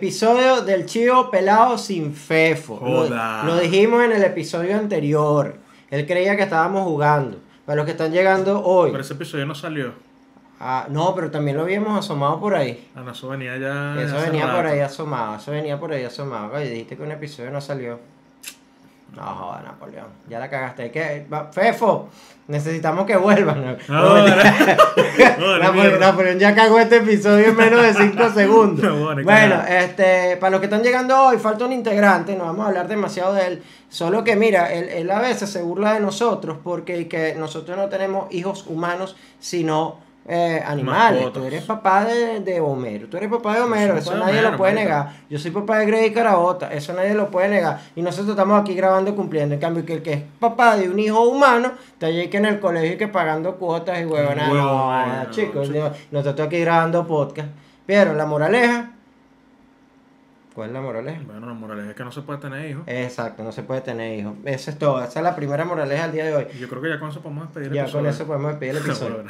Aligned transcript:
Episodio 0.00 0.62
del 0.62 0.86
chivo 0.86 1.30
pelado 1.30 1.76
sin 1.76 2.14
fefo. 2.14 2.80
Lo, 2.82 3.06
Joda. 3.06 3.44
lo 3.44 3.58
dijimos 3.58 4.02
en 4.02 4.12
el 4.12 4.24
episodio 4.24 4.74
anterior. 4.74 5.56
Él 5.90 6.06
creía 6.06 6.38
que 6.38 6.44
estábamos 6.44 6.84
jugando. 6.84 7.36
Para 7.66 7.76
los 7.76 7.84
que 7.84 7.90
están 7.90 8.10
llegando 8.10 8.64
hoy. 8.64 8.92
Pero 8.92 9.02
ese 9.02 9.12
episodio 9.12 9.44
no 9.44 9.54
salió. 9.54 9.92
Ah, 10.58 10.86
no, 10.88 11.14
pero 11.14 11.30
también 11.30 11.58
lo 11.58 11.64
habíamos 11.64 11.98
asomado 11.98 12.40
por 12.40 12.54
ahí. 12.54 12.88
Ah, 12.96 13.02
no, 13.04 13.12
eso 13.12 13.28
venía 13.28 13.58
ya. 13.58 13.94
Eso 14.00 14.16
venía 14.16 14.50
por 14.50 14.64
ahí 14.64 14.80
asomado, 14.80 15.36
eso 15.36 15.50
venía 15.50 15.78
por 15.78 15.92
ahí 15.92 16.02
asomado. 16.02 16.54
Oye, 16.54 16.70
dijiste 16.70 16.96
que 16.96 17.02
un 17.02 17.12
episodio 17.12 17.50
no 17.50 17.60
salió. 17.60 18.00
No 19.16 19.22
joda, 19.22 19.62
Napoleón. 19.62 20.06
Ya 20.28 20.38
la 20.38 20.48
cagaste. 20.48 20.82
Hay 20.84 20.90
que... 20.90 21.26
va- 21.32 21.50
Fefo, 21.52 22.08
necesitamos 22.48 23.04
que 23.06 23.16
vuelvan. 23.16 23.76
No, 23.88 24.26
No, 25.38 25.58
Napoleón, 25.98 26.38
ya 26.38 26.54
cagó 26.54 26.78
este 26.78 26.96
episodio 26.98 27.46
en 27.48 27.56
menos 27.56 27.82
de 27.82 27.94
5 27.94 28.30
segundos. 28.34 28.84
No, 28.84 29.22
bueno, 29.24 29.62
este, 29.68 30.36
para 30.36 30.50
los 30.52 30.60
que 30.60 30.66
están 30.66 30.82
llegando 30.82 31.20
hoy, 31.20 31.38
falta 31.38 31.64
un 31.64 31.72
integrante, 31.72 32.36
no 32.36 32.44
vamos 32.44 32.64
a 32.64 32.68
hablar 32.68 32.88
demasiado 32.88 33.34
de 33.34 33.46
él. 33.46 33.62
Solo 33.88 34.22
que 34.22 34.36
mira, 34.36 34.72
él, 34.72 34.88
él 34.88 35.10
a 35.10 35.20
veces 35.20 35.50
se 35.50 35.62
burla 35.62 35.94
de 35.94 36.00
nosotros 36.00 36.58
porque 36.62 37.08
que 37.08 37.34
nosotros 37.34 37.76
no 37.76 37.88
tenemos 37.88 38.32
hijos 38.32 38.64
humanos, 38.68 39.16
sino 39.40 39.98
eh, 40.28 40.62
animales. 40.64 41.32
Tú 41.32 41.42
eres 41.44 41.64
papá 41.64 42.04
de, 42.04 42.40
de 42.40 42.60
Homero, 42.60 43.08
tú 43.08 43.16
eres 43.16 43.28
papá 43.30 43.54
de 43.56 43.62
Homero, 43.62 43.96
eso 43.96 44.14
nadie 44.14 44.34
Homero, 44.38 44.50
lo 44.52 44.56
puede 44.56 44.74
negar. 44.74 45.12
Yo 45.28 45.38
soy 45.38 45.50
papá 45.50 45.78
de 45.78 45.86
Grey 45.86 46.12
Carabota, 46.12 46.72
eso 46.72 46.92
nadie 46.92 47.14
lo 47.14 47.30
puede 47.30 47.48
negar. 47.48 47.80
Y 47.96 48.02
nosotros 48.02 48.30
estamos 48.30 48.60
aquí 48.60 48.74
grabando 48.74 49.14
cumpliendo. 49.16 49.54
En 49.54 49.60
cambio, 49.60 49.84
que 49.84 49.94
el 49.94 50.02
que 50.02 50.12
es 50.12 50.22
papá 50.38 50.76
de 50.76 50.88
un 50.88 50.98
hijo 50.98 51.20
humano, 51.22 51.72
está 51.92 52.06
allí 52.06 52.28
que 52.28 52.36
en 52.36 52.44
el 52.46 52.60
colegio 52.60 52.92
y 52.92 52.96
que 52.96 53.08
pagando 53.08 53.56
cuotas 53.56 54.00
y 54.00 54.04
huevonas. 54.04 54.48
No, 54.52 54.92
ah, 54.92 55.26
chicos, 55.30 55.68
chico. 55.68 55.78
no, 55.80 55.92
nosotros 56.12 56.46
aquí 56.46 56.60
grabando 56.60 57.06
podcast. 57.06 57.48
Pero 57.86 58.14
la 58.14 58.26
moraleja. 58.26 58.92
¿Cuál 60.54 60.68
es 60.70 60.74
la 60.74 60.80
moraleja? 60.80 61.20
Bueno, 61.26 61.46
la 61.46 61.54
moraleja 61.54 61.90
es 61.90 61.96
que 61.96 62.04
no 62.04 62.12
se 62.12 62.22
puede 62.22 62.38
tener 62.40 62.68
hijos. 62.70 62.82
Exacto, 62.86 63.42
no 63.44 63.52
se 63.52 63.62
puede 63.62 63.80
tener 63.80 64.18
hijos. 64.18 64.34
Eso 64.44 64.70
es 64.70 64.78
todo. 64.78 65.02
Esa 65.02 65.20
es 65.20 65.24
la 65.24 65.34
primera 65.34 65.64
moraleja 65.64 66.02
del 66.04 66.12
día 66.12 66.24
de 66.24 66.34
hoy. 66.34 66.46
Yo 66.58 66.68
creo 66.68 66.82
que 66.82 66.88
ya 66.88 66.98
con 67.00 67.08
eso 67.10 67.20
podemos 67.20 67.44
despedir 67.44 67.68
el 67.68 67.74
Ya 67.74 67.82
episodio. 67.82 68.04
con 68.04 68.10
eso 68.14 68.26
podemos 68.26 68.50
despedir 68.50 68.76
el 68.76 68.82
episodio. 68.84 69.24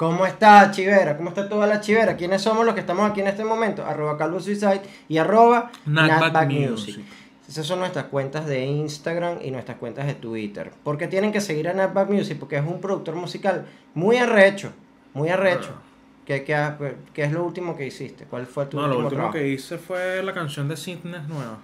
¿Cómo 0.00 0.24
está 0.24 0.70
Chivera? 0.70 1.14
¿Cómo 1.18 1.28
está 1.28 1.46
toda 1.46 1.66
la 1.66 1.82
Chivera? 1.82 2.16
¿Quiénes 2.16 2.40
somos 2.40 2.64
los 2.64 2.72
que 2.74 2.80
estamos 2.80 3.10
aquí 3.10 3.20
en 3.20 3.26
este 3.26 3.44
momento? 3.44 3.84
Arroba 3.84 4.16
Calvo 4.16 4.40
Suicide 4.40 4.80
y 5.10 5.18
arroba 5.18 5.70
Natback 5.84 6.46
Music. 6.46 6.70
Music. 6.70 7.04
Esas 7.46 7.66
son 7.66 7.80
nuestras 7.80 8.06
cuentas 8.06 8.46
de 8.46 8.64
Instagram 8.64 9.40
y 9.42 9.50
nuestras 9.50 9.76
cuentas 9.76 10.06
de 10.06 10.14
Twitter. 10.14 10.72
¿Por 10.82 10.96
qué 10.96 11.06
tienen 11.06 11.32
que 11.32 11.42
seguir 11.42 11.68
a 11.68 11.74
Natback 11.74 12.08
Music? 12.08 12.38
Porque 12.38 12.56
es 12.56 12.64
un 12.64 12.80
productor 12.80 13.14
musical 13.14 13.66
muy 13.92 14.16
arrecho. 14.16 14.72
Muy 15.12 15.28
arrecho. 15.28 15.74
Ah. 15.76 15.82
¿Qué, 16.24 16.44
qué, 16.44 16.54
ha- 16.54 16.78
qué 17.12 17.24
es 17.24 17.32
lo 17.32 17.44
último 17.44 17.76
que 17.76 17.86
hiciste? 17.86 18.24
¿Cuál 18.24 18.46
fue 18.46 18.64
tu 18.66 18.78
No, 18.78 18.84
lo 18.84 18.88
último 18.94 19.04
último 19.04 19.20
trabajo? 19.20 19.34
que 19.34 19.48
hice 19.48 19.76
fue 19.76 20.22
la 20.22 20.32
canción 20.32 20.66
de 20.66 20.78
Sydney 20.78 21.20
nueva. 21.28 21.58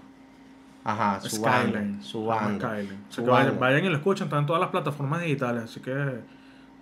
Ajá, 0.84 1.20
su 1.22 1.36
Skyline. 1.36 1.72
banda. 1.72 2.04
Su 2.04 2.26
banda. 2.26 2.68
Skyline. 2.68 2.98
Su 3.08 3.24
banda. 3.24 3.52
vayan 3.58 3.84
y 3.86 3.88
lo 3.88 3.96
escuchan, 3.96 4.26
están 4.26 4.40
en 4.40 4.46
todas 4.46 4.60
las 4.60 4.68
plataformas 4.70 5.22
digitales, 5.22 5.64
así 5.64 5.80
que 5.80 6.35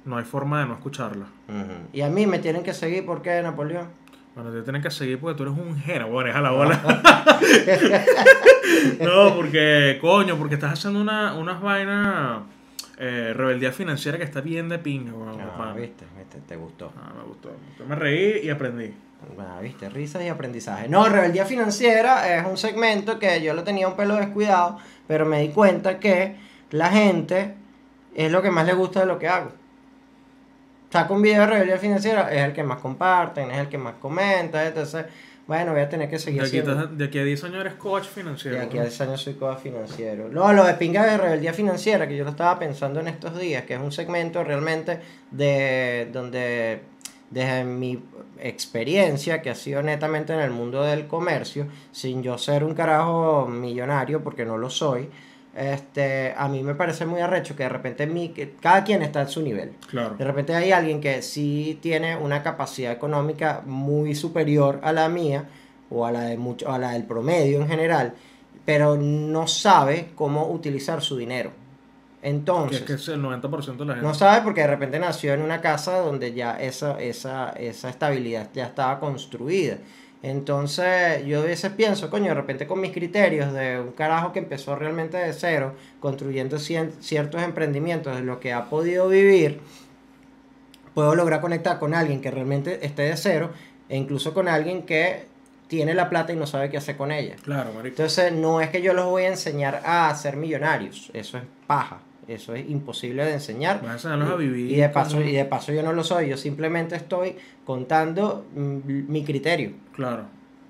no 0.05 0.17
hay 0.17 0.25
forma 0.25 0.61
de 0.61 0.67
no 0.67 0.75
escucharla. 0.75 1.27
Y 1.93 2.01
a 2.01 2.09
mí 2.09 2.27
me 2.27 2.39
tienen 2.39 2.63
que 2.63 2.75
seguir, 2.75 3.05
¿por 3.05 3.23
qué, 3.23 3.41
Napoleón? 3.43 3.89
Bueno, 4.35 4.51
te 4.51 4.63
tienen 4.63 4.83
que 4.83 4.91
seguir 4.91 5.21
porque 5.21 5.37
tú 5.37 5.45
eres 5.45 5.57
un 5.57 5.79
jera, 5.79 6.07
bueno, 6.07 6.27
deja 6.27 6.41
la 6.41 6.51
bola. 6.51 6.81
no, 9.01 9.37
porque, 9.37 9.99
coño, 10.01 10.37
porque 10.37 10.55
estás 10.55 10.73
haciendo 10.73 11.01
una, 11.01 11.35
unas 11.35 11.63
vainas, 11.63 12.41
eh, 12.99 13.33
rebeldía 13.37 13.71
financiera 13.71 14.19
que 14.19 14.25
está 14.25 14.41
bien 14.41 14.69
de 14.69 14.81
pinga, 14.81 15.13
weón, 15.13 15.41
Ah, 15.41 15.73
viste, 15.77 16.05
viste, 16.19 16.39
te 16.49 16.57
gustó. 16.57 16.93
Ah, 16.97 17.13
me 17.17 17.23
gustó. 17.25 17.51
Yo 17.79 17.87
me 17.87 17.95
reí 17.95 18.45
y 18.45 18.51
aprendí. 18.51 18.93
Ah, 19.39 19.61
viste, 19.63 19.89
risas 19.89 20.23
y 20.23 20.29
aprendizaje. 20.29 20.89
No, 20.89 21.09
Rebeldía 21.09 21.47
Financiera 21.47 22.37
es 22.37 22.45
un 22.45 22.57
segmento 22.57 23.19
que 23.19 23.43
yo 23.43 23.55
lo 23.55 23.63
tenía 23.63 23.89
un 23.89 23.97
pelo 23.97 24.17
descuidado, 24.17 24.79
pero 25.07 25.25
me 25.27 25.41
di 25.41 25.49
cuenta 25.49 25.99
que 25.99 26.37
la 26.71 26.91
gente 26.91 27.55
es 28.15 28.31
lo 28.31 28.43
que 28.43 28.51
más 28.51 28.67
le 28.67 28.75
gusta 28.75 29.01
de 29.01 29.07
lo 29.07 29.19
que 29.19 29.29
hago. 29.29 29.53
Saco 30.95 31.15
un 31.15 31.23
video 31.23 31.41
de 31.41 31.47
Rebeldía 31.49 31.79
Financiera, 31.79 32.33
es 32.33 32.41
el 32.41 32.53
que 32.53 32.63
más 32.63 32.79
comparten, 32.79 33.51
es 33.51 33.59
el 33.59 33.69
que 33.69 33.79
más 33.79 33.95
comenta, 33.95 34.65
entonces, 34.65 35.07
bueno, 35.45 35.73
voy 35.73 35.81
a 35.81 35.89
tener 35.89 36.09
que 36.09 36.15
De 36.15 36.19
seguir 36.21 36.43
aquí, 36.43 36.61
haciendo. 36.61 36.87
de 36.87 37.05
aquí 37.07 37.19
a 37.19 37.25
10 37.25 37.43
años 37.43 37.63
eres 37.63 37.75
coach 37.75 38.05
financiero. 38.05 38.59
De 38.59 38.63
aquí 38.63 38.79
a 38.79 38.83
10 38.83 39.01
años 39.01 39.21
soy 39.21 39.35
coach 39.35 39.59
financiero. 39.59 40.29
No, 40.29 40.53
lo 40.53 40.63
de 40.63 40.75
pinga 40.75 41.05
de 41.05 41.19
rebeldía 41.19 41.53
financiera, 41.53 42.07
que 42.07 42.17
yo 42.17 42.23
lo 42.23 42.31
estaba 42.31 42.61
pensando 42.61 43.01
en 43.01 43.09
estos 43.09 43.37
días, 43.37 43.65
que 43.65 43.75
es 43.75 43.81
un 43.81 43.91
segmento 43.91 44.45
realmente 44.45 45.01
de 45.33 46.11
donde 46.13 46.83
desde 47.29 47.65
mi 47.65 48.01
experiencia, 48.39 49.43
que 49.43 49.51
ha 49.51 49.57
sido 49.57 49.83
netamente 49.83 50.33
en 50.33 50.39
el 50.39 50.53
mundo 50.53 50.85
del 50.85 51.09
comercio, 51.09 51.67
sin 51.91 52.23
yo 52.23 52.39
ser 52.39 52.63
un 52.63 52.73
carajo 52.73 53.49
millonario, 53.49 54.23
porque 54.23 54.45
no 54.45 54.59
lo 54.59 54.71
soy, 54.71 55.11
este, 55.57 56.35
a 56.37 56.49
mí 56.49 56.63
me 56.63 56.75
parece 56.75 57.07
muy 57.07 57.21
arrecho 57.21 57.55
que 57.55 57.63
de 57.63 57.69
repente 57.69 58.07
mi, 58.07 58.31
que 58.31 58.55
cada 58.61 58.83
quien 58.85 59.03
está 59.03 59.23
en 59.23 59.29
su 59.29 59.43
nivel. 59.43 59.73
Claro. 59.89 60.17
De 60.17 60.25
repente 60.25 60.55
hay 60.55 60.73
alguien 60.73 61.01
que 61.01 61.23
sí 61.23 61.79
tiene 61.81 62.17
una 62.17 62.43
capacidad 62.43 62.93
económica 62.93 63.63
muy 63.65 64.15
superior 64.15 64.81
a 64.83 64.93
la 64.93 65.09
mía 65.09 65.45
o 65.91 66.05
a 66.07 66.13
la, 66.13 66.23
de 66.23 66.37
mucho, 66.37 66.71
a 66.71 66.79
la 66.79 66.93
del 66.93 67.05
promedio 67.05 67.61
en 67.61 67.69
general, 67.69 68.15
pero 68.65 68.97
no 68.97 69.47
sabe 69.47 70.11
cómo 70.15 70.49
utilizar 70.49 71.03
su 71.03 71.17
dinero. 71.17 71.51
Que 72.21 72.31
Entonces, 72.31 72.81
es 72.81 72.87
que 72.87 72.95
es 72.95 73.09
el 73.09 73.23
90% 73.23 73.77
de 73.77 73.85
la 73.85 73.95
gente. 73.95 74.07
no 74.09 74.15
sabe 74.15 74.43
porque 74.43 74.63
de 74.63 74.67
repente 74.67 74.99
nació 74.99 75.35
en 75.35 75.43
una 75.43 75.61
casa 75.61 75.99
donde 75.99 76.33
ya 76.33 76.59
esa, 76.59 76.99
esa, 76.99 77.51
esa 77.51 77.91
estabilidad 77.91 78.49
ya 78.55 78.65
estaba 78.65 78.99
construida. 78.99 79.77
Entonces 80.27 81.25
yo 81.27 81.41
a 81.41 81.45
veces 81.45 81.71
pienso, 81.73 82.09
coño, 82.09 82.29
de 82.29 82.35
repente 82.35 82.67
con 82.67 82.81
mis 82.81 82.93
criterios 82.93 83.53
de 83.53 83.79
un 83.79 83.93
carajo 83.93 84.33
que 84.33 84.39
empezó 84.39 84.75
realmente 84.75 85.19
de 85.19 85.35
cero, 85.35 85.75
construyendo 86.01 86.57
cien- 86.57 86.93
ciertos 87.01 87.43
emprendimientos 87.43 88.17
de 88.17 88.23
lo 88.23 88.41
que 88.41 88.55
ha 88.55 88.71
podido 88.71 89.07
vivir, 89.09 89.61
puedo 90.95 91.15
lograr 91.15 91.41
conectar 91.43 91.79
con 91.79 91.93
alguien 91.95 92.21
que 92.23 92.31
realmente 92.31 92.85
esté 92.87 93.03
de 93.03 93.17
cero 93.19 93.51
e 93.89 93.97
incluso 93.99 94.33
con 94.33 94.49
alguien 94.49 94.83
que 94.85 95.27
tiene 95.69 95.93
la 95.93 96.09
plata 96.09 96.33
y 96.33 96.37
no 96.37 96.47
sabe 96.47 96.71
qué 96.71 96.77
hacer 96.79 96.97
con 96.97 97.13
ella. 97.13 97.37
Claro, 97.43 97.73
marico. 97.75 97.89
Entonces, 97.89 98.33
no 98.33 98.61
es 98.61 98.71
que 98.71 98.81
yo 98.81 98.93
los 98.95 99.07
voy 99.07 99.25
a 99.25 99.29
enseñar 99.29 99.83
a 99.85 100.15
ser 100.15 100.37
millonarios, 100.37 101.11
eso 101.13 101.37
es 101.39 101.45
paja, 101.67 101.99
eso 102.29 102.55
es 102.55 102.69
imposible 102.69 103.25
de 103.25 103.35
enseñar. 103.35 103.81
Vas 103.83 104.05
a 104.07 104.17
vivir 104.37 104.71
Y 104.73 104.77
de 104.77 104.89
paso, 104.89 105.17
como- 105.17 105.29
y 105.29 105.33
de 105.33 105.45
paso 105.45 105.73
yo 105.73 105.83
no 105.83 105.93
lo 105.93 106.03
soy, 106.05 106.29
yo 106.29 106.37
simplemente 106.37 106.97
estoy 106.97 107.37
contando 107.65 108.47
mm, 108.55 108.79
mi 109.11 109.25
criterio, 109.25 109.73
Claro. 109.95 110.25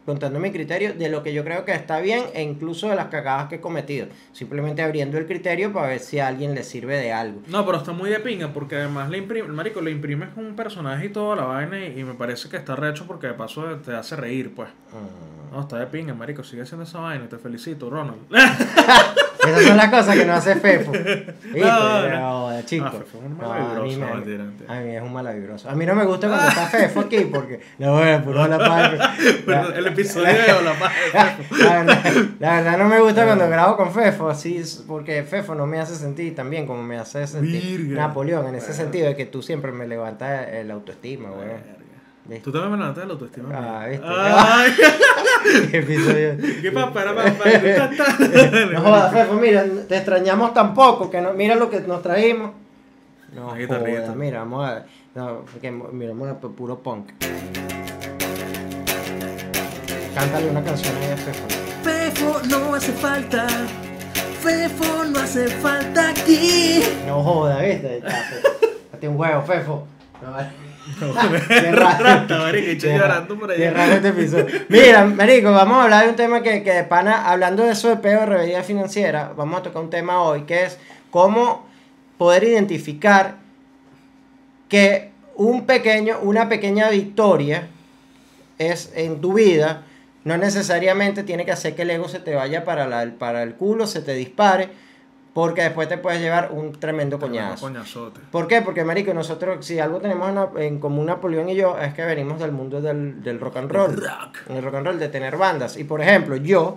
contando 0.06 0.38
mi 0.38 0.50
criterio 0.52 0.92
de 0.92 1.08
lo 1.08 1.22
que 1.22 1.32
yo 1.32 1.44
creo 1.44 1.64
que 1.64 1.72
está 1.72 1.98
bien 2.00 2.24
e 2.34 2.42
incluso 2.42 2.88
de 2.90 2.94
las 2.96 3.06
cagadas 3.06 3.48
que 3.48 3.54
he 3.56 3.60
cometido. 3.60 4.06
Simplemente 4.32 4.82
abriendo 4.82 5.16
el 5.16 5.26
criterio 5.26 5.72
para 5.72 5.88
ver 5.88 6.00
si 6.00 6.18
a 6.18 6.28
alguien 6.28 6.54
le 6.54 6.62
sirve 6.62 6.98
de 6.98 7.10
algo. 7.12 7.40
No, 7.48 7.64
pero 7.64 7.78
está 7.78 7.92
muy 7.92 8.10
de 8.10 8.20
pinga 8.20 8.52
porque 8.52 8.76
además 8.76 9.08
le 9.08 9.16
imprime, 9.18 9.48
marico, 9.48 9.80
le 9.80 9.90
imprimes 9.92 10.28
un 10.36 10.54
personaje 10.56 11.06
y 11.06 11.08
toda 11.08 11.36
la 11.36 11.44
vaina 11.44 11.78
y, 11.82 11.98
y 12.00 12.04
me 12.04 12.12
parece 12.14 12.48
que 12.50 12.56
está 12.58 12.76
recho 12.76 13.06
porque 13.06 13.28
de 13.28 13.32
paso 13.34 13.64
te 13.84 13.92
hace 13.94 14.14
reír, 14.16 14.54
pues. 14.54 14.68
Mm. 14.92 15.54
No, 15.54 15.60
está 15.62 15.78
de 15.78 15.86
pinga, 15.86 16.12
marico, 16.14 16.42
sigue 16.42 16.62
haciendo 16.62 16.82
esa 16.84 16.98
vaina 16.98 17.28
te 17.28 17.38
felicito, 17.38 17.88
Ronald. 17.88 18.18
Esas 19.46 19.62
son 19.64 19.76
las 19.76 19.90
cosas 19.90 20.16
que 20.16 20.24
no 20.24 20.32
hace 20.32 20.56
Fefo. 20.56 20.92
¿Viste? 20.92 21.34
No, 21.54 22.00
Pero, 22.02 22.62
chico. 22.64 22.86
Ah, 23.40 23.74
no, 23.74 23.80
a, 23.80 23.82
mí 23.82 23.94
a 24.68 24.96
es 24.96 25.02
un 25.02 25.12
malavibroso. 25.12 25.68
A 25.68 25.74
mí 25.74 25.86
no 25.86 25.94
me 25.94 26.04
gusta 26.04 26.28
cuando 26.28 26.48
está 26.48 26.66
Fefo 26.66 27.00
aquí 27.00 27.20
porque. 27.32 27.60
No, 27.78 27.94
bueno, 27.94 28.24
puro 28.24 28.46
la 28.46 28.58
paja. 28.58 29.14
El 29.76 29.86
episodio 29.86 30.26
de 30.26 30.62
la 30.62 30.74
paja. 30.74 31.38
La 32.40 32.54
verdad, 32.56 32.78
no 32.78 32.84
me 32.86 33.00
gusta 33.00 33.24
cuando 33.24 33.48
grabo 33.48 33.76
con 33.76 33.92
Fefo, 33.92 34.28
así 34.28 34.62
porque 34.86 35.22
Fefo 35.22 35.54
no 35.54 35.66
me 35.66 35.80
hace 35.80 35.94
sentir 35.94 36.34
tan 36.34 36.50
bien 36.50 36.66
como 36.66 36.82
me 36.82 36.98
hace 36.98 37.26
sentir. 37.26 37.88
Napoleón, 37.88 38.46
en 38.48 38.56
ese 38.56 38.72
sentido 38.74 39.08
de 39.08 39.16
que 39.16 39.26
tú 39.26 39.42
siempre 39.42 39.72
me 39.72 39.86
levantas 39.86 40.48
el 40.48 40.70
autoestima, 40.70 41.30
güey. 41.30 41.83
Tú 42.42 42.50
también 42.50 42.72
me 42.72 42.78
levantas 42.78 43.06
la 43.06 43.12
autoestima. 43.12 43.48
Ah. 43.52 43.86
¿viste? 43.86 44.06
Ay, 44.06 44.72
¿Qué 45.70 45.78
episodio? 45.78 46.36
qué 46.62 46.72
papá, 46.72 47.04
papá. 47.04 47.24
No 48.72 48.80
jodas, 48.80 49.12
Fefo, 49.12 49.34
mira, 49.34 49.64
te 49.86 49.96
extrañamos 49.96 50.54
tampoco, 50.54 51.10
que 51.10 51.20
no, 51.20 51.34
mira 51.34 51.54
lo 51.54 51.68
que 51.68 51.80
nos 51.80 52.02
trajimos. 52.02 52.52
No, 53.34 53.50
joda, 53.50 54.14
mira, 54.14 54.38
vamos 54.38 54.66
a 54.66 54.84
no, 55.14 55.44
porque, 55.52 55.70
mira, 55.70 56.12
vamos 56.12 56.28
a 56.28 56.40
puro 56.40 56.78
punk. 56.78 57.12
Cántale 60.14 60.50
una 60.50 60.64
canción 60.64 60.96
ahí 60.96 61.10
a 61.12 61.16
Fefo. 61.16 61.46
Fefo 61.84 62.40
no 62.48 62.74
hace 62.74 62.92
falta. 62.92 63.46
Fefo 64.40 65.04
no 65.04 65.18
hace 65.20 65.46
falta 65.48 66.10
aquí. 66.10 66.80
No 67.06 67.22
joda, 67.22 67.60
¿viste? 67.60 68.00
Date 68.00 69.08
un 69.08 69.16
huevo, 69.16 69.42
Fefo. 69.42 69.86
No, 70.20 70.32
vale. 70.32 70.73
Qué 71.48 71.72
rata, 71.72 72.38
marico, 72.38 72.66
y 72.68 72.70
estoy 72.72 72.90
Qué 72.90 72.98
llorando 72.98 73.34
ra- 73.34 73.40
por 73.40 73.54
qué 73.54 73.68
allá. 73.68 73.76
raro 73.76 73.92
este 73.94 74.08
episodio. 74.08 74.46
Mira, 74.68 75.04
Marico, 75.04 75.50
vamos 75.52 75.78
a 75.78 75.84
hablar 75.84 76.04
de 76.04 76.10
un 76.10 76.16
tema 76.16 76.42
que, 76.42 76.62
que 76.62 76.72
de 76.72 76.84
pana, 76.84 77.30
hablando 77.30 77.62
de 77.64 77.72
eso 77.72 77.88
de 77.88 77.96
peo 77.96 78.20
de 78.20 78.26
rebeldía 78.26 78.62
financiera, 78.62 79.32
vamos 79.36 79.60
a 79.60 79.62
tocar 79.62 79.82
un 79.82 79.90
tema 79.90 80.22
hoy 80.22 80.42
que 80.42 80.64
es 80.64 80.78
cómo 81.10 81.66
poder 82.18 82.44
identificar 82.44 83.36
que 84.68 85.10
un 85.36 85.66
pequeño, 85.66 86.18
una 86.22 86.48
pequeña 86.48 86.88
victoria 86.90 87.68
es 88.58 88.92
en 88.94 89.20
tu 89.20 89.32
vida 89.34 89.82
No 90.24 90.36
necesariamente 90.38 91.22
tiene 91.22 91.44
que 91.44 91.52
hacer 91.52 91.74
que 91.74 91.82
el 91.82 91.90
ego 91.90 92.08
se 92.08 92.18
te 92.20 92.34
vaya 92.34 92.64
para, 92.64 92.86
la, 92.86 93.04
para 93.18 93.42
el 93.42 93.54
culo, 93.54 93.86
se 93.86 94.00
te 94.00 94.14
dispare, 94.14 94.68
porque 95.34 95.62
después 95.62 95.88
te 95.88 95.98
puedes 95.98 96.20
llevar 96.20 96.50
un 96.52 96.72
tremendo 96.72 97.18
coñazo. 97.18 97.66
Coñazote. 97.66 98.20
¿Por 98.30 98.48
qué? 98.48 98.62
Porque, 98.62 98.84
marico, 98.84 99.12
nosotros, 99.12 99.66
si 99.66 99.78
algo 99.80 100.00
tenemos 100.00 100.48
en, 100.56 100.78
común 100.78 101.06
Napoleón 101.06 101.48
y 101.48 101.56
yo, 101.56 101.76
es 101.76 101.92
que 101.92 102.04
venimos 102.04 102.38
del 102.38 102.52
mundo 102.52 102.80
del, 102.80 103.22
del 103.22 103.40
rock 103.40 103.56
and 103.56 103.70
roll. 103.70 103.96
Rock. 103.96 104.48
En 104.48 104.56
el 104.56 104.62
rock 104.62 104.76
and 104.76 104.86
roll, 104.86 104.98
de 104.98 105.08
tener 105.08 105.36
bandas. 105.36 105.76
Y, 105.76 105.84
por 105.84 106.00
ejemplo, 106.00 106.36
yo 106.36 106.76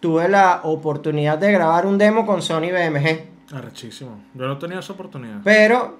tuve 0.00 0.28
la 0.28 0.60
oportunidad 0.64 1.38
de 1.38 1.52
grabar 1.52 1.86
un 1.86 1.96
demo 1.96 2.26
con 2.26 2.42
Sony 2.42 2.72
BMG, 2.72 3.32
Arrechísimo. 3.52 4.22
Yo 4.34 4.46
no 4.46 4.58
tenía 4.58 4.78
esa 4.78 4.94
oportunidad. 4.94 5.40
pero 5.44 5.98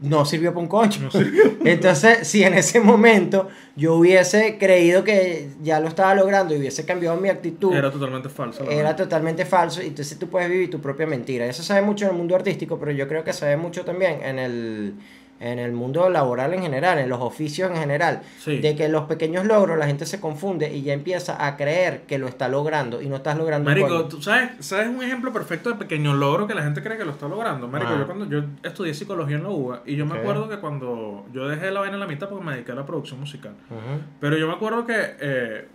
no 0.00 0.24
sirvió 0.24 0.50
para 0.52 0.60
un 0.62 0.68
coño. 0.68 1.00
No 1.02 1.10
sirvió. 1.10 1.56
Entonces, 1.64 2.26
si 2.28 2.44
en 2.44 2.54
ese 2.54 2.80
momento 2.80 3.48
yo 3.76 3.94
hubiese 3.94 4.58
creído 4.58 5.04
que 5.04 5.48
ya 5.62 5.80
lo 5.80 5.88
estaba 5.88 6.14
logrando 6.14 6.54
y 6.54 6.58
hubiese 6.58 6.84
cambiado 6.84 7.18
mi 7.20 7.28
actitud, 7.28 7.72
Era 7.74 7.90
totalmente 7.90 8.28
falso. 8.28 8.64
era 8.64 8.74
verdad. 8.76 8.96
totalmente 8.96 9.44
falso 9.44 9.82
y 9.82 9.86
entonces 9.86 10.18
tú 10.18 10.28
puedes 10.28 10.50
vivir 10.50 10.70
tu 10.70 10.80
propia 10.80 11.06
mentira. 11.06 11.46
Eso 11.46 11.62
se 11.62 11.72
ve 11.74 11.82
mucho 11.82 12.04
en 12.04 12.10
el 12.12 12.16
mundo 12.16 12.34
artístico, 12.36 12.78
pero 12.78 12.92
yo 12.92 13.08
creo 13.08 13.24
que 13.24 13.32
se 13.32 13.46
ve 13.46 13.56
mucho 13.56 13.84
también 13.84 14.20
en 14.22 14.38
el, 14.38 14.94
en 15.40 15.58
el 15.58 15.72
mundo 15.72 16.08
laboral 16.08 16.54
en 16.54 16.62
general, 16.62 16.98
en 16.98 17.08
los 17.08 17.20
oficios 17.20 17.70
en 17.70 17.76
general. 17.76 18.22
Sí. 18.38 18.58
De 18.58 18.74
que 18.74 18.88
los 18.88 19.04
pequeños 19.04 19.44
logros 19.44 19.78
la 19.78 19.86
gente 19.86 20.06
se 20.06 20.20
confunde 20.20 20.72
y 20.74 20.82
ya 20.82 20.92
empieza 20.92 21.46
a 21.46 21.56
creer 21.56 22.02
que 22.02 22.18
lo 22.18 22.26
está 22.28 22.48
logrando 22.48 23.02
y 23.02 23.08
no 23.08 23.16
estás 23.16 23.36
logrando 23.36 23.68
Marico, 23.70 24.06
tú 24.06 24.22
sabes, 24.22 24.50
sabes 24.60 24.88
un 24.88 25.02
ejemplo 25.02 25.32
perfecto 25.32 25.68
de 25.70 25.76
pequeño 25.76 26.14
logro 26.14 26.46
que 26.46 26.54
la 26.54 26.62
gente 26.62 26.82
cree 26.82 26.96
que 26.96 27.04
lo 27.04 27.12
está 27.12 27.28
logrando. 27.28 27.68
Marico, 27.68 27.92
Ah. 27.94 27.98
yo 28.00 28.06
cuando 28.06 28.26
yo 28.26 28.44
estudié 28.62 28.94
psicología 28.94 29.36
en 29.36 29.42
la 29.42 29.50
UBA 29.50 29.82
y 29.86 29.96
yo 29.96 30.06
me 30.06 30.12
Ok. 30.14 30.18
acuerdo 30.20 30.48
que 30.48 30.56
cuando 30.58 31.26
yo 31.32 31.48
dejé 31.48 31.70
la 31.70 31.80
vaina 31.80 31.94
en 31.94 32.00
la 32.00 32.06
mitad 32.06 32.28
porque 32.28 32.44
me 32.44 32.52
dediqué 32.52 32.72
a 32.72 32.76
la 32.76 32.86
producción 32.86 33.20
musical. 33.20 33.52
Ujú. 33.70 34.00
Pero 34.20 34.36
yo 34.38 34.46
me 34.48 34.54
acuerdo 34.54 34.86
que 34.86 34.94
eh, 35.20 35.68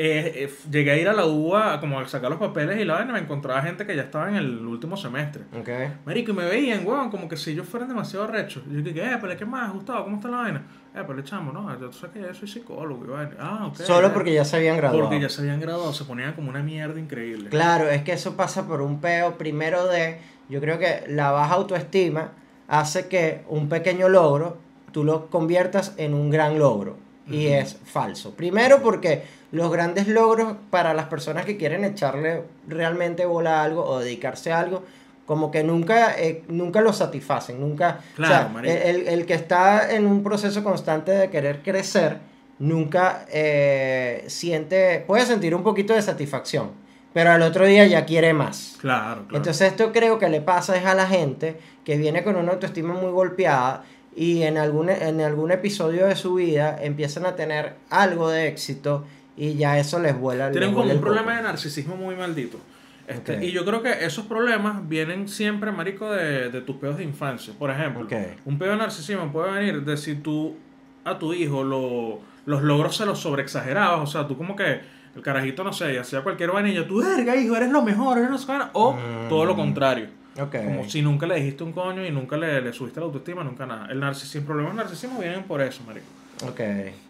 eh, 0.00 0.46
eh, 0.46 0.54
llegué 0.70 0.92
a 0.92 0.96
ir 0.96 1.08
a 1.08 1.12
la 1.12 1.26
UBA 1.26 1.80
como 1.80 1.98
a 1.98 2.06
sacar 2.06 2.30
los 2.30 2.38
papeles 2.38 2.80
y 2.80 2.84
la 2.84 2.94
vaina 2.94 3.12
me 3.12 3.18
encontraba 3.18 3.60
gente 3.62 3.84
que 3.84 3.96
ya 3.96 4.02
estaba 4.02 4.28
en 4.28 4.36
el 4.36 4.64
último 4.64 4.96
semestre. 4.96 5.42
Ok. 5.58 5.68
Marico, 6.06 6.30
y 6.30 6.34
me 6.34 6.44
veían, 6.44 6.86
weón, 6.86 7.10
como 7.10 7.28
que 7.28 7.36
si 7.36 7.50
ellos 7.50 7.68
fueran 7.68 7.88
demasiado 7.88 8.28
rechos. 8.28 8.62
Y 8.70 8.74
yo 8.74 8.80
dije, 8.82 9.04
eh, 9.04 9.18
pero 9.20 9.36
¿qué 9.36 9.44
más, 9.44 9.72
Gustavo? 9.72 10.04
¿Cómo 10.04 10.16
está 10.16 10.28
la 10.28 10.36
vaina? 10.36 10.58
Eh, 10.94 11.00
pero 11.02 11.14
le 11.14 11.22
echamos, 11.22 11.52
¿no? 11.52 11.80
Yo 11.80 11.90
sé 11.90 12.06
que 12.12 12.20
yo 12.20 12.32
soy 12.32 12.46
psicólogo 12.46 13.04
y 13.06 13.08
vaina. 13.08 13.36
Ah, 13.40 13.66
ok. 13.66 13.76
Solo 13.78 14.06
eh. 14.06 14.10
porque 14.14 14.32
ya 14.32 14.44
se 14.44 14.56
habían 14.58 14.76
graduado. 14.76 15.08
Porque 15.08 15.20
ya 15.20 15.28
se 15.28 15.40
habían 15.40 15.60
graduado, 15.60 15.92
se 15.92 16.04
ponían 16.04 16.32
como 16.34 16.48
una 16.48 16.62
mierda 16.62 17.00
increíble. 17.00 17.50
Claro, 17.50 17.90
es 17.90 18.02
que 18.04 18.12
eso 18.12 18.36
pasa 18.36 18.68
por 18.68 18.82
un 18.82 19.00
peo 19.00 19.36
primero 19.36 19.88
de, 19.88 20.20
yo 20.48 20.60
creo 20.60 20.78
que 20.78 21.06
la 21.08 21.32
baja 21.32 21.54
autoestima 21.54 22.34
hace 22.68 23.08
que 23.08 23.42
un 23.48 23.68
pequeño 23.68 24.08
logro 24.08 24.58
tú 24.92 25.02
lo 25.02 25.26
conviertas 25.26 25.94
en 25.96 26.14
un 26.14 26.30
gran 26.30 26.56
logro 26.60 27.07
y 27.30 27.46
es 27.48 27.76
falso. 27.84 28.34
Primero 28.34 28.82
porque 28.82 29.22
los 29.52 29.70
grandes 29.72 30.06
logros 30.08 30.54
para 30.70 30.94
las 30.94 31.06
personas 31.06 31.44
que 31.44 31.56
quieren 31.56 31.84
echarle 31.84 32.42
realmente 32.66 33.24
bola 33.26 33.60
a 33.60 33.64
algo 33.64 33.84
o 33.84 33.98
dedicarse 34.00 34.52
a 34.52 34.60
algo 34.60 34.82
como 35.26 35.50
que 35.50 35.62
nunca, 35.62 36.18
eh, 36.18 36.42
nunca 36.48 36.80
lo 36.80 36.92
satisfacen, 36.92 37.60
nunca... 37.60 37.98
Claro, 38.16 38.48
o 38.58 38.62
sea, 38.62 38.62
el- 38.90 39.08
el 39.08 39.26
que 39.26 39.34
está 39.34 39.92
en 39.94 40.06
un 40.06 40.22
proceso 40.22 40.64
constante 40.64 41.10
de 41.12 41.28
querer 41.28 41.62
crecer, 41.62 42.16
nunca 42.58 43.26
eh, 43.30 44.24
siente, 44.28 45.04
puede 45.06 45.26
sentir 45.26 45.54
un 45.54 45.62
poquito 45.62 45.92
de 45.94 46.02
satisfacción, 46.02 46.70
pero 47.12 47.30
al 47.30 47.42
otro 47.42 47.66
día 47.66 47.86
ya 47.86 48.04
quiere 48.06 48.32
más. 48.32 48.76
Claro, 48.80 49.22
claro. 49.22 49.36
Entonces 49.36 49.68
esto 49.70 49.92
creo 49.92 50.18
que 50.18 50.28
le 50.28 50.40
pasa 50.40 50.76
es 50.76 50.84
a 50.86 50.94
la 50.94 51.06
gente 51.06 51.58
que 51.84 51.96
viene 51.96 52.22
con 52.24 52.36
una 52.36 52.52
autoestima 52.52 52.94
muy 52.94 53.10
golpeada 53.12 53.84
y 54.18 54.42
en 54.42 54.58
algún, 54.58 54.90
en 54.90 55.20
algún 55.20 55.52
episodio 55.52 56.06
de 56.06 56.16
su 56.16 56.34
vida 56.34 56.76
empiezan 56.82 57.24
a 57.24 57.36
tener 57.36 57.74
algo 57.88 58.28
de 58.30 58.48
éxito 58.48 59.04
y 59.36 59.54
ya 59.54 59.78
eso 59.78 60.00
les 60.00 60.18
vuela. 60.18 60.50
Tienen 60.50 60.70
les 60.70 60.74
como 60.74 60.78
vuela 60.86 60.92
un 60.94 60.98
el 60.98 61.04
problema 61.04 61.36
de 61.36 61.42
narcisismo 61.44 61.96
muy 61.96 62.16
maldito. 62.16 62.58
Este. 63.06 63.44
Y 63.46 63.52
yo 63.52 63.64
creo 63.64 63.80
que 63.80 64.04
esos 64.04 64.26
problemas 64.26 64.88
vienen 64.88 65.28
siempre, 65.28 65.70
marico, 65.70 66.10
de, 66.10 66.50
de 66.50 66.60
tus 66.62 66.76
peos 66.76 66.98
de 66.98 67.04
infancia. 67.04 67.54
Por 67.56 67.70
ejemplo, 67.70 68.08
un 68.44 68.58
peo 68.58 68.72
de 68.72 68.76
narcisismo 68.76 69.30
puede 69.32 69.52
venir 69.52 69.84
de 69.84 69.96
si 69.96 70.16
tú 70.16 70.56
a 71.04 71.16
tu 71.18 71.32
hijo 71.32 71.62
lo, 71.62 72.18
los 72.44 72.62
logros 72.62 72.96
se 72.96 73.06
los 73.06 73.20
sobreexagerabas. 73.20 74.00
O 74.00 74.06
sea, 74.06 74.26
tú 74.26 74.36
como 74.36 74.56
que 74.56 74.80
el 75.14 75.22
carajito, 75.22 75.62
no 75.64 75.72
sé, 75.72 75.96
hacía 75.98 76.22
cualquier 76.22 76.50
vainilla, 76.50 76.86
tú, 76.86 77.00
verga, 77.02 77.36
hijo, 77.36 77.56
eres 77.56 77.70
lo 77.70 77.82
mejor, 77.82 78.18
eres 78.18 78.30
no 78.30 78.36
sé 78.36 78.46
qué 78.46 78.52
vaina", 78.52 78.70
O 78.74 78.92
Mm. 78.94 79.28
todo 79.28 79.44
lo 79.46 79.54
contrario. 79.56 80.08
Como 80.38 80.88
si 80.88 81.02
nunca 81.02 81.26
le 81.26 81.36
dijiste 81.36 81.64
un 81.64 81.72
coño 81.72 82.04
y 82.06 82.10
nunca 82.10 82.36
le, 82.36 82.60
le 82.60 82.72
subiste 82.72 83.00
la 83.00 83.06
autoestima, 83.06 83.42
nunca 83.42 83.66
nada. 83.66 83.88
El 83.90 84.00
narcisismo, 84.00 84.46
problemas 84.46 84.74
de 84.76 84.82
narcisismo 84.82 85.18
vienen 85.20 85.42
por 85.44 85.60
eso, 85.60 85.82
marico. 85.86 86.06
Ok. 86.46 86.60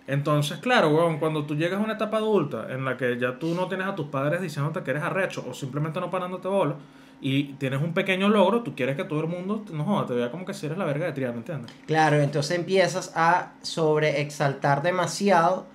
Entonces, 0.07 0.59
claro, 0.59 0.89
weón, 0.89 1.19
cuando 1.19 1.45
tú 1.45 1.55
llegas 1.55 1.81
a 1.81 1.83
una 1.83 1.95
etapa 1.95 2.17
adulta 2.17 2.67
en 2.71 2.85
la 2.85 2.97
que 2.97 3.19
ya 3.19 3.39
tú 3.39 3.55
no 3.55 3.69
tienes 3.69 3.87
a 3.87 3.95
tus 3.95 4.07
padres 4.07 4.41
diciéndote 4.41 4.83
que 4.83 4.91
eres 4.91 5.03
arrecho 5.03 5.45
o 5.49 5.53
simplemente 5.53 6.01
no 6.01 6.11
parándote 6.11 6.49
bola 6.49 6.77
y 7.21 7.55
tienes 7.55 7.83
un 7.83 7.93
pequeño 7.93 8.29
logro, 8.29 8.63
tú 8.63 8.75
quieres 8.75 8.97
que 8.97 9.05
todo 9.05 9.21
el 9.21 9.27
mundo, 9.27 9.65
no 9.73 9.85
joda, 9.85 10.07
te 10.07 10.15
vea 10.15 10.31
como 10.31 10.45
que 10.45 10.55
si 10.55 10.67
eres 10.67 10.79
la 10.79 10.85
verga 10.85 11.07
de 11.07 11.13
Triana, 11.13 11.37
¿entiendes? 11.37 11.73
Claro, 11.87 12.17
entonces 12.21 12.57
empiezas 12.57 13.13
a 13.17 13.53
sobreexaltar 13.63 14.83
demasiado 14.83 15.67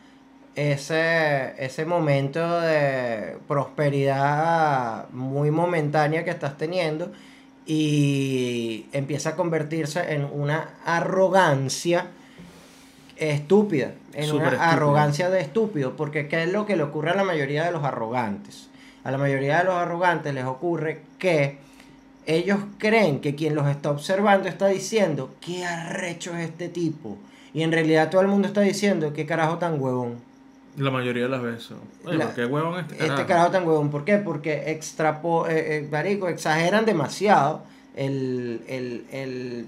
ese, 0.56 1.54
ese 1.58 1.86
momento 1.86 2.62
de 2.62 3.38
prosperidad 3.48 5.10
muy 5.10 5.52
momentánea 5.52 6.24
que 6.24 6.30
estás 6.30 6.58
teniendo 6.58 7.12
y 7.66 8.86
empieza 8.92 9.30
a 9.30 9.36
convertirse 9.36 10.14
en 10.14 10.26
una 10.26 10.70
arrogancia 10.86 12.08
estúpida, 13.18 13.94
en 14.14 14.32
una 14.32 14.50
arrogancia 14.50 15.30
de 15.30 15.42
estúpido, 15.42 15.96
porque 15.96 16.28
¿qué 16.28 16.44
es 16.44 16.52
lo 16.52 16.66
que 16.66 16.76
le 16.76 16.84
ocurre 16.84 17.12
a 17.12 17.16
la 17.16 17.24
mayoría 17.24 17.64
de 17.66 17.72
los 17.72 17.84
arrogantes? 17.84 18.70
A 19.04 19.12
la 19.12 19.18
mayoría 19.18 19.60
de 19.60 19.66
los 19.66 19.76
arrogantes 19.76 20.34
les 20.34 20.46
ocurre 20.46 21.02
que 21.20 21.58
ellos 22.26 22.60
creen 22.78 23.20
que 23.20 23.36
quien 23.36 23.56
los 23.56 23.68
está 23.68 23.92
observando 23.92 24.48
está 24.48 24.68
diciendo, 24.68 25.36
qué 25.42 25.66
arrecho 25.66 26.36
es 26.36 26.50
este 26.50 26.70
tipo. 26.70 27.18
Y 27.54 27.64
en 27.64 27.72
realidad 27.72 28.10
todo 28.10 28.22
el 28.22 28.28
mundo 28.28 28.48
está 28.48 28.62
diciendo, 28.62 29.14
qué 29.14 29.26
carajo 29.26 29.58
tan 29.58 29.80
huevón. 29.80 30.16
La 30.78 30.90
mayoría 30.92 31.24
de 31.24 31.30
las 31.30 31.42
veces. 31.42 31.72
Oye, 32.06 32.18
La- 32.18 32.26
¿por 32.26 32.34
qué 32.36 32.46
huevón 32.46 32.80
este 32.80 32.96
carajo? 32.98 33.14
Este 33.22 33.28
carajo 33.28 33.52
tan 33.52 33.68
huevón. 33.68 33.90
¿Por 33.92 34.04
qué? 34.06 34.18
Porque 34.18 34.72
extrapo, 34.72 35.48
eh, 35.48 35.78
eh, 35.78 35.88
marico, 35.92 36.28
exageran 36.28 36.86
demasiado 36.86 37.64
el, 37.96 38.62
el, 38.68 39.06
el, 39.12 39.68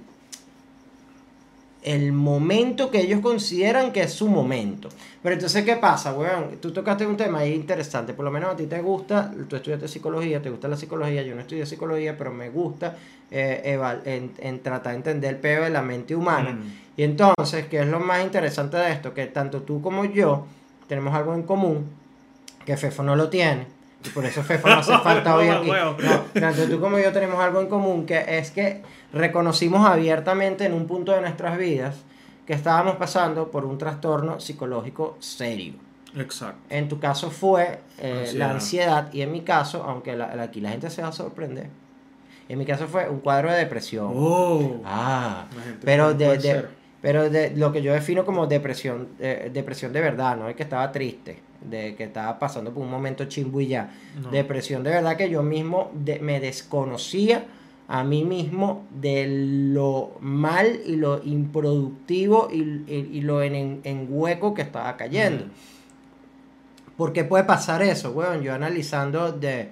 el 1.83 2.11
momento 2.11 2.89
que 2.89 3.01
ellos 3.01 3.19
consideran 3.19 3.91
que 3.91 4.01
es 4.01 4.13
su 4.13 4.27
momento. 4.27 4.89
Pero 5.21 5.35
entonces, 5.35 5.63
¿qué 5.63 5.75
pasa, 5.75 6.13
weón? 6.13 6.57
Tú 6.59 6.71
tocaste 6.71 7.05
un 7.05 7.15
tema 7.17 7.39
ahí 7.39 7.53
interesante. 7.53 8.15
Por 8.15 8.25
lo 8.25 8.31
menos 8.31 8.53
a 8.53 8.55
ti 8.55 8.65
te 8.65 8.81
gusta, 8.81 9.31
tú 9.47 9.55
estudiaste 9.55 9.87
psicología, 9.87 10.41
te 10.41 10.49
gusta 10.49 10.67
la 10.67 10.77
psicología. 10.77 11.21
Yo 11.21 11.35
no 11.35 11.41
estudié 11.41 11.65
psicología, 11.67 12.17
pero 12.17 12.31
me 12.33 12.49
gusta 12.49 12.95
eh, 13.29 13.61
eval- 13.77 14.01
en, 14.05 14.31
en 14.39 14.59
tratar 14.63 14.93
de 14.93 14.97
entender 14.97 15.35
el 15.35 15.39
peo 15.39 15.63
de 15.65 15.69
la 15.69 15.83
mente 15.83 16.15
humana. 16.15 16.53
Mm. 16.53 16.63
Y 16.97 17.03
entonces, 17.03 17.67
¿qué 17.67 17.81
es 17.81 17.87
lo 17.87 17.99
más 17.99 18.23
interesante 18.23 18.77
de 18.77 18.91
esto? 18.91 19.13
Que 19.13 19.27
tanto 19.27 19.61
tú 19.61 19.79
como 19.83 20.05
yo 20.05 20.47
tenemos 20.87 21.13
algo 21.13 21.33
en 21.33 21.43
común 21.43 21.89
que 22.65 22.77
Fefo 22.77 23.03
no 23.03 23.15
lo 23.15 23.29
tiene. 23.29 23.67
Y 24.03 24.09
por 24.09 24.25
eso 24.25 24.43
Fefo 24.43 24.67
no 24.69 24.75
hace 24.75 24.97
falta 25.03 25.35
hoy 25.35 25.47
aquí. 25.49 25.69
No, 25.69 26.21
tanto 26.39 26.65
tú 26.67 26.79
como 26.79 26.97
yo 26.99 27.11
tenemos 27.11 27.39
algo 27.43 27.59
en 27.61 27.67
común 27.67 28.05
que 28.05 28.23
es 28.37 28.51
que 28.51 28.81
reconocimos 29.13 29.85
abiertamente 29.87 30.65
en 30.65 30.73
un 30.73 30.85
punto 30.87 31.11
de 31.11 31.21
nuestras 31.21 31.57
vidas 31.57 31.95
que 32.45 32.53
estábamos 32.53 32.97
pasando 32.97 33.49
por 33.49 33.65
un 33.65 33.77
trastorno 33.77 34.39
psicológico 34.39 35.17
serio. 35.19 35.73
Exacto. 36.15 36.59
En 36.69 36.87
tu 36.87 36.99
caso 36.99 37.29
fue 37.31 37.79
eh, 37.97 38.19
Ansiedad. 38.21 38.47
la 38.47 38.53
ansiedad 38.53 39.13
y 39.13 39.21
en 39.21 39.31
mi 39.31 39.41
caso, 39.41 39.83
aunque 39.83 40.15
la- 40.15 40.41
aquí 40.43 40.61
la 40.61 40.69
gente 40.69 40.89
se 40.89 41.01
va 41.01 41.09
a 41.09 41.11
sorprender, 41.11 41.69
en 42.47 42.59
mi 42.59 42.65
caso 42.65 42.87
fue 42.87 43.09
un 43.09 43.19
cuadro 43.19 43.51
de 43.51 43.57
depresión. 43.57 44.11
Oh. 44.15 44.81
Ah, 44.85 45.45
pero 45.83 46.13
de. 46.13 46.65
Pero 47.05 47.29
de 47.29 47.51
lo 47.55 47.71
que 47.71 47.83
yo 47.83 47.93
defino 47.93 48.25
como 48.25 48.47
depresión, 48.47 49.09
eh, 49.19 49.51
depresión 49.53 49.93
de 49.93 50.01
verdad, 50.01 50.35
no 50.37 50.49
es 50.49 50.55
que 50.55 50.63
estaba 50.63 50.91
triste, 50.91 51.37
de 51.61 51.93
que 51.93 52.05
estaba 52.05 52.39
pasando 52.39 52.73
por 52.73 52.81
un 52.81 52.89
momento 52.89 53.25
chimbo 53.25 53.61
y 53.61 53.67
ya. 53.67 53.91
No. 54.19 54.31
Depresión 54.31 54.81
de 54.81 54.89
verdad 54.89 55.15
que 55.15 55.29
yo 55.29 55.43
mismo 55.43 55.91
de- 55.93 56.17
me 56.19 56.39
desconocía 56.39 57.45
a 57.87 58.03
mí 58.03 58.23
mismo 58.23 58.87
de 58.89 59.27
lo 59.71 60.13
mal 60.19 60.79
y 60.83 60.95
lo 60.95 61.21
improductivo 61.23 62.47
y, 62.51 62.61
y- 62.87 63.09
y 63.13 63.21
lo 63.21 63.43
en, 63.43 63.81
en- 63.83 64.07
hueco 64.09 64.55
que 64.55 64.63
estaba 64.63 64.97
cayendo. 64.97 65.43
Ujú. 65.43 65.53
¿Por 66.97 67.13
qué 67.13 67.23
puede 67.23 67.43
pasar 67.43 67.83
eso, 67.83 68.11
weón? 68.13 68.41
Yo 68.41 68.51
analizando 68.53 69.31
de 69.31 69.69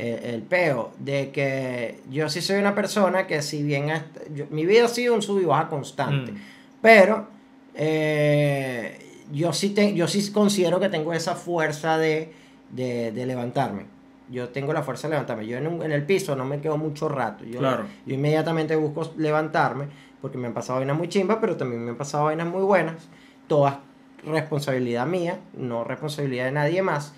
eh, 0.00 0.30
el 0.32 0.42
peo, 0.42 0.92
de 1.00 1.30
que 1.32 1.98
yo 2.08 2.28
sí 2.28 2.40
soy 2.40 2.60
una 2.60 2.72
persona 2.72 3.26
que 3.26 3.42
si 3.42 3.64
bien 3.64 3.90
hasta- 3.90 4.20
yo- 4.32 4.44
mi 4.50 4.64
vida 4.64 4.84
ha 4.84 4.88
sido 4.88 5.12
un 5.12 5.22
sub 5.22 5.40
y 5.40 5.44
baja 5.44 5.68
constante, 5.68 6.30
Mm. 6.30 6.36
Pero 6.80 7.26
eh, 7.74 8.98
yo, 9.32 9.52
sí 9.52 9.70
te- 9.70 9.94
yo 9.94 10.06
sí 10.08 10.30
considero 10.32 10.80
que 10.80 10.88
tengo 10.88 11.12
esa 11.12 11.34
fuerza 11.34 11.98
de, 11.98 12.32
de- 12.70 13.12
de 13.12 13.26
levantarme. 13.26 13.86
Yo 14.30 14.50
tengo 14.50 14.72
la 14.72 14.82
fuerza 14.82 15.08
de 15.08 15.12
levantarme. 15.14 15.46
Yo 15.46 15.56
en, 15.58 15.66
un- 15.66 15.82
en 15.82 15.92
el 15.92 16.04
piso 16.04 16.36
no 16.36 16.44
me 16.44 16.60
quedo 16.60 16.76
mucho 16.76 17.08
rato. 17.08 17.44
Yo, 17.44 17.60
Claro. 17.60 17.84
yo 18.06 18.14
inmediatamente 18.14 18.76
busco 18.76 19.12
levantarme 19.16 19.86
porque 20.20 20.36
me 20.38 20.48
han 20.48 20.54
pasado 20.54 20.78
vainas 20.80 20.96
muy 20.98 21.08
chimbas, 21.08 21.38
pero 21.40 21.56
también 21.56 21.84
me 21.84 21.90
han 21.90 21.96
pasado 21.96 22.24
vainas 22.24 22.46
muy 22.48 22.62
buenas. 22.62 23.08
Todas 23.46 23.76
responsabilidad 24.24 25.06
mía, 25.06 25.38
no 25.54 25.84
responsabilidad 25.84 26.44
de 26.46 26.52
nadie 26.52 26.82
más. 26.82 27.14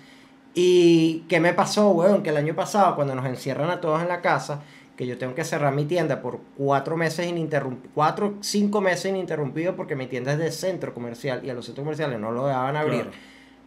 ¿Y 0.53 1.21
qué 1.29 1.39
me 1.39 1.53
pasó, 1.53 1.91
weón? 1.91 2.23
Que 2.23 2.29
el 2.29 2.37
año 2.37 2.55
pasado, 2.55 2.95
cuando 2.95 3.15
nos 3.15 3.25
encierran 3.25 3.69
a 3.71 3.81
todos 3.81 4.01
en 4.01 4.07
la 4.09 4.21
casa, 4.21 4.61
que 4.95 5.07
yo 5.07 5.17
tengo 5.17 5.33
que 5.33 5.43
cerrar 5.43 5.73
mi 5.73 5.85
tienda 5.85 6.21
por 6.21 6.39
cuatro 6.57 6.95
meses 6.97 7.27
ininterrumpidos, 7.27 7.91
cuatro, 7.95 8.35
cinco 8.41 8.81
meses 8.81 9.05
ininterrumpidos 9.05 9.75
porque 9.75 9.95
mi 9.95 10.07
tienda 10.07 10.33
es 10.33 10.39
de 10.39 10.51
centro 10.51 10.93
comercial 10.93 11.41
y 11.43 11.49
a 11.49 11.53
los 11.53 11.65
centros 11.65 11.83
comerciales 11.83 12.19
no 12.19 12.31
lo 12.31 12.45
dejaban 12.47 12.75
abrir. 12.75 13.01
Claro. 13.03 13.17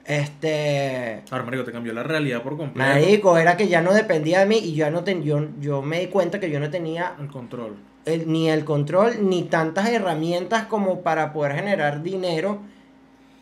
Este... 0.06 1.22
Ahora, 1.30 1.44
marico, 1.44 1.64
te 1.64 1.72
cambió 1.72 1.92
la 1.94 2.02
realidad 2.02 2.42
por 2.42 2.56
completo. 2.58 2.78
Marico, 2.88 3.38
era 3.38 3.56
que 3.56 3.68
ya 3.68 3.80
no 3.80 3.92
dependía 3.94 4.40
de 4.40 4.46
mí 4.46 4.58
y 4.58 4.74
yo, 4.74 4.90
no 4.90 5.02
ten- 5.02 5.22
yo, 5.22 5.48
yo 5.60 5.80
me 5.82 6.00
di 6.00 6.06
cuenta 6.08 6.38
que 6.38 6.50
yo 6.50 6.60
no 6.60 6.68
tenía 6.70 7.14
El 7.18 7.28
control. 7.28 7.76
el- 8.04 8.30
ni 8.30 8.50
el 8.50 8.64
control 8.66 9.28
ni 9.28 9.44
tantas 9.44 9.88
herramientas 9.88 10.66
como 10.66 11.00
para 11.00 11.32
poder 11.32 11.54
generar 11.54 12.02
dinero 12.02 12.58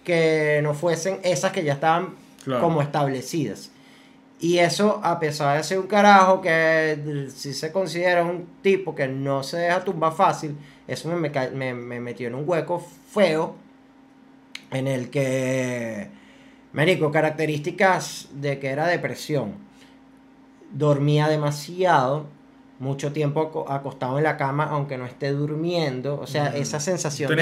que 0.05 0.61
no 0.63 0.73
fuesen 0.75 1.19
esas 1.25 1.51
que 1.53 1.65
ya 1.65 1.75
estaban 1.75 2.15
Claro. 2.45 2.63
como 2.63 2.81
establecidas. 2.81 3.72
Y 4.43 4.59
eso, 4.59 5.01
a 5.05 5.19
pesar 5.21 5.57
de 5.57 5.63
ser 5.63 5.79
un 5.79 5.87
carajo 5.87 6.41
que 6.43 7.29
si 7.35 7.55
se 7.55 7.71
considera 7.71 8.25
un 8.25 8.45
tipo 8.61 8.93
que 8.95 9.07
no 9.09 9.43
se 9.45 9.57
deja 9.57 9.85
tumbar 9.85 10.13
fácil, 10.13 10.57
eso 10.89 11.09
me, 11.09 11.17
me 11.17 11.31
me- 11.53 11.75
me 11.75 12.01
metió 12.01 12.27
en 12.27 12.35
un 12.35 12.43
hueco 12.47 12.85
feo 13.11 13.55
en 14.73 14.89
el 14.89 15.11
que, 15.11 16.09
Marico, 16.73 17.11
características 17.13 18.31
de 18.35 18.59
que 18.59 18.69
era 18.71 18.87
depresión. 18.89 19.55
Dormía 20.73 21.29
demasiado, 21.29 22.27
mucho 22.81 23.13
tiempo 23.13 23.43
aco- 23.43 23.71
acostado 23.71 24.19
en 24.19 24.25
la 24.25 24.37
cama 24.37 24.65
aunque 24.71 24.99
no 24.99 25.07
esté 25.07 25.31
durmiendo. 25.31 26.19
O 26.21 26.27
sea, 26.27 26.51
Mm. 26.51 26.57
esa 26.57 26.81
sensación 26.81 27.29
de, 27.29 27.35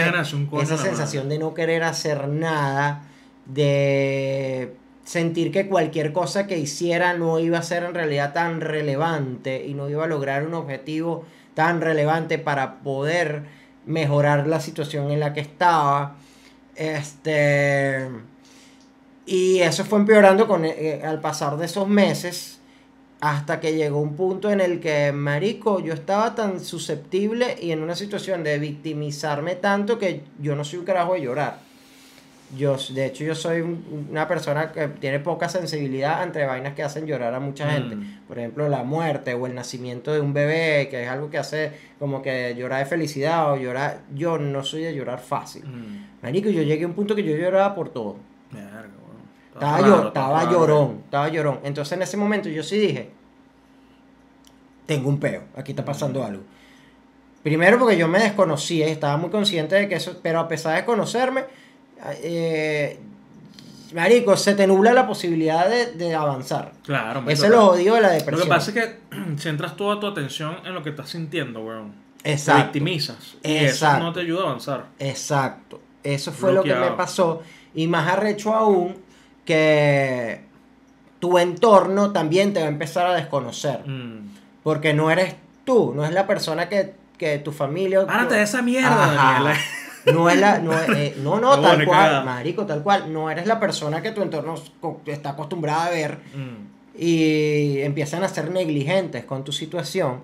esa 0.61 0.77
sensación 0.77 1.29
de 1.31 1.39
no 1.39 1.55
querer 1.55 1.83
hacer 1.85 2.29
nada, 2.29 3.05
de 3.47 4.75
sentir 5.11 5.51
que 5.51 5.67
cualquier 5.67 6.13
cosa 6.13 6.47
que 6.47 6.57
hiciera 6.57 7.15
no 7.15 7.41
iba 7.41 7.59
a 7.59 7.63
ser 7.65 7.83
en 7.83 7.95
realidad 7.95 8.33
tan 8.33 8.61
relevante 8.61 9.67
y 9.67 9.75
no 9.75 9.91
iba 9.91 10.05
a 10.05 10.07
lograr 10.07 10.47
un 10.47 10.55
objetivo 10.55 11.25
tan 11.55 11.81
relevante 11.81 12.39
para 12.39 12.79
poder 12.79 13.43
mejorar 13.87 14.47
la 14.47 14.61
situación 14.61 15.11
en 15.11 15.19
la 15.19 15.33
que 15.33 15.41
estaba. 15.41 16.15
Este 16.77 18.07
y 19.27 19.59
eso 19.59 19.85
fue 19.85 19.99
empeorando 19.99 20.47
con 20.47 20.65
eh, 20.65 21.03
al 21.05 21.21
pasar 21.21 21.57
de 21.57 21.67
esos 21.67 21.89
meses 21.89 22.61
hasta 23.21 23.59
que 23.59 23.75
llegó 23.75 24.01
un 24.01 24.15
punto 24.15 24.49
en 24.49 24.61
el 24.61 24.79
que, 24.79 25.11
marico, 25.11 25.81
yo 25.81 25.93
estaba 25.93 26.37
tan 26.37 26.61
susceptible 26.61 27.57
y 27.61 27.73
en 27.73 27.83
una 27.83 27.97
situación 27.97 28.45
de 28.45 28.61
victimizarme 28.61 29.57
tanto 29.57 29.99
que 29.99 30.23
yo 30.41 30.55
no 30.55 30.63
soy 30.63 30.79
un 30.79 30.85
carajo 30.85 31.15
de 31.15 31.23
llorar. 31.23 31.70
Yo, 32.57 32.77
de 32.93 33.07
hecho, 33.07 33.23
yo 33.23 33.35
soy 33.37 33.61
un- 33.61 34.09
una 34.11 34.27
persona 34.27 34.73
que 34.73 34.89
tiene 34.89 35.21
poca 35.21 35.49
sensibilidad 35.49 36.21
ante 36.21 36.45
vainas 36.45 36.75
que 36.75 36.83
hacen 36.83 37.07
llorar 37.07 37.33
a 37.33 37.39
mucha 37.41 37.67
Mm. 37.67 37.71
gente. 37.71 37.97
Por 38.27 38.39
ejemplo, 38.39 38.69
la 38.69 38.83
muerte 38.83 39.35
o 39.35 39.47
el 39.47 39.55
nacimiento 39.55 40.13
de 40.13 40.21
un 40.21 40.33
bebé, 40.35 40.89
que 40.91 41.05
es 41.05 41.09
algo 41.09 41.31
que 41.31 41.39
hace 41.39 41.73
como 42.01 42.23
que 42.23 42.55
llorar 42.57 42.81
de 42.81 42.87
felicidad 42.87 43.53
o 43.53 43.57
llorar. 43.57 44.01
Yo 44.15 44.37
no 44.39 44.65
soy 44.65 44.83
de 44.83 44.95
llorar 44.95 45.21
fácil. 45.21 45.65
Mm. 45.65 46.23
Marico, 46.23 46.49
yo 46.51 46.63
llegué 46.63 46.85
a 46.85 46.89
un 46.89 46.95
punto 46.95 47.15
que 47.15 47.23
yo 47.23 47.37
lloraba 47.37 47.73
por 47.75 47.91
todo. 47.91 48.17
Estaba, 49.53 49.79
está 49.79 50.09
estaba 50.09 50.51
llorón, 50.51 51.01
estaba 51.05 51.29
llorón. 51.29 51.61
Entonces 51.65 51.93
en 51.93 52.03
ese 52.03 52.17
momento 52.17 52.49
yo 52.49 52.63
sí 52.63 52.79
dije, 52.79 53.11
tengo 54.87 55.09
un 55.09 55.21
peo, 55.21 55.43
aquí 55.57 55.73
está 55.73 55.85
pasando 55.85 56.25
algo. 56.25 56.43
Primero 57.43 57.79
porque 57.79 57.97
yo 57.97 58.09
me 58.09 58.19
desconocía 58.19 58.89
y 58.89 58.93
estaba 58.93 59.17
muy 59.17 59.31
consciente 59.31 59.75
de 59.77 59.89
que 59.89 59.95
eso, 59.97 60.19
pero 60.23 60.41
a 60.41 60.49
pesar 60.49 60.77
de 60.77 60.85
conocerme, 60.85 61.45
eh, 62.23 62.99
marico, 63.95 64.37
se 64.37 64.55
te 64.55 64.67
nubla 64.67 64.93
la 64.93 65.07
posibilidad 65.07 65.69
de, 65.69 65.93
de 65.93 66.15
avanzar. 66.15 66.73
Claro, 66.85 67.23
Ese 67.29 67.47
es 67.47 67.53
lo 67.53 67.67
jodido 67.67 67.95
de 67.97 68.01
la 68.03 68.09
Lo 68.09 68.15
depresión. 68.15 68.49
que 68.49 68.55
pasa 68.55 68.71
es 68.71 68.77
que 68.77 68.99
centras 69.39 69.77
toda 69.77 69.99
tu 70.01 70.07
atención 70.07 70.57
en 70.65 70.75
lo 70.75 70.83
que 70.83 70.91
estás 70.91 71.09
sintiendo, 71.11 71.61
weón. 71.61 71.93
Te 72.23 72.33
Exacto. 72.33 72.65
victimizas. 72.65 73.37
Y 73.43 73.57
eso 73.57 73.65
Exacto. 73.67 74.05
no 74.05 74.13
te 74.13 74.21
ayuda 74.21 74.43
a 74.43 74.47
avanzar. 74.49 74.87
Exacto. 74.99 75.81
Eso 76.03 76.33
fue 76.33 76.53
lo 76.53 76.63
que 76.63 76.75
me 76.75 76.91
pasó. 76.93 77.43
Y 77.75 77.87
más 77.87 78.09
arrecho 78.09 78.55
aún 78.55 78.97
que 79.45 80.43
tu 81.19 81.39
entorno 81.39 82.13
también 82.13 82.53
te 82.53 82.61
va 82.61 82.67
a 82.67 82.69
empezar 82.69 83.07
a 83.07 83.15
desconocer. 83.15 83.87
Mm. 83.87 84.29
Porque 84.63 84.93
no 84.95 85.11
eres 85.11 85.35
tú, 85.65 85.93
no 85.95 86.05
es 86.05 86.13
la 86.13 86.27
persona 86.27 86.69
que, 86.69 86.95
que 87.19 87.39
tu 87.39 87.53
familia. 87.53 88.07
Párate 88.07 88.35
de 88.37 88.43
esa 88.43 88.61
mierda. 88.63 88.95
Daniela. 89.15 89.55
No 90.07 90.31
es 90.31 90.39
la, 90.41 90.59
no, 90.61 90.73
es- 90.73 90.89
eh, 90.91 91.15
no, 91.23 91.41
no, 91.41 91.57
No, 91.57 91.63
tal 91.63 91.77
bueno, 91.77 91.85
cual, 91.91 92.25
marico, 92.25 92.67
tal 92.67 92.83
cual. 92.83 93.13
No 93.13 93.31
eres 93.31 93.47
la 93.47 93.61
persona 93.61 94.01
que 94.03 94.13
tu 94.13 94.23
entorno 94.23 94.55
está 95.07 95.31
acostumbrada 95.31 95.87
a 95.87 95.91
ver 95.91 96.19
Mm. 96.35 96.99
y 96.99 97.79
empiezan 97.81 98.23
a 98.25 98.29
ser 98.29 98.51
negligentes 98.51 99.25
con 99.25 99.45
tu 99.45 99.53
situación 99.53 100.21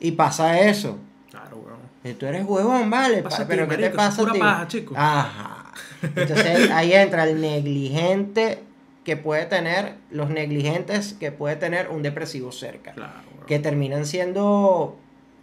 y 0.00 0.12
pasa 0.12 0.60
eso. 0.60 0.98
Claro, 1.30 1.56
weón. 1.64 1.78
Y 2.04 2.12
tú 2.14 2.26
eres 2.26 2.44
huevón, 2.44 2.88
vale, 2.90 3.22
pa- 3.22 3.30
pero 3.48 3.66
¿qué 3.68 3.76
te 3.76 3.82
marico, 3.82 3.96
pasa 3.96 4.22
a 4.22 4.32
ti? 4.32 4.38
paja, 4.38 4.68
chico. 4.68 4.94
Ajá. 4.96 5.72
Entonces 6.02 6.70
ahí 6.70 6.92
entra 6.92 7.24
el 7.24 7.40
negligente 7.40 8.62
que 9.04 9.16
puede 9.16 9.46
tener, 9.46 9.94
los 10.10 10.30
negligentes 10.30 11.14
que 11.14 11.32
puede 11.32 11.56
tener 11.56 11.88
un 11.88 12.02
depresivo 12.02 12.52
cerca. 12.52 12.92
Claro. 12.92 13.12
Que 13.46 13.58
terminan 13.60 14.04
siendo 14.06 14.96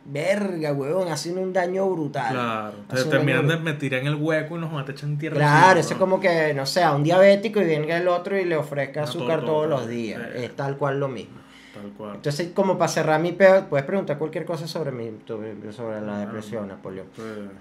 verga, 0.05 0.73
huevón, 0.73 1.07
haciendo 1.07 1.41
un 1.41 1.53
daño 1.53 1.89
brutal. 1.89 2.33
Claro. 2.33 2.73
Un 2.89 3.09
terminan 3.09 3.47
daño 3.47 3.59
de 3.59 3.63
meter 3.63 3.93
en 3.95 4.07
el 4.07 4.15
hueco 4.15 4.57
y 4.57 4.59
nos 4.59 4.85
te 4.85 4.91
echan 4.91 5.17
tierra. 5.17 5.37
Claro, 5.37 5.55
encima, 5.55 5.79
eso 5.79 5.79
es 5.81 5.89
weón. 5.91 5.99
como 5.99 6.19
que, 6.19 6.53
no 6.53 6.65
sé, 6.65 6.83
a 6.83 6.93
un 6.93 7.03
diabético 7.03 7.61
y 7.61 7.65
venga 7.65 7.97
el 7.97 8.07
otro 8.07 8.37
y 8.37 8.45
le 8.45 8.55
ofrezca 8.55 9.01
No, 9.01 9.07
azúcar 9.07 9.39
todo, 9.39 9.45
todo, 9.45 9.55
todos 9.67 9.69
los 9.69 9.87
días. 9.87 10.21
Eh. 10.35 10.45
Es 10.45 10.55
tal 10.55 10.77
cual 10.77 10.99
lo 10.99 11.07
mismo. 11.07 11.37
Tal 11.73 11.91
cual. 11.91 12.15
Entonces, 12.15 12.49
como 12.53 12.77
para 12.77 12.89
cerrar 12.89 13.19
mi 13.19 13.31
pedo, 13.31 13.65
puedes 13.67 13.85
preguntar 13.85 14.17
cualquier 14.17 14.45
cosa 14.45 14.67
sobre 14.67 14.91
mi, 14.91 15.11
sobre 15.25 16.01
la 16.01 16.17
Ah, 16.17 16.19
depresión, 16.19 16.67
Napoleón. 16.67 17.07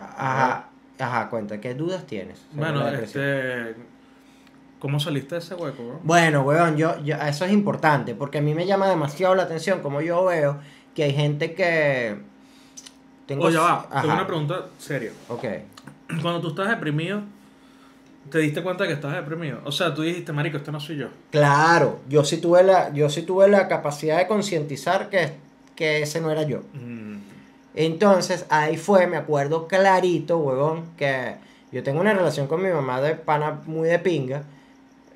Ajá, 0.00 0.68
ajá, 0.98 1.30
cuenta, 1.30 1.60
¿qué 1.60 1.74
dudas 1.74 2.06
tienes? 2.06 2.44
Bueno, 2.52 2.86
este. 2.88 3.74
¿Cómo 4.78 4.98
saliste 4.98 5.36
de 5.36 5.40
ese 5.40 5.54
hueco, 5.54 5.80
weón? 5.82 5.98
Bueno, 6.02 6.42
weón, 6.42 6.76
yo, 6.76 7.00
yo, 7.04 7.14
eso 7.16 7.44
es 7.44 7.52
importante, 7.52 8.16
porque 8.16 8.38
a 8.38 8.42
mí 8.42 8.52
me 8.52 8.66
llama 8.66 8.88
demasiado 8.88 9.36
la 9.36 9.44
atención, 9.44 9.80
como 9.80 10.00
yo 10.00 10.24
veo 10.24 10.58
que 10.94 11.04
hay 11.04 11.12
gente 11.12 11.54
que... 11.54 12.31
Tengo... 13.32 13.46
Oye, 13.46 13.56
va, 13.56 13.86
Ajá, 13.90 14.02
tengo 14.02 14.14
una 14.14 14.26
pregunta 14.26 14.66
seria. 14.78 15.10
Ok. 15.28 15.44
Cuando 16.20 16.40
tú 16.42 16.48
estás 16.48 16.68
deprimido, 16.68 17.22
¿te 18.30 18.38
diste 18.38 18.62
cuenta 18.62 18.86
que 18.86 18.92
estás 18.92 19.14
deprimido? 19.14 19.60
O 19.64 19.72
sea, 19.72 19.94
tú 19.94 20.02
dijiste, 20.02 20.32
marico, 20.32 20.58
este 20.58 20.70
no 20.70 20.80
soy 20.80 20.96
yo. 20.98 21.08
Claro, 21.30 22.00
yo 22.08 22.24
sí 22.24 22.36
tuve 22.38 22.62
la, 22.62 22.92
yo 22.92 23.08
sí 23.08 23.22
tuve 23.22 23.48
la 23.48 23.68
capacidad 23.68 24.18
de 24.18 24.26
concientizar 24.26 25.08
que, 25.08 25.32
que 25.74 26.02
ese 26.02 26.20
no 26.20 26.30
era 26.30 26.42
yo. 26.42 26.60
Mm, 26.74 27.16
Entonces, 27.74 28.44
ahí 28.50 28.76
fue, 28.76 29.06
me 29.06 29.16
acuerdo 29.16 29.66
clarito, 29.66 30.36
huevón, 30.38 30.84
que 30.98 31.36
yo 31.72 31.82
tengo 31.82 32.00
una 32.02 32.12
relación 32.12 32.46
con 32.46 32.62
mi 32.62 32.68
mamá 32.68 33.00
de 33.00 33.14
pana 33.14 33.62
muy 33.66 33.88
de 33.88 33.98
pinga. 33.98 34.42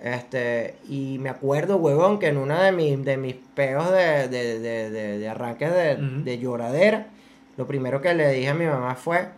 Este, 0.03 0.77
y 0.89 1.19
me 1.21 1.29
acuerdo, 1.29 1.77
huevón, 1.77 2.19
que 2.19 2.29
en 2.29 2.39
una 2.39 2.63
de 2.63 2.73
mis, 2.73 3.05
de 3.05 3.17
mis 3.17 3.35
peos 3.55 3.91
de, 3.91 4.29
de, 4.29 4.59
de, 4.61 4.91
de, 4.91 5.19
de 5.19 5.29
arranques 5.29 5.71
de, 5.73 5.97
de 5.97 6.39
lloradera, 6.39 7.09
lo 7.57 7.67
primero 7.67 8.01
que 8.01 8.15
le 8.15 8.31
dije 8.33 8.49
a 8.49 8.55
mi 8.55 8.67
mamá 8.67 8.95
fue, 8.95 9.29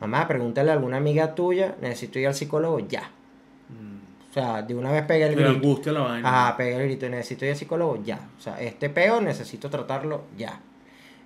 mamá, 0.00 0.26
pregúntale 0.28 0.70
a 0.70 0.74
alguna 0.74 0.96
amiga 0.98 1.34
tuya, 1.34 1.74
necesito 1.80 2.18
ir 2.18 2.26
al 2.28 2.34
psicólogo 2.34 2.78
ya. 2.80 3.10
mm. 3.68 3.98
O 4.30 4.32
sea, 4.32 4.62
de 4.62 4.74
una 4.74 4.92
vez 4.92 5.04
pegué 5.04 5.26
el 5.26 5.34
grito. 5.34 5.48
angustia 5.50 5.90
la 5.92 6.00
vaina. 6.00 6.28
Ajá, 6.28 6.56
pegué 6.56 6.76
el 6.76 6.82
grito, 6.84 7.08
necesito 7.08 7.44
ir 7.46 7.52
al 7.52 7.56
psicólogo 7.56 8.02
ya. 8.04 8.20
O 8.36 8.40
sea, 8.40 8.60
este 8.60 8.90
peo 8.90 9.20
necesito 9.20 9.70
tratarlo 9.70 10.24
ya. 10.36 10.60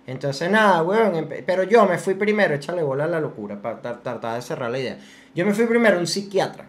Entonces, 0.06 0.50
nada, 0.50 0.82
weón, 0.82 1.28
pero 1.46 1.64
yo 1.64 1.84
me 1.86 1.98
fui 1.98 2.14
primero, 2.14 2.54
échale 2.54 2.82
bola 2.82 3.04
a 3.04 3.08
la 3.08 3.20
locura, 3.20 3.60
para 3.60 3.80
tratar 3.80 4.34
de 4.36 4.42
cerrar 4.42 4.70
la 4.70 4.78
idea. 4.78 4.98
Yo 5.34 5.44
me 5.46 5.52
fui 5.52 5.66
primero 5.66 5.96
a 5.96 6.00
un 6.00 6.06
psiquiatra. 6.06 6.64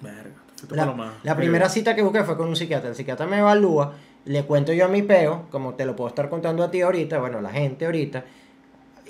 Verga, 0.00 0.30
La, 0.70 0.86
más. 0.92 1.12
la 1.22 1.36
primera 1.36 1.68
cita 1.68 1.94
que 1.94 2.02
busqué 2.02 2.24
fue 2.24 2.36
con 2.36 2.48
un 2.48 2.56
psiquiatra. 2.56 2.88
El 2.90 2.96
psiquiatra 2.96 3.26
me 3.26 3.38
evalúa, 3.38 3.94
le 4.24 4.44
cuento 4.44 4.72
yo 4.72 4.86
a 4.86 4.88
mi 4.88 5.02
peo, 5.02 5.46
como 5.50 5.74
te 5.74 5.84
lo 5.86 5.94
puedo 5.96 6.08
estar 6.08 6.28
contando 6.28 6.62
a 6.64 6.70
ti 6.70 6.80
ahorita, 6.80 7.18
bueno, 7.18 7.40
la 7.40 7.50
gente 7.50 7.84
ahorita. 7.86 8.24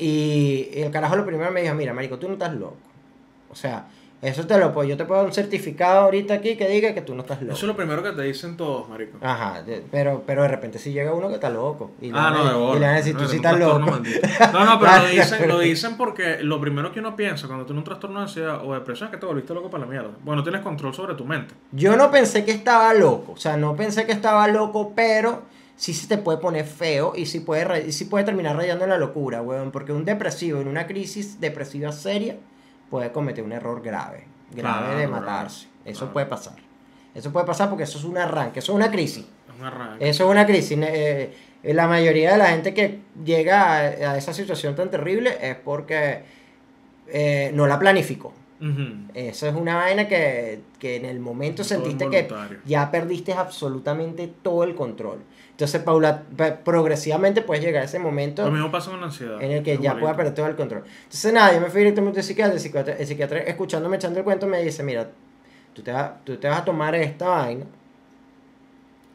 Y, 0.00 0.70
el 0.74 0.90
carajo 0.90 1.16
lo 1.16 1.26
primero 1.26 1.50
me 1.50 1.62
dijo, 1.62 1.74
mira, 1.74 1.92
marico, 1.92 2.18
tú 2.18 2.26
no 2.26 2.34
estás 2.34 2.54
loco. 2.54 2.76
O 3.50 3.54
sea, 3.54 3.86
eso 4.22 4.46
te 4.46 4.58
lo 4.58 4.72
puedo, 4.72 4.86
yo 4.88 4.96
te 4.96 5.04
puedo 5.06 5.20
dar 5.20 5.26
un 5.26 5.32
certificado 5.34 6.00
ahorita 6.00 6.34
aquí 6.34 6.54
que 6.56 6.68
diga 6.68 6.92
que 6.94 7.00
tú 7.00 7.14
no 7.14 7.22
estás 7.22 7.40
loco. 7.40 7.54
Eso 7.54 7.64
es 7.64 7.68
lo 7.68 7.76
primero 7.76 8.02
que 8.02 8.12
te 8.12 8.22
dicen 8.22 8.56
todos, 8.56 8.86
marico. 8.88 9.16
Ajá, 9.22 9.62
de- 9.62 9.82
pero, 9.90 10.22
pero 10.26 10.42
de 10.42 10.48
repente 10.48 10.78
si 10.78 10.92
llega 10.92 11.12
uno 11.14 11.28
que 11.28 11.34
está 11.34 11.48
loco. 11.50 11.92
Y 12.00 12.10
Ah, 12.14 12.30
no, 12.30 12.46
de 12.46 12.54
bola. 12.54 12.76
Y 12.76 12.80
le 12.80 12.86
van 12.86 12.94
a 12.94 12.98
decir, 12.98 13.16
tú 13.16 13.26
sí 13.26 13.36
estás 13.36 13.58
loco. 13.58 13.78
No, 13.78 14.64
no, 14.64 14.78
pero 14.78 14.98
lo 15.02 15.08
dicen, 15.10 15.48
lo 15.48 15.58
dicen 15.58 15.96
porque 15.96 16.38
lo 16.42 16.60
primero 16.60 16.92
que 16.92 17.00
uno 17.00 17.16
piensa 17.16 17.46
cuando 17.46 17.64
tiene 17.64 17.78
un 17.78 17.84
trastorno 17.84 18.18
de 18.20 18.24
ansiedad 18.24 18.60
o 18.64 18.74
depresión 18.74 19.08
es 19.08 19.14
que 19.14 19.20
te 19.20 19.26
volviste 19.26 19.54
loco 19.54 19.70
para 19.70 19.84
la 19.84 19.90
mierda. 19.90 20.10
Bueno, 20.22 20.42
tienes 20.42 20.60
control 20.60 20.94
sobre 20.94 21.14
tu 21.14 21.24
mente. 21.24 21.54
Yo 21.72 21.96
no 21.96 22.10
pensé 22.10 22.44
que 22.44 22.52
estaba 22.52 22.92
loco. 22.94 23.32
O 23.32 23.36
sea, 23.38 23.56
no 23.56 23.74
pensé 23.74 24.04
que 24.06 24.12
estaba 24.12 24.46
loco, 24.48 24.92
pero 24.94 25.42
sí 25.80 25.94
se 25.94 26.06
te 26.06 26.18
puede 26.18 26.36
poner 26.36 26.66
feo 26.66 27.14
y 27.16 27.24
sí 27.24 27.40
puede, 27.40 27.86
y 27.86 27.92
sí 27.92 28.04
puede 28.04 28.22
terminar 28.26 28.54
rayando 28.54 28.84
en 28.84 28.90
la 28.90 28.98
locura, 28.98 29.40
weón. 29.40 29.70
Porque 29.70 29.92
un 29.92 30.04
depresivo 30.04 30.60
en 30.60 30.68
una 30.68 30.86
crisis 30.86 31.40
depresiva 31.40 31.90
seria 31.90 32.36
puede 32.90 33.10
cometer 33.12 33.42
un 33.42 33.52
error 33.52 33.80
grave. 33.80 34.24
grave 34.54 34.78
Claro, 34.78 34.98
de 34.98 35.06
claro, 35.06 35.10
matarse. 35.22 35.68
Eso 35.86 36.00
claro. 36.00 36.12
puede 36.12 36.26
pasar. 36.26 36.56
Eso 37.14 37.32
puede 37.32 37.46
pasar 37.46 37.70
porque 37.70 37.84
eso 37.84 37.96
es 37.96 38.04
un 38.04 38.18
arranque, 38.18 38.58
eso 38.58 38.72
es 38.72 38.76
una 38.76 38.90
crisis. 38.90 39.24
Es 39.24 39.58
un 39.58 39.64
arranque. 39.64 40.06
Eso 40.06 40.24
es 40.24 40.30
una 40.30 40.44
crisis. 40.44 40.78
Eh, 40.82 41.32
eh, 41.62 41.74
la 41.74 41.88
mayoría 41.88 42.32
de 42.32 42.38
la 42.38 42.48
gente 42.48 42.74
que 42.74 43.00
llega 43.24 43.72
a, 43.72 43.78
a 43.78 44.18
esa 44.18 44.34
situación 44.34 44.76
tan 44.76 44.90
terrible 44.90 45.38
es 45.40 45.56
porque 45.56 46.24
eh, 47.08 47.52
no 47.54 47.66
la 47.66 47.78
planificó. 47.78 48.34
Ujú. 48.60 49.08
Eso 49.14 49.48
es 49.48 49.54
una 49.54 49.76
vaina 49.76 50.06
que, 50.06 50.60
que 50.78 50.96
en 50.96 51.06
el 51.06 51.20
momento 51.20 51.62
Todo 51.62 51.70
sentiste 51.70 52.10
que 52.10 52.28
ya 52.66 52.90
perdiste 52.90 53.32
absolutamente 53.32 54.30
todo 54.42 54.64
el 54.64 54.74
control. 54.74 55.20
Entonces, 55.60 55.82
Paula, 55.82 56.22
pa- 56.38 56.56
progresivamente 56.56 57.42
puedes 57.42 57.62
llegar 57.62 57.82
a 57.82 57.84
ese 57.84 57.98
momento 57.98 58.46
Lo 58.46 58.50
mismo 58.50 58.70
pasa 58.70 58.90
con 58.90 58.98
la 59.00 59.06
ansiedad. 59.08 59.42
en 59.42 59.50
el 59.52 59.62
que 59.62 59.72
ya 59.72 59.74
igualito. 59.82 60.00
pueda 60.00 60.16
perder 60.16 60.34
todo 60.34 60.46
el 60.46 60.56
control. 60.56 60.84
Entonces, 61.02 61.32
nada, 61.34 61.52
yo 61.52 61.60
me 61.60 61.68
fui 61.68 61.80
directamente 61.80 62.20
al 62.20 62.24
psiquiatra, 62.24 62.54
el 62.54 62.60
psiquiatra, 62.60 62.94
el 62.94 63.06
psiquiatra, 63.06 63.38
escuchándome 63.40 63.96
echando 63.96 64.18
el 64.20 64.24
cuento, 64.24 64.46
me 64.46 64.62
dice, 64.64 64.82
mira, 64.82 65.10
tú 65.74 65.82
te, 65.82 65.92
vas, 65.92 66.12
tú 66.24 66.38
te 66.38 66.48
vas 66.48 66.60
a 66.60 66.64
tomar 66.64 66.94
esta 66.94 67.28
vaina. 67.28 67.66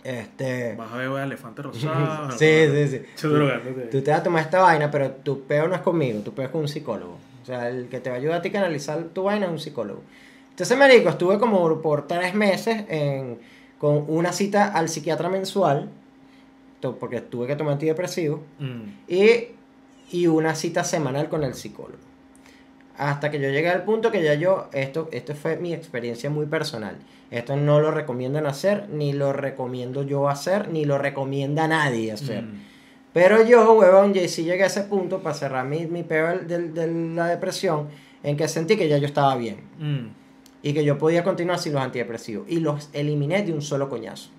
Este... 0.04 0.76
Vas 0.76 0.92
a 0.94 0.98
ver 0.98 1.10
elefante 1.24 1.62
rosado. 1.64 2.32
sí, 2.38 2.68
sí, 2.72 2.88
sí. 3.16 3.28
Drogándote. 3.28 3.82
Tú 3.88 4.02
te 4.04 4.12
vas 4.12 4.20
a 4.20 4.24
tomar 4.24 4.44
esta 4.44 4.60
vaina, 4.62 4.92
pero 4.92 5.10
tu 5.12 5.42
peo 5.48 5.68
no 5.68 5.74
es 5.74 5.82
conmigo, 5.82 6.20
tu 6.20 6.32
peo 6.32 6.46
es 6.46 6.52
con 6.52 6.62
un 6.62 6.68
psicólogo. 6.68 7.18
O 7.42 7.46
sea, 7.48 7.70
el 7.70 7.88
que 7.88 8.00
te 8.00 8.12
va 8.12 8.18
a 8.18 8.20
ayudar 8.20 8.38
a 8.38 8.42
ti 8.44 8.50
a 8.50 8.52
canalizar 8.52 9.04
tu 9.06 9.24
vaina 9.24 9.48
es 9.48 9.52
un 9.52 9.60
psicólogo. 9.60 10.04
Entonces, 10.52 10.78
marico, 10.78 11.10
estuve 11.10 11.40
como 11.40 11.82
por 11.82 12.06
tres 12.06 12.36
meses 12.36 12.86
en- 12.88 13.40
con 13.80 14.06
una 14.08 14.32
cita 14.32 14.68
al 14.72 14.90
psiquiatra 14.90 15.28
mensual, 15.30 15.90
porque 16.94 17.22
tuve 17.22 17.48
que 17.48 17.56
tomar 17.56 17.74
antidepresivos, 17.74 18.42
Mm. 18.60 18.82
y, 19.08 19.30
y 20.12 20.28
una 20.28 20.54
cita 20.54 20.84
semanal 20.84 21.28
con 21.30 21.44
el 21.44 21.56
psicólogo. 21.56 21.98
Hasta 22.98 23.30
que 23.32 23.40
yo 23.42 23.50
llegué 23.50 23.70
al 23.70 23.84
punto 23.84 24.12
que 24.12 24.24
ya 24.24 24.36
yo, 24.36 24.70
esto, 24.72 25.10
esto 25.12 25.36
fue 25.36 25.58
mi 25.58 25.74
experiencia 25.74 26.30
muy 26.30 26.46
personal. 26.46 26.96
Esto 27.30 27.56
no 27.58 27.82
lo 27.82 27.92
recomiendan 27.92 28.46
hacer, 28.46 28.88
ni 28.90 29.12
lo 29.12 29.34
recomiendo 29.34 30.04
yo 30.04 30.30
hacer, 30.30 30.70
ni 30.70 30.86
lo 30.86 30.98
recomienda 30.98 31.68
nadie 31.68 32.12
hacer. 32.14 32.44
Mm. 32.44 32.62
Pero 33.12 33.44
yo, 33.46 33.74
huevón, 33.74 34.14
ya 34.14 34.26
sí 34.28 34.44
llegué 34.44 34.64
a 34.64 34.68
ese 34.68 34.84
punto 34.84 35.20
para 35.22 35.36
cerrar 35.36 35.66
mi, 35.66 35.86
mi 35.88 36.04
peo 36.04 36.28
del- 36.28 36.48
del- 36.48 36.74
de 36.74 36.88
la 37.16 37.28
depresión, 37.28 37.88
en 38.24 38.38
que 38.38 38.48
sentí 38.48 38.78
que 38.78 38.88
ya 38.88 38.98
yo 38.98 39.08
estaba 39.08 39.36
bien 39.36 39.58
Mm. 39.80 40.08
y 40.64 40.74
que 40.74 40.86
yo 40.86 40.98
podía 40.98 41.24
continuar 41.24 41.60
sin 41.60 41.74
los 41.74 41.82
antidepresivos. 41.82 42.48
Y 42.50 42.60
los 42.60 42.90
eliminé 42.94 43.44
de 43.44 43.52
un 43.54 43.62
solo 43.62 43.90
coñazo. 43.90 44.30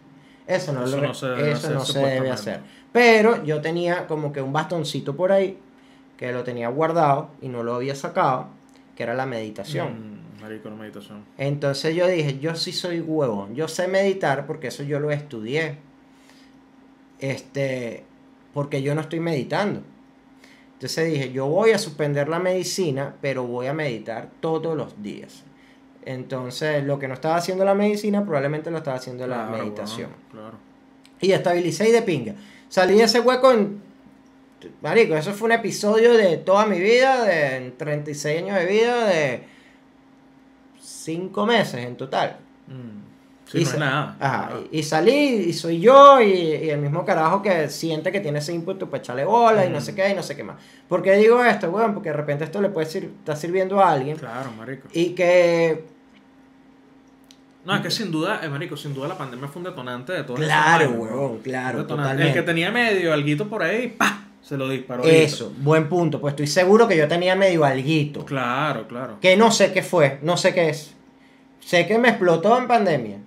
Eso 0.46 0.72
no, 0.72 0.84
Eso 0.84 0.96
lo 1.00 1.08
no 1.08 1.14
se 1.14 1.26
debe 1.26 1.50
eso 1.52 1.58
hacer, 1.66 1.72
no 1.72 1.84
se 1.84 1.98
debe 1.98 2.10
supuestamente. 2.16 2.30
hacer. 2.30 2.60
Pero 2.92 3.44
yo 3.44 3.60
tenía 3.60 4.06
como 4.06 4.32
que 4.32 4.40
un 4.40 4.52
bastoncito 4.52 5.16
por 5.16 5.32
ahí 5.32 5.58
que 6.16 6.32
lo 6.32 6.44
tenía 6.44 6.68
guardado 6.68 7.30
y 7.42 7.48
no 7.48 7.62
lo 7.62 7.74
había 7.74 7.94
sacado, 7.94 8.48
que 8.94 9.02
era 9.02 9.14
la 9.14 9.26
meditación. 9.26 10.22
Mm, 10.38 10.42
Marico, 10.42 10.70
meditación. 10.70 11.24
Entonces 11.36 11.94
yo 11.94 12.06
dije, 12.06 12.38
yo 12.38 12.54
sí 12.54 12.72
soy 12.72 13.00
huevón, 13.00 13.54
yo 13.54 13.68
sé 13.68 13.88
meditar 13.88 14.46
porque 14.46 14.68
eso 14.68 14.82
yo 14.82 15.00
lo 15.00 15.10
estudié. 15.10 15.78
Este, 17.18 18.04
porque 18.54 18.82
yo 18.82 18.94
no 18.94 19.00
estoy 19.00 19.20
meditando. 19.20 19.82
Entonces 20.74 21.11
dije, 21.12 21.32
yo 21.32 21.46
voy 21.46 21.70
a 21.72 21.78
suspender 21.78 22.28
la 22.28 22.38
medicina, 22.38 23.16
pero 23.22 23.44
voy 23.46 23.66
a 23.66 23.72
meditar 23.74 24.30
todos 24.40 24.76
los 24.76 25.02
días. 25.02 25.42
Entonces, 26.07 26.83
lo 26.85 26.99
que 26.99 27.09
no 27.09 27.14
estaba 27.14 27.37
haciendo 27.37 27.64
la 27.64 27.75
medicina, 27.75 28.25
probablemente 28.25 28.71
lo 28.71 28.79
estaba 28.79 28.97
haciendo 28.97 29.27
la 29.27 29.45
meditación. 29.47 30.09
bueno, 30.33 30.49
claro. 30.51 30.59
Y 31.21 31.33
estabilicé 31.33 31.88
y 31.88 31.92
de 31.92 32.01
pinga. 32.03 32.35
Salí 32.69 32.95
de 32.97 33.05
ese 33.05 33.21
hueco 33.21 33.53
en... 33.53 33.85
Marico, 34.83 35.14
eso 35.16 35.33
fue 35.35 35.47
un 35.47 35.53
episodio 35.53 36.14
de 36.16 36.38
toda 36.38 36.64
mi 36.66 36.81
vida, 36.81 37.25
de 37.25 37.73
36 37.77 38.42
años 38.42 38.57
de 38.59 38.66
vida, 38.66 39.05
de 39.07 39.42
5 40.81 41.47
meses 41.47 41.85
en 41.85 41.97
total. 41.97 42.37
Mm. 42.66 43.05
Sí, 43.49 43.59
Y 43.61 43.64
no 43.64 43.79
nada. 43.79 44.16
Ajá, 44.19 44.51
y, 44.73 44.81
y 44.81 44.83
salí 44.83 45.12
y 45.12 45.53
soy 45.53 45.79
yo 45.79 46.21
y, 46.21 46.33
y 46.33 46.71
el 46.71 46.81
mismo 46.81 47.05
carajo 47.05 47.42
que 47.42 47.69
siente 47.69 48.11
que 48.11 48.19
tiene 48.19 48.40
ese 48.40 48.53
input 48.53 48.77
para 48.87 48.99
echarle 48.99 49.25
bola 49.25 49.64
y 49.64 49.71
no 49.71 49.79
Mm. 49.79 49.83
sé 49.83 49.95
qué 49.95 50.09
y 50.11 50.14
no 50.14 50.23
sé 50.25 50.35
qué 50.35 50.42
más. 50.42 50.57
¿Por 50.88 51.01
qué 51.03 51.12
digo 51.16 51.45
esto? 51.45 51.71
Bueno, 51.71 51.95
porque 51.95 52.09
de 52.09 52.16
repente 52.16 52.42
esto 52.45 52.61
le 52.61 52.71
puede 52.71 52.87
sir- 52.88 53.11
estar 53.21 53.37
sirviendo 53.37 53.81
a 53.81 53.92
alguien 53.92 54.16
Claro, 54.16 54.51
marico. 54.59 54.88
y 54.92 55.11
que 55.11 55.85
No, 57.66 57.74
es 57.74 57.81
que 57.83 57.90
sin 57.90 58.11
duda, 58.12 58.40
eh, 58.44 58.48
marico, 58.48 58.76
sin 58.76 58.94
duda 58.94 59.09
la 59.09 59.18
pandemia 59.18 59.48
fue 59.48 59.59
un 59.61 59.64
detonante 59.64 60.12
de 60.12 60.22
todo 60.22 60.37
Claro, 60.37 60.90
huevón, 60.90 61.38
claro, 61.38 61.81
El 61.81 61.87
totalmente. 61.87 62.33
que 62.33 62.42
tenía 62.42 62.70
medio 62.70 63.12
alguito 63.12 63.48
por 63.48 63.62
ahí, 63.62 63.88
¡pa! 63.88 64.22
Se 64.40 64.57
lo 64.57 64.68
disparó. 64.68 65.02
ahorita. 65.02 65.22
eso, 65.22 65.52
buen 65.59 65.88
punto, 65.88 66.20
pues 66.20 66.33
estoy 66.33 66.46
seguro 66.46 66.87
que 66.87 66.96
yo 66.96 67.09
tenía 67.09 67.35
medio 67.35 67.64
alguito, 67.64 68.24
Claro, 68.24 68.87
claro. 68.87 69.18
que 69.20 69.37
no 69.37 69.50
sé 69.50 69.72
qué 69.72 69.83
fue, 69.83 70.20
no 70.22 70.37
sé 70.37 70.55
qué 70.55 70.68
es. 70.68 70.94
Sé 71.59 71.85
que 71.88 71.98
me 71.98 72.11
explotó 72.11 72.57
en 72.57 72.68
pandemia, 72.68 73.18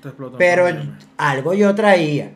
Te 0.00 0.08
explotó 0.08 0.34
en 0.34 0.38
pero 0.38 0.64
pandemia. 0.66 0.98
algo 1.16 1.52
yo 1.54 1.74
traía. 1.74 2.30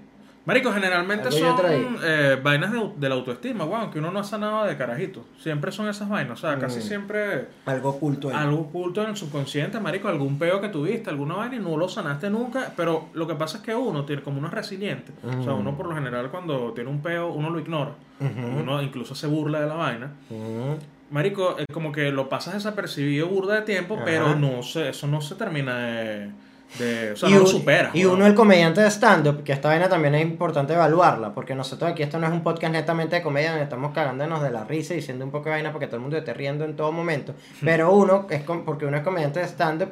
Marico, 0.45 0.73
generalmente 0.73 1.31
son 1.31 1.57
eh, 2.03 2.37
vainas 2.43 2.73
de, 2.73 2.91
de 2.97 3.09
la 3.09 3.15
autoestima, 3.15 3.65
weón, 3.65 3.93
que 3.93 4.01
uno 4.01 4.11
no 4.11 4.19
hace 4.19 4.37
nada 4.39 4.67
de 4.67 4.77
carajito. 4.77 5.25
Siempre 5.39 5.71
son 5.71 5.89
esas 5.89 6.09
vainas, 6.09 6.39
o 6.39 6.41
sea, 6.41 6.59
casi 6.59 6.81
Mm. 6.81 6.83
siempre 6.83 7.47
Algo 7.65 7.91
oculto 7.91 8.29
ahí. 8.29 8.35
algo 8.37 8.63
oculto 8.63 9.03
en 9.05 9.11
el 9.11 9.17
subconsciente, 9.17 9.79
marico, 9.79 10.09
algún 10.09 10.39
peo 10.41 10.61
que 10.61 10.69
tuviste, 10.69 11.11
alguna 11.11 11.35
vaina 11.37 11.55
y 11.57 11.59
no 11.61 11.77
lo 11.77 11.89
sanaste 11.89 12.29
nunca, 12.29 12.73
pero 12.77 13.09
lo 13.15 13.29
que 13.29 13.37
pasa 13.37 13.59
es 13.59 13.63
que 13.63 13.73
uno 13.75 14.05
tiene 14.05 14.23
como 14.23 14.39
uno 14.39 14.49
es 14.49 14.55
resiliente. 14.55 15.13
O 15.25 15.43
sea, 15.45 15.53
Mm. 15.53 15.61
uno 15.61 15.77
por 15.77 15.87
lo 15.87 15.95
general 15.95 16.29
cuando 16.31 16.73
tiene 16.73 16.91
un 16.91 17.01
peo, 17.03 17.29
uno 17.33 17.49
lo 17.51 17.61
ignora. 17.61 17.93
Uno 18.21 18.83
incluso 18.83 19.15
se 19.15 19.27
burla 19.29 19.61
de 19.61 19.67
la 19.69 19.75
vaina. 19.75 20.11
Ujú. 20.31 20.77
Marico, 21.13 21.57
es 21.59 21.67
como 21.73 21.93
que 21.93 22.11
lo 22.11 22.29
pasas 22.29 22.55
desapercibido 22.55 23.29
burda 23.29 23.55
de 23.57 23.63
tiempo, 23.63 23.95
Ajá. 23.95 24.05
pero 24.05 24.35
no 24.35 24.63
se, 24.63 24.89
eso 24.89 25.07
no 25.07 25.21
se 25.21 25.35
termina 25.37 25.77
de... 25.79 26.31
de- 26.79 27.13
o 27.13 27.17
sea, 27.17 27.29
y, 27.29 27.33
no 27.33 27.41
lo 27.41 27.47
supera. 27.47 27.91
y 27.93 28.05
uno, 28.05 28.27
el 28.27 28.35
comediante 28.35 28.81
de 28.81 28.91
stand-up, 28.91 29.43
que 29.45 29.53
esta 29.53 29.69
vaina 29.69 29.89
también 29.89 30.15
es 30.15 30.23
importante 30.23 30.73
evaluarla, 30.73 31.35
porque 31.35 31.55
nosotros 31.55 31.91
aquí 31.91 32.03
esto 32.03 32.19
no 32.19 32.27
es 32.27 32.33
un 32.33 32.43
podcast 32.43 32.73
netamente 32.73 33.17
de 33.17 33.23
comedia 33.23 33.51
donde 33.51 33.65
estamos 33.65 33.93
cagándonos 33.93 34.43
de 34.43 34.51
la 34.51 34.65
risa 34.65 34.95
y 34.95 34.97
diciendo 34.97 35.25
un 35.25 35.31
poco 35.31 35.45
de 35.47 35.51
vaina 35.51 35.71
porque 35.73 35.87
todo 35.87 35.97
el 35.97 36.03
mundo 36.03 36.17
esté 36.17 36.33
riendo 36.35 36.65
en 36.65 36.75
todo 36.77 36.93
momento, 36.93 37.35
pero 37.63 37.93
uno 37.95 38.27
es 38.31 38.43
porque 38.43 38.87
uno 38.87 38.97
es 38.97 39.03
comediante 39.03 39.41
de 39.41 39.47
stand-up 39.47 39.91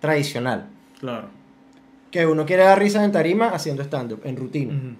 tradicional, 0.00 0.66
Claro. 1.00 1.28
que 2.10 2.26
uno 2.26 2.46
quiere 2.46 2.62
dar 2.64 2.78
risa 2.78 3.04
en 3.04 3.12
tarima 3.12 3.48
haciendo 3.50 3.82
stand-up, 3.82 4.20
en 4.24 4.36
rutina. 4.36 4.74
Ujú. 4.74 4.96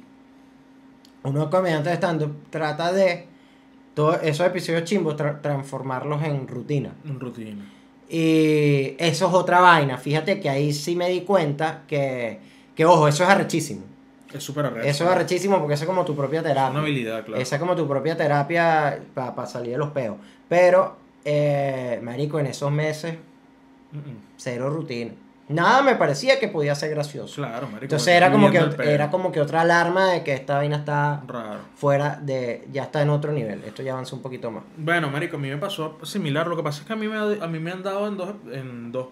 Uno 1.30 1.48
comediante 1.48 1.88
de 1.90 1.96
stand-up 1.96 2.34
trata 2.50 2.92
de 2.92 3.26
todos 3.94 4.18
esos 4.22 4.46
episodios 4.46 4.84
chimbos 4.84 5.16
tra- 5.16 5.40
transformarlos 5.40 6.22
en 6.22 6.46
rutina. 6.48 6.92
En 7.04 7.18
rutina. 7.20 7.64
Y 8.16 8.94
eso 8.98 9.26
es 9.26 9.34
otra 9.34 9.58
vaina. 9.60 9.98
Fíjate 9.98 10.38
que 10.38 10.48
ahí 10.48 10.72
sí 10.72 10.94
me 10.94 11.08
di 11.08 11.22
cuenta 11.22 11.82
que, 11.88 12.38
que 12.76 12.84
ojo, 12.84 13.08
eso 13.08 13.24
es 13.24 13.28
arrechísimo. 13.28 13.82
Es 14.32 14.42
súper 14.44 14.66
arrecho. 14.66 14.86
Eso 14.88 15.02
es 15.04 15.10
arrechísimo 15.10 15.58
porque 15.58 15.74
eso 15.74 15.82
es 15.82 15.88
como 15.88 16.04
tu 16.04 16.14
propia 16.14 16.38
Es 16.38 16.44
terapia. 16.46 16.70
una 16.70 16.80
habilidad, 16.80 17.24
claro. 17.24 17.42
Esa 17.42 17.56
es 17.56 17.60
como 17.60 17.74
tu 17.74 17.88
propia 17.88 18.16
terapia 18.16 19.00
para 19.14 19.46
salir 19.46 19.72
de 19.72 19.78
los 19.78 19.90
peos. 19.90 20.16
Pero, 20.48 20.96
eh, 21.24 21.98
marico, 22.02 22.38
en 22.38 22.46
esos 22.46 22.70
meses, 22.70 23.16
cero 24.36 24.70
rutina. 24.70 25.10
Nada 25.48 25.82
me 25.82 25.94
parecía 25.96 26.38
que 26.40 26.48
podía 26.48 26.74
ser 26.74 26.90
gracioso. 26.90 27.34
Claro, 27.36 27.66
marico. 27.66 27.84
Entonces 27.84 28.08
era 28.14 28.32
como, 28.32 28.50
que, 28.50 28.58
era 28.84 29.10
como 29.10 29.30
que 29.30 29.40
otra 29.40 29.60
alarma 29.60 30.12
de 30.12 30.24
que 30.24 30.32
esta 30.32 30.56
vaina 30.56 30.76
está 30.76 31.22
Raro. 31.26 31.60
fuera 31.76 32.18
de... 32.22 32.66
Ya 32.72 32.84
está 32.84 33.02
en 33.02 33.10
otro 33.10 33.30
nivel. 33.30 33.62
Esto 33.64 33.82
ya 33.82 33.92
avanza 33.92 34.16
un 34.16 34.22
poquito 34.22 34.50
más. 34.50 34.62
Bueno, 34.78 35.10
marico, 35.10 35.36
a 35.36 35.40
mí 35.40 35.48
me 35.50 35.58
pasó 35.58 35.98
similar. 36.02 36.46
Lo 36.46 36.56
que 36.56 36.62
pasa 36.62 36.80
es 36.80 36.86
que 36.86 36.92
a 36.94 36.96
mí 36.96 37.06
me, 37.08 37.16
a 37.18 37.46
mí 37.46 37.58
me 37.58 37.70
han 37.72 37.82
dado 37.82 38.08
en 38.08 38.16
dos, 38.16 38.34
en 38.52 38.90
dos 38.90 39.08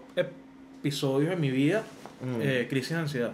episodios 0.81 1.33
en 1.33 1.40
mi 1.40 1.51
vida 1.51 1.83
Mm. 2.23 2.37
eh, 2.40 2.66
crisis 2.71 2.90
de 2.90 2.99
ansiedad. 2.99 3.33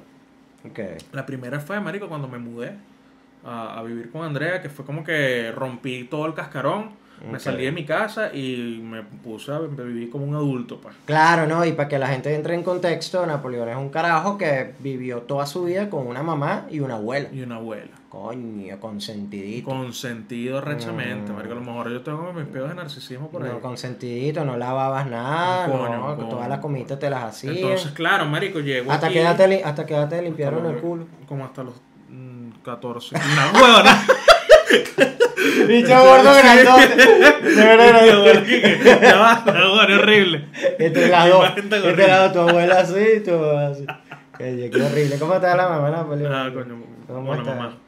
Ok. 0.65 0.79
La 1.13 1.27
primera 1.27 1.61
fue, 1.61 1.79
marico, 1.79 2.09
cuando 2.09 2.27
me 2.27 2.39
mudé 2.39 2.73
a, 3.45 3.79
a 3.79 3.83
vivir 3.83 4.11
con 4.11 4.23
Andrea, 4.25 4.63
que 4.63 4.71
fue 4.71 4.83
como 4.87 5.05
que 5.05 5.53
rompí 5.55 6.05
todo 6.05 6.25
el 6.25 6.33
cascarón, 6.33 6.93
me 7.31 7.39
salí 7.41 7.65
de 7.65 7.73
mi 7.73 7.85
casa 7.85 8.33
y 8.35 8.81
me 8.83 9.03
puse 9.03 9.53
a 9.53 9.59
vivir 9.59 10.11
como 10.11 10.25
un 10.27 10.35
adulto, 10.35 10.81
pues. 10.81 10.95
Claro, 11.05 11.47
¿no? 11.47 11.65
Y 11.65 11.73
para 11.73 11.89
que 11.89 11.99
la 11.99 12.09
gente 12.09 12.35
entre 12.35 12.55
en 12.55 12.63
contexto, 12.63 13.25
Napoleón 13.27 13.69
es 13.69 13.77
un 13.77 13.89
carajo 13.89 14.37
que 14.39 14.75
vivió 14.81 15.19
toda 15.23 15.47
su 15.47 15.65
vida 15.65 15.89
con 15.91 16.07
una 16.07 16.23
mamá 16.23 16.67
y 16.71 16.81
una 16.81 16.95
abuela. 16.95 17.29
Y 17.33 17.41
una 17.43 17.57
abuela. 17.57 17.91
Coño, 18.09 18.81
consentidito. 18.81 19.69
Consentido 19.69 20.61
rechamente, 20.63 21.31
Mm. 21.31 21.35
marico. 21.37 21.53
A 21.53 21.57
lo 21.57 21.61
mejor 21.61 21.91
yo 21.93 22.01
tengo 22.01 22.33
mis 22.33 22.47
pedos 22.47 22.71
de 22.71 22.75
narcisismo 22.77 23.29
por 23.29 23.43
ahí. 23.43 23.51
No, 23.51 23.61
consentidito, 23.61 24.45
no 24.47 24.57
lavabas 24.57 25.07
nada, 25.07 25.67
Coño, 25.71 25.89
no, 25.95 26.17
coño. 26.17 26.29
todas 26.31 26.49
las 26.49 26.59
comidas 26.61 26.99
te 26.99 27.11
las 27.11 27.25
hacían. 27.25 27.57
Entonces, 27.57 27.93
claro, 27.93 28.25
marico, 28.25 28.61
llego 28.61 28.91
hasta, 28.91 29.07
aquí- 29.09 29.17
que 29.17 29.23
ya 29.23 29.37
te, 29.37 29.47
li- 29.49 29.61
hasta 29.63 29.85
que 29.85 29.95
te 30.09 30.23
limpiaron 30.23 30.61
como 30.61 30.71
el 30.75 30.81
culo. 30.81 31.07
Como 31.27 31.45
hasta 31.45 31.63
los 31.65 31.75
mm, 32.09 32.51
14. 32.65 33.15
Una 33.33 33.53
huevona. 33.61 34.07
Bicho 35.69 36.03
gordo 36.05 36.33
grandote. 36.35 36.97
De 37.49 37.65
verdad, 37.65 38.05
Huevona, 38.05 39.01
Ya 39.01 39.17
basta, 39.19 39.53
huevona, 39.53 39.95
es 39.95 39.99
horrible. 40.03 40.49
Entre 40.79 41.09
las 41.09 41.29
dos. 41.29 41.51
Entre 41.57 42.07
las 42.09 42.21
dos, 42.21 42.33
tu 42.33 42.49
abuela 42.51 42.81
así 42.81 42.95
y 43.17 43.21
tu 43.21 43.33
abuela 43.33 43.69
así. 43.69 43.87
Qué, 44.37 44.71
qué 44.73 44.83
horrible. 44.83 45.19
¿Cómo 45.19 45.35
está 45.35 45.57
la 45.57 45.69
mamá, 45.69 45.91
Napoleón? 45.91 46.33
Ah, 46.33 46.51
coño. 46.53 46.83
¿Cómo 47.07 47.35
está? 47.35 47.55
mamá. 47.55 47.79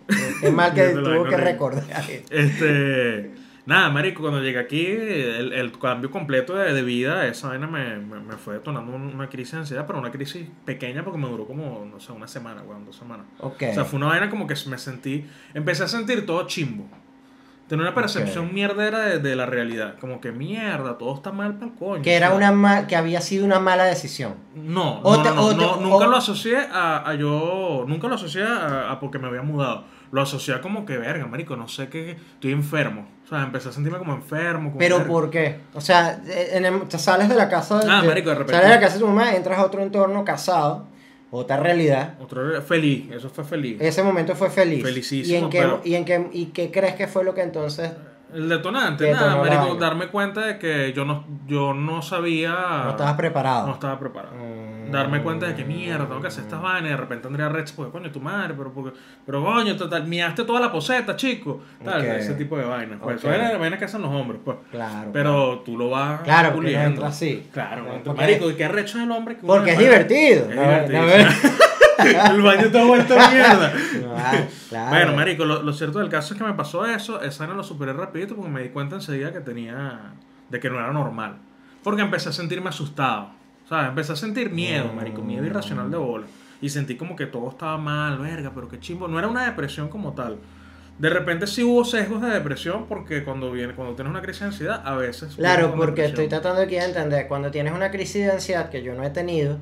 Es 0.43 0.53
mal 0.53 0.75
que 0.75 0.87
la 0.95 1.03
tuvo 1.03 1.25
que 1.25 1.37
recordar. 1.37 1.85
Este. 2.31 3.31
Nada, 3.67 3.91
marico, 3.91 4.23
cuando 4.23 4.41
llegué 4.43 4.59
aquí, 4.59 4.85
el, 4.87 5.53
el 5.53 5.79
cambio 5.79 6.11
completo 6.11 6.57
de, 6.57 6.73
de 6.73 6.83
vida, 6.83 7.27
esa 7.27 7.49
vaina 7.49 7.67
me, 7.69 7.99
me, 7.99 8.19
me 8.19 8.35
fue 8.37 8.55
detonando 8.55 8.91
un- 8.93 9.15
una 9.15 9.29
crisis 9.29 9.53
de 9.53 9.59
ansiedad, 9.59 9.87
pero 9.87 9.99
una 10.01 10.11
crisis 10.11 10.45
pequeña 10.65 11.05
porque 11.05 11.19
me 11.21 11.29
duró 11.29 11.47
como, 11.47 11.87
no 11.89 12.01
sé, 12.01 12.11
una 12.11 12.27
semana, 12.27 12.63
weón, 12.63 12.85
dos 12.87 12.97
semanas. 12.97 13.27
Ok. 13.39 13.63
O 13.71 13.75
sea, 13.75 13.85
fue 13.85 13.99
una 13.99 14.07
vaina 14.07 14.29
como 14.31 14.47
que 14.49 14.55
me 14.67 14.77
sentí, 14.79 15.25
empecé 15.55 15.85
a 15.85 15.89
sentir 15.89 16.27
todo 16.27 16.47
chimbo. 16.49 16.89
Tenía 17.71 17.85
una 17.87 17.95
percepción 17.95 18.47
Ok. 18.49 18.53
mierdera 18.53 18.99
de, 18.99 19.19
de 19.21 19.37
la 19.37 19.47
realidad. 19.47 19.95
Como 20.01 20.21
que 20.21 20.33
mierda, 20.33 20.99
todo 20.99 21.15
está 21.15 21.31
mal 21.31 21.55
para 21.55 21.67
el 21.71 21.79
coño. 21.79 22.03
que 22.03 22.15
era 22.17 22.35
una 22.35 22.51
ma- 22.53 22.87
que 22.89 22.97
había 22.97 23.21
sido 23.21 23.47
una 23.47 23.61
mala 23.61 23.85
decisión. 23.85 24.35
No, 24.57 25.01
no, 25.03 25.23
te- 25.23 25.31
no, 25.31 25.49
te- 25.51 25.81
nunca 25.81 26.07
o- 26.07 26.11
lo 26.11 26.17
asocié 26.17 26.59
a, 26.59 27.09
a 27.09 27.15
yo, 27.15 27.85
nunca 27.87 28.09
lo 28.09 28.17
asocié 28.17 28.43
a, 28.43 28.91
a 28.91 28.99
porque 28.99 29.19
me 29.21 29.29
había 29.29 29.43
mudado. 29.43 29.85
Lo 30.13 30.21
asocié 30.21 30.53
a 30.55 30.61
como 30.61 30.85
que, 30.85 30.99
verga, 30.99 31.27
marico, 31.27 31.55
no 31.57 31.69
sé 31.69 31.89
qué, 31.89 32.17
estoy 32.35 32.51
enfermo. 32.51 33.07
O 33.25 33.29
sea, 33.29 33.45
empecé 33.45 33.69
a 33.69 33.73
sentirme 33.73 33.99
como 33.99 34.15
enfermo. 34.15 34.71
como 34.71 34.79
Pero 34.81 34.97
verga. 34.97 35.09
¿por 35.13 35.31
qué? 35.31 35.61
O 35.73 35.81
sea, 35.81 36.21
en 36.27 36.65
el- 36.65 36.89
te 36.89 36.99
sales 36.99 37.29
de 37.29 37.37
la 37.37 37.49
casa 37.49 37.81
Ah, 37.89 38.03
marico, 38.05 38.31
de 38.31 38.35
repente. 38.35 38.53
Sales 38.55 38.69
de 38.69 38.75
la 38.75 38.81
casa 38.81 38.95
de 38.95 39.01
tu 39.01 39.07
mamá, 39.07 39.37
entras 39.37 39.59
a 39.61 39.65
otro 39.65 39.81
entorno 39.81 40.25
casado, 40.25 40.87
otra 41.31 41.57
realidad. 41.59 42.15
Otro 42.21 42.61
feliz, 42.63 43.11
eso 43.13 43.29
fue 43.31 43.45
feliz. 43.45 43.77
Ese 43.81 44.03
momento 44.03 44.35
fue 44.35 44.51
feliz. 44.51 44.83
Felicísimo, 44.83 45.39
¿Y 45.39 45.43
en 45.43 45.51
qué, 45.51 45.59
pero- 45.59 45.81
y 45.85 45.95
en 45.95 46.05
qué, 46.05 46.29
y 46.33 46.47
qué 46.47 46.71
crees 46.71 46.95
que 46.95 47.07
fue 47.07 47.25
lo 47.25 47.35
que 47.35 47.43
entonces 47.43 47.91
El 48.35 48.49
detonante, 48.49 49.13
nada, 49.13 49.37
marico, 49.37 49.75
darme 49.75 50.07
cuenta 50.09 50.43
de 50.43 50.59
que 50.59 50.93
yo 50.93 51.05
no, 51.05 51.25
yo 51.47 51.75
no 51.75 52.01
sabía... 52.03 52.51
no 52.85 52.91
estabas 52.91 53.15
preparado? 53.15 53.67
No 53.67 53.73
estaba 53.75 53.99
preparado. 53.99 54.35
Mm. 54.37 54.91
Darme 54.91 55.23
cuenta 55.23 55.47
de 55.47 55.55
que 55.55 55.65
mierda, 55.65 56.07
tengo 56.07 56.21
que 56.21 56.27
hacer 56.29 56.45
estas 56.45 56.61
vainas 56.61 56.87
y 56.89 56.91
de 56.91 56.97
repente 56.97 57.27
Andrea 57.29 57.49
Rex, 57.49 57.73
porque 57.73 57.93
coño, 57.93 58.11
tu 58.11 58.21
madre, 58.21 58.55
pero 58.57 58.73
porque, 58.73 58.93
pero 59.25 59.43
coño, 59.45 59.75
miaste 60.07 60.45
toda 60.45 60.61
la 60.61 60.73
poseta, 60.73 61.15
chico. 61.17 61.61
Tal, 61.85 62.05
ese 62.05 62.35
tipo 62.35 62.57
de 62.57 62.65
vainas. 62.65 62.99
Pues 63.01 63.17
Ok. 63.17 63.25
eso 63.25 63.33
era 63.33 63.53
la 63.53 63.59
vaina 63.59 63.79
que 63.79 63.85
hacen 63.85 64.03
los 64.03 64.11
hombres, 64.11 64.41
pues. 64.45 64.57
Claro. 64.71 65.11
Pero 65.13 65.61
tú 65.65 65.77
lo 65.79 65.91
vas 65.91 66.21
Claro, 66.23 66.61
no 66.61 66.69
entra 66.69 67.09
así. 67.09 67.49
Claro, 67.53 67.85
Porque- 68.05 68.21
marico, 68.21 68.51
¿y 68.51 68.55
qué 68.55 68.65
arrecho 68.65 68.99
es 68.99 69.05
el 69.05 69.11
hombre? 69.13 69.37
que 69.37 69.47
Porque 69.47 69.73
es 69.73 69.79
divertido. 69.79 70.51
Es 70.51 70.57
No, 70.57 70.63
divertido. 70.63 71.03
no, 71.03 71.09
el 72.31 72.43
baño 72.43 72.67
está 72.67 72.85
vuelto 72.85 73.19
a 73.19 73.31
mierda. 73.31 73.73
Claro. 74.69 74.91
Bueno, 74.91 75.17
marico, 75.17 75.45
lo, 75.45 75.63
lo 75.63 75.73
cierto 75.73 75.99
del 75.99 76.09
caso 76.09 76.35
es 76.35 76.39
que 76.39 76.47
me 76.47 76.55
pasó 76.55 76.87
eso, 76.87 77.21
esa 77.23 77.45
vaina 77.45 77.57
lo 77.57 77.63
superé 77.63 77.93
rapidito 77.93 78.35
porque 78.37 78.51
me 78.51 78.63
di 78.63 78.69
cuenta 78.71 78.97
enseguida 78.97 79.33
que 79.33 79.41
tenía, 79.41 80.13
de 80.49 80.61
que 80.61 80.71
no 80.71 80.79
era 80.79 80.93
normal. 80.93 81.37
Porque 81.83 82.03
empecé 82.03 82.29
a 82.29 82.33
sentirme 82.33 82.69
asustado, 82.69 83.31
¿sabes? 83.69 83.89
Empecé 83.89 84.13
a 84.13 84.17
sentir 84.17 84.51
miedo, 84.51 84.93
marico, 84.93 85.23
miedo 85.23 85.45
irracional 85.45 85.91
de 85.91 85.97
bola. 85.97 86.27
Y 86.61 86.69
sentí 86.69 86.97
como 86.97 87.17
que 87.17 87.27
todo 87.27 87.49
estaba 87.51 87.79
mal, 87.79 88.19
verga, 88.19 88.53
pero 88.55 88.69
qué 88.69 88.79
chimbo. 88.79 89.09
No 89.09 89.19
era 89.19 89.29
una 89.29 89.47
depresión 89.47 89.89
como 89.89 90.13
tal. 90.13 90.39
De 90.99 91.09
repente 91.09 91.47
sí 91.47 91.63
hubo 91.63 91.83
sesgos 91.83 92.21
de 92.21 92.29
depresión 92.29 92.85
porque 92.87 93.25
cuando 93.25 93.51
viene, 93.51 93.75
cuando 93.75 93.95
tienes 93.95 94.11
una 94.11 94.21
crisis 94.21 94.41
de 94.41 94.47
ansiedad, 94.49 94.83
a 94.85 94.95
veces... 94.97 95.35
Claro, 95.35 95.75
porque 95.75 96.05
estoy 96.05 96.29
tratando 96.29 96.61
aquí 96.61 96.75
de 96.75 96.85
entender, 96.85 97.27
cuando 97.27 97.51
tienes 97.51 97.73
una 97.73 97.91
crisis 97.91 98.27
de 98.27 98.33
ansiedad 98.33 98.69
que 98.69 98.83
yo 98.83 98.95
no 98.95 99.03
he 99.03 99.09
tenido, 99.09 99.57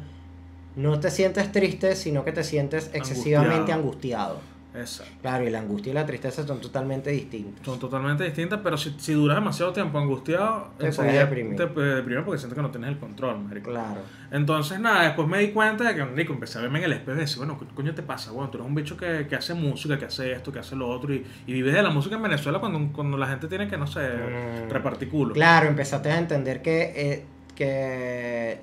no 0.76 1.00
te 1.00 1.10
sientes 1.10 1.50
triste, 1.52 1.96
sino 1.96 2.24
que 2.24 2.32
te 2.32 2.44
sientes 2.44 2.90
excesivamente 2.92 3.72
angustiado. 3.72 4.40
Exacto. 4.74 5.12
Claro, 5.22 5.44
y 5.44 5.50
la 5.50 5.58
angustia 5.60 5.90
y 5.90 5.94
la 5.94 6.06
tristeza 6.06 6.46
son 6.46 6.60
totalmente 6.60 7.10
distintas. 7.10 7.64
Son 7.66 7.80
totalmente 7.80 8.22
distintas, 8.22 8.60
pero 8.62 8.76
si, 8.76 8.94
si 8.98 9.12
duras 9.14 9.38
demasiado 9.38 9.72
tiempo 9.72 9.98
angustiado, 9.98 10.68
Te 10.78 10.92
puedes 10.92 11.14
deprimir. 11.14 11.56
te 11.56 11.66
puedes 11.66 11.96
deprimir 11.96 12.22
porque 12.24 12.38
sientes 12.38 12.54
que 12.54 12.62
no 12.62 12.70
tienes 12.70 12.90
el 12.90 12.98
control, 12.98 13.40
marico. 13.40 13.70
Claro. 13.70 14.02
Entonces, 14.30 14.78
nada, 14.78 15.04
después 15.04 15.26
me 15.26 15.38
di 15.38 15.48
cuenta 15.48 15.82
de 15.84 15.96
que, 15.96 16.04
marico, 16.04 16.32
empecé 16.34 16.58
a 16.58 16.60
verme 16.62 16.78
en 16.78 16.84
el 16.84 16.92
espejo 16.92 17.16
y 17.16 17.20
decir, 17.22 17.38
bueno, 17.38 17.58
¿qué 17.58 17.64
coño 17.74 17.92
te 17.94 18.02
pasa? 18.02 18.30
Bueno, 18.30 18.50
tú 18.50 18.58
eres 18.58 18.68
un 18.68 18.74
bicho 18.74 18.96
que, 18.96 19.26
que 19.26 19.34
hace 19.34 19.54
música, 19.54 19.98
que 19.98 20.04
hace 20.04 20.30
esto, 20.32 20.52
que 20.52 20.60
hace 20.60 20.76
lo 20.76 20.88
otro, 20.88 21.12
y, 21.12 21.24
y 21.46 21.52
vives 21.52 21.74
de 21.74 21.82
la 21.82 21.90
música 21.90 22.14
en 22.14 22.22
Venezuela 22.22 22.60
cuando, 22.60 22.92
cuando 22.92 23.16
la 23.16 23.26
gente 23.26 23.48
tiene 23.48 23.66
que, 23.66 23.76
no 23.78 23.86
sé, 23.86 24.00
Mm. 24.00 24.70
repartir 24.70 25.08
culo. 25.08 25.32
Claro, 25.34 25.66
empezaste 25.68 26.10
a 26.12 26.18
entender 26.18 26.62
que, 26.62 26.92
eh, 26.94 27.24
que 27.56 28.60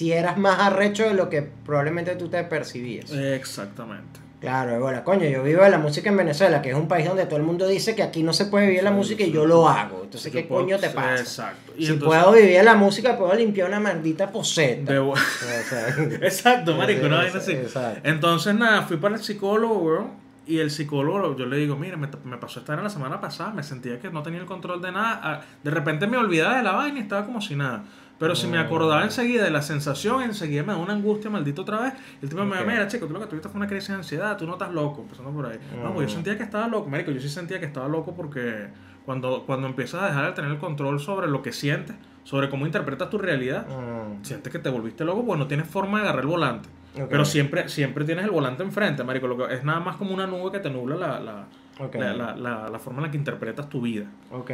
si 0.00 0.12
eras 0.14 0.38
más 0.38 0.58
arrecho 0.58 1.02
de 1.02 1.12
lo 1.12 1.28
que 1.28 1.42
probablemente 1.42 2.16
tú 2.16 2.28
te 2.30 2.42
percibías. 2.44 3.12
Exactamente. 3.12 4.18
Claro, 4.40 4.80
bueno, 4.80 5.04
coño, 5.04 5.26
yo 5.26 5.42
vivo 5.42 5.62
de 5.62 5.68
la 5.68 5.76
música 5.76 6.08
en 6.08 6.16
Venezuela, 6.16 6.62
que 6.62 6.70
es 6.70 6.74
un 6.74 6.88
país 6.88 7.06
donde 7.06 7.26
todo 7.26 7.36
el 7.36 7.42
mundo 7.42 7.68
dice 7.68 7.94
que 7.94 8.02
aquí 8.02 8.22
no 8.22 8.32
se 8.32 8.46
puede 8.46 8.68
vivir 8.68 8.82
la 8.82 8.92
música 8.92 9.24
y 9.24 9.30
yo 9.30 9.44
lo 9.44 9.68
hago. 9.68 10.00
Entonces, 10.04 10.32
¿qué 10.32 10.44
puedo- 10.44 10.62
coño 10.62 10.78
te 10.78 10.88
pasa? 10.88 11.16
Exacto. 11.20 11.74
Y 11.76 11.84
si 11.84 11.92
entonces- 11.92 12.18
puedo 12.18 12.32
vivir 12.34 12.64
la 12.64 12.74
música, 12.76 13.18
puedo 13.18 13.34
limpiar 13.34 13.68
una 13.68 13.78
maldita 13.78 14.32
poseta. 14.32 14.90
Exacto, 16.22 16.76
marico, 16.76 17.04
una 17.04 17.18
vaina 17.18 17.36
así. 17.38 17.52
Exacto. 17.52 18.00
Entonces, 18.02 18.54
nada, 18.54 18.80
fui 18.80 18.96
para 18.96 19.16
el 19.16 19.22
psicólogo, 19.22 19.80
weón. 19.80 20.06
Y 20.46 20.60
el 20.60 20.70
psicólogo, 20.70 21.36
yo 21.36 21.44
le 21.44 21.58
digo, 21.58 21.76
mira, 21.76 21.98
me, 21.98 22.08
me 22.24 22.38
pasó 22.38 22.60
esta 22.60 22.72
vaina 22.72 22.84
la 22.84 22.88
semana 22.88 23.20
pasada, 23.20 23.50
me 23.52 23.62
sentía 23.62 24.00
que 24.00 24.08
no 24.08 24.22
tenía 24.22 24.40
el 24.40 24.46
control 24.46 24.80
de 24.80 24.92
nada. 24.92 25.44
De 25.62 25.70
repente 25.70 26.06
me 26.06 26.16
olvidaba 26.16 26.56
de 26.56 26.62
la 26.62 26.72
vaina 26.72 26.98
y 26.98 27.02
estaba 27.02 27.26
como 27.26 27.42
si 27.42 27.54
nada. 27.54 27.84
Pero 28.20 28.36
si 28.36 28.46
me 28.46 28.58
Mm. 28.58 28.66
acordaba 28.66 29.02
enseguida 29.02 29.42
de 29.42 29.50
la 29.50 29.62
sensación, 29.62 30.22
enseguida 30.22 30.62
me 30.62 30.72
da 30.74 30.78
una 30.78 30.92
angustia 30.92 31.28
maldito 31.30 31.62
otra 31.62 31.80
vez. 31.80 31.94
El 32.22 32.28
tipo 32.28 32.44
me 32.44 32.50
Ok. 32.50 32.58
dijo, 32.58 32.70
mira, 32.70 32.86
chico, 32.86 33.06
tú 33.06 33.14
lo 33.14 33.18
que 33.20 33.26
tuviste 33.26 33.48
fue 33.48 33.58
una 33.58 33.66
crisis 33.66 33.88
de 33.88 33.94
ansiedad, 33.96 34.36
tú 34.36 34.46
no 34.46 34.52
estás 34.52 34.70
loco, 34.72 35.00
empezando 35.02 35.30
por 35.32 35.46
ahí. 35.46 35.58
No, 35.82 35.92
pues 35.94 36.06
yo 36.06 36.12
Mm. 36.12 36.14
sentía 36.16 36.36
que 36.36 36.42
estaba 36.44 36.68
loco, 36.68 36.88
marico, 36.88 37.10
yo 37.10 37.20
sí 37.20 37.28
sentía 37.30 37.58
que 37.58 37.66
estaba 37.66 37.88
loco 37.88 38.14
porque 38.14 38.68
cuando, 39.06 39.44
cuando 39.46 39.66
empiezas 39.66 40.02
a 40.02 40.06
dejar 40.06 40.26
de 40.26 40.32
tener 40.32 40.50
el 40.52 40.58
control 40.58 41.00
sobre 41.00 41.26
lo 41.28 41.40
que 41.42 41.50
sientes, 41.52 41.96
sobre 42.22 42.50
cómo 42.50 42.66
interpretas 42.66 43.08
tu 43.10 43.16
realidad, 43.18 43.66
Mm, 43.66 44.22
sientes 44.22 44.52
que 44.52 44.58
te 44.58 44.68
volviste 44.68 45.04
loco 45.04 45.24
porque 45.24 45.38
no 45.38 45.46
tienes 45.48 45.66
forma 45.66 45.98
de 45.98 46.04
agarrar 46.04 46.20
el 46.22 46.28
volante. 46.28 46.68
Pero 47.08 47.24
siempre, 47.24 47.68
siempre 47.70 48.04
tienes 48.04 48.24
el 48.26 48.30
volante 48.32 48.62
enfrente, 48.62 49.02
marico. 49.02 49.26
Lo 49.28 49.36
que 49.38 49.54
es 49.54 49.64
nada 49.64 49.80
más 49.80 49.96
como 49.96 50.12
una 50.12 50.26
nube 50.26 50.50
que 50.52 50.58
te 50.58 50.68
nubla 50.70 50.96
la, 50.96 51.20
la, 51.20 52.34
la, 52.36 52.68
la, 52.68 52.78
forma 52.78 52.98
en 52.98 53.04
la 53.06 53.10
que 53.10 53.16
interpretas 53.16 53.68
tu 53.70 53.80
vida. 53.80 54.04
ok. 54.30 54.50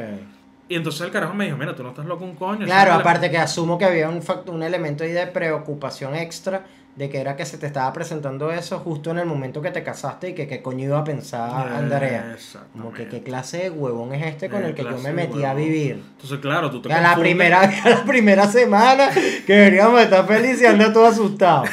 Y 0.69 0.75
entonces 0.77 1.01
el 1.03 1.11
carajo 1.13 1.35
me 1.35 1.45
dijo, 1.45 1.57
mira, 1.57 1.75
tú 1.77 1.83
no 1.83 1.91
estás 1.91 2.07
loco 2.07 2.25
un 2.25 2.35
coño. 2.35 2.65
Claro, 2.67 2.93
aparte 2.93 3.31
que 3.31 3.39
asumo 3.39 3.79
que 3.79 3.85
había 3.85 4.09
un, 4.09 4.21
fact- 4.23 4.49
un 4.49 4.63
elemento 4.63 5.05
ahí 5.05 5.13
de 5.13 5.27
preocupación 5.27 6.15
extra 6.17 6.65
de 6.97 7.11
que 7.11 7.21
era 7.21 7.37
que 7.37 7.45
se 7.45 7.59
te 7.59 7.67
estaba 7.67 7.93
presentando 7.93 8.51
eso 8.51 8.79
justo 8.79 9.11
en 9.11 9.19
el 9.19 9.27
momento 9.27 9.61
que 9.61 9.71
te 9.71 9.83
casaste 9.83 10.31
y 10.31 10.35
que 10.35 10.49
qué 10.49 10.63
coño 10.63 10.85
iba 10.87 10.99
a 10.99 11.05
pensar 11.05 11.69
Eh, 11.69 11.77
Andrea. 11.77 12.37
Como 12.73 12.91
que 12.93 13.07
qué 13.07 13.23
clase 13.23 13.59
de 13.65 13.71
huevón 13.71 14.15
es 14.15 14.27
este 14.27 14.49
con 14.49 14.63
Eh, 14.65 14.69
el 14.69 14.75
que 14.75 14.83
yo 14.83 14.97
me 14.99 15.13
metí 15.13 15.45
a 15.45 15.53
vivir. 15.55 16.03
Entonces, 16.13 16.39
claro, 16.41 16.71
tú 16.71 16.81
te 16.81 16.91
a 16.93 17.01
la 17.03 17.15
primera, 17.17 17.61
a 17.85 17.89
la 17.91 18.05
primera 18.05 18.47
semana 18.49 19.11
que 19.11 19.53
deberíamos 19.53 20.01
estar 20.01 20.27
felices 20.27 20.63
y 20.63 20.67
anda 20.67 20.91
todo 20.93 21.07
asustado. 21.07 21.65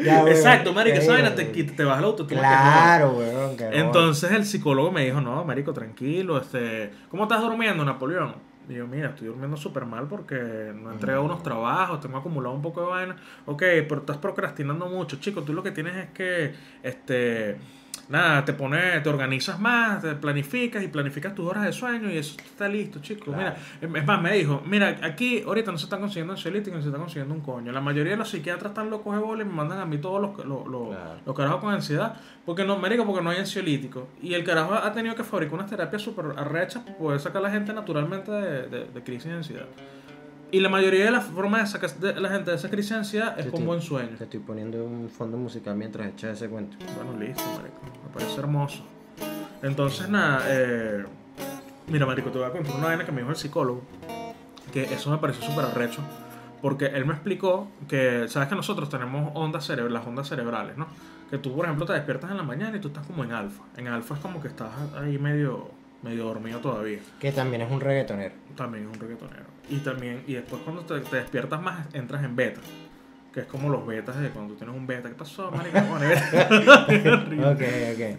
Ya, 0.00 0.16
weón. 0.22 0.28
Exacto, 0.28 0.72
marico, 0.72 0.98
esa 0.98 1.12
vaina 1.12 1.34
te, 1.34 1.50
quita- 1.52 1.74
te 1.76 1.84
la 1.84 1.98
autoestima. 1.98 2.40
que 2.40 2.46
Claro, 2.46 3.10
weón. 3.16 3.56
que. 3.56 3.64
Entonces 3.72 4.30
el 4.32 4.44
psicólogo 4.44 4.90
me 4.92 5.04
dijo, 5.04 5.20
no, 5.20 5.44
marico, 5.44 5.72
tranquilo, 5.72 6.38
este... 6.38 6.90
¿Cómo 7.10 7.24
estás 7.24 7.40
durmiendo, 7.40 7.84
Napoleón? 7.84 8.34
Y 8.68 8.74
yo, 8.74 8.86
mira, 8.88 9.10
estoy 9.10 9.28
durmiendo 9.28 9.56
súper 9.56 9.84
mal 9.86 10.08
porque 10.08 10.34
no 10.74 10.90
he 10.90 10.94
entregado 10.94 11.22
Mm. 11.22 11.26
unos 11.26 11.42
trabajos, 11.44 12.00
tengo 12.00 12.18
acumulado 12.18 12.54
un 12.54 12.62
poco 12.62 12.80
de 12.80 12.86
vaina. 12.88 13.16
Ok, 13.46 13.62
pero 13.88 13.98
estás 13.98 14.16
procrastinando 14.16 14.86
mucho, 14.86 15.18
chico. 15.20 15.42
Tú 15.42 15.52
lo 15.52 15.62
que 15.62 15.70
tienes 15.70 15.94
es 15.96 16.10
que, 16.10 16.52
este, 16.82 17.56
nada, 18.08 18.44
te 18.44 18.52
pones, 18.52 19.02
te 19.02 19.08
organizas 19.08 19.58
más, 19.58 20.02
te 20.02 20.14
planificas 20.14 20.82
y 20.82 20.88
planificas 20.88 21.34
tus 21.34 21.46
horas 21.48 21.64
de 21.64 21.72
sueño 21.72 22.10
y 22.10 22.16
eso 22.18 22.36
está 22.44 22.68
listo, 22.68 23.00
chico. 23.00 23.32
Claro. 23.32 23.56
Mira, 23.80 23.98
es 24.00 24.06
más, 24.06 24.22
me 24.22 24.32
dijo, 24.34 24.62
mira, 24.66 24.96
aquí 25.02 25.42
ahorita 25.46 25.72
no 25.72 25.78
se 25.78 25.84
están 25.84 26.00
consiguiendo 26.00 26.32
ansiolíticos, 26.34 26.82
se 26.82 26.88
está 26.88 26.98
consiguiendo 26.98 27.34
un 27.34 27.40
coño. 27.40 27.72
La 27.72 27.80
mayoría 27.80 28.12
de 28.12 28.18
los 28.18 28.28
psiquiatras 28.30 28.70
están 28.70 28.90
locos 28.90 29.14
de 29.14 29.20
bola 29.22 29.42
y 29.42 29.46
me 29.46 29.52
mandan 29.52 29.78
a 29.80 29.86
mí 29.86 29.98
todos 29.98 30.20
los, 30.20 30.46
los, 30.46 30.66
los, 30.66 30.88
Claro. 30.88 31.20
los 31.26 31.36
carajos 31.36 31.60
con 31.60 31.74
ansiedad. 31.74 32.14
Porque 32.44 32.64
no, 32.64 32.76
marico, 32.78 33.04
porque 33.04 33.22
no 33.24 33.30
hay 33.30 33.38
ansiolíticos. 33.38 34.04
Y 34.22 34.34
el 34.34 34.44
carajo 34.44 34.74
ha 34.74 34.92
tenido 34.92 35.14
que 35.16 35.24
fabricar 35.24 35.54
unas 35.54 35.68
terapias 35.68 36.00
súper 36.02 36.26
arrechas 36.36 36.82
para 36.84 36.96
poder 36.96 37.20
sacar 37.20 37.38
a 37.38 37.48
la 37.48 37.50
gente 37.50 37.72
naturalmente 37.72 38.30
de, 38.30 38.68
de- 38.68 38.84
de 38.86 39.02
crisis 39.02 39.24
de 39.30 39.36
ansiedad. 39.36 39.66
Y 40.52 40.60
la 40.60 40.68
mayoría 40.68 41.04
de 41.06 41.10
las 41.10 41.24
formas 41.24 41.62
de 41.62 41.66
sacar 41.66 41.98
de 41.98 42.20
la 42.20 42.28
gente 42.28 42.50
de 42.50 42.56
esa 42.56 42.70
crisis 42.70 42.90
de 42.90 42.96
ansiedad 42.96 43.38
es 43.38 43.46
con 43.46 43.66
buen 43.66 43.82
sueño. 43.82 44.16
Te 44.16 44.24
estoy 44.24 44.40
poniendo 44.40 44.84
un 44.84 45.10
fondo 45.10 45.36
musical 45.36 45.76
mientras 45.76 46.08
echas 46.08 46.36
ese 46.36 46.48
cuento. 46.48 46.76
Bueno, 46.94 47.18
listo, 47.18 47.42
marico. 47.56 47.80
Me 48.04 48.14
parece 48.14 48.40
hermoso. 48.40 48.84
Entonces, 49.62 50.08
nada, 50.08 50.44
eh, 50.46 51.04
mira, 51.88 52.06
marico, 52.06 52.30
te 52.30 52.38
voy 52.38 52.46
a 52.46 52.52
contar 52.52 52.76
una 52.76 52.86
vaina 52.86 53.04
que 53.04 53.12
me 53.12 53.18
dijo 53.18 53.30
el 53.30 53.36
psicólogo. 53.36 53.82
Que 54.72 54.84
eso 54.84 55.10
me 55.10 55.18
pareció 55.18 55.42
súper 55.42 55.64
arrecho. 55.64 56.00
Porque 56.62 56.86
él 56.86 57.04
me 57.06 57.14
explicó 57.14 57.68
que, 57.88 58.28
sabes 58.28 58.48
que 58.48 58.54
nosotros 58.54 58.88
tenemos 58.88 59.30
ondas 59.34 59.66
cerebrales, 59.66 59.92
las 59.92 60.06
ondas 60.06 60.28
cerebrales, 60.28 60.76
¿no? 60.76 60.86
Que 61.30 61.38
tú, 61.38 61.54
por 61.54 61.64
ejemplo, 61.64 61.86
te 61.86 61.92
despiertas 61.92 62.30
en 62.30 62.36
la 62.36 62.44
mañana 62.44 62.76
y 62.76 62.80
tú 62.80 62.88
estás 62.88 63.06
como 63.06 63.24
en 63.24 63.32
alfa. 63.32 63.64
En 63.76 63.88
alfa 63.88 64.14
es 64.14 64.20
como 64.20 64.40
que 64.40 64.48
estás 64.48 64.70
ahí 64.96 65.18
medio, 65.18 65.70
medio 66.02 66.24
dormido 66.24 66.60
todavía. 66.60 67.00
Que 67.18 67.32
también 67.32 67.62
es 67.62 67.70
un 67.70 67.80
reggaetonero. 67.80 68.34
También 68.56 68.84
es 68.84 68.94
un 68.94 69.00
reggaetonero. 69.00 69.55
Y 69.68 69.78
también, 69.78 70.22
y 70.26 70.34
después 70.34 70.62
cuando 70.62 70.82
te, 70.82 71.00
te 71.00 71.16
despiertas 71.16 71.60
más, 71.60 71.86
entras 71.94 72.22
en 72.24 72.36
beta. 72.36 72.60
Que 73.32 73.40
es 73.40 73.46
como 73.46 73.68
los 73.68 73.86
betas 73.86 74.18
de 74.20 74.30
cuando 74.30 74.54
tú 74.54 74.58
tienes 74.60 74.76
un 74.76 74.86
beta. 74.86 75.08
¿Qué 75.08 75.14
pasó, 75.14 75.48
horrible. 75.48 75.80
Ok, 77.52 77.62
ok. 77.94 78.18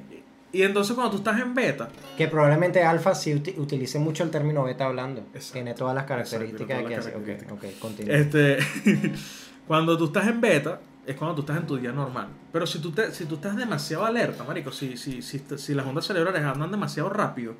Y 0.53 0.63
entonces 0.63 0.95
cuando 0.95 1.11
tú 1.11 1.17
estás 1.17 1.39
en 1.41 1.53
beta, 1.53 1.89
Que 2.17 2.27
probablemente 2.27 2.81
Alfa 2.83 3.13
sí 3.13 3.33
uti- 3.33 3.57
utilice 3.57 3.99
mucho 3.99 4.23
el 4.23 4.29
término 4.31 4.63
beta 4.63 4.85
hablando. 4.85 5.21
Exacto. 5.33 5.53
Tiene 5.53 5.73
todas 5.73 5.93
las 5.95 6.03
Exacto, 6.05 6.29
características 6.45 6.77
que 6.83 6.95
todas 6.95 7.07
hace. 7.07 7.41
las 7.43 7.51
Ok, 7.51 7.63
ok, 7.63 7.79
continúa. 7.79 8.15
este, 8.15 8.57
cuando 9.67 9.97
tú 9.97 10.05
estás 10.05 10.27
en 10.27 10.39
beta, 10.41 10.79
es 11.05 11.15
cuando 11.15 11.35
tú 11.35 11.41
estás 11.41 11.57
en 11.57 11.67
tu 11.67 11.77
día 11.77 11.91
normal. 11.91 12.27
Pero 12.51 12.65
si 12.65 12.79
tú, 12.79 12.91
te, 12.91 13.11
si 13.11 13.25
tú 13.25 13.35
estás 13.35 13.55
demasiado 13.57 14.05
alerta, 14.05 14.43
marico, 14.45 14.71
si, 14.71 14.97
si, 14.97 15.21
si, 15.21 15.41
si 15.57 15.73
las 15.73 15.85
ondas 15.85 16.05
cerebrales 16.05 16.41
andan 16.43 16.71
demasiado 16.71 17.09
rápido, 17.09 17.55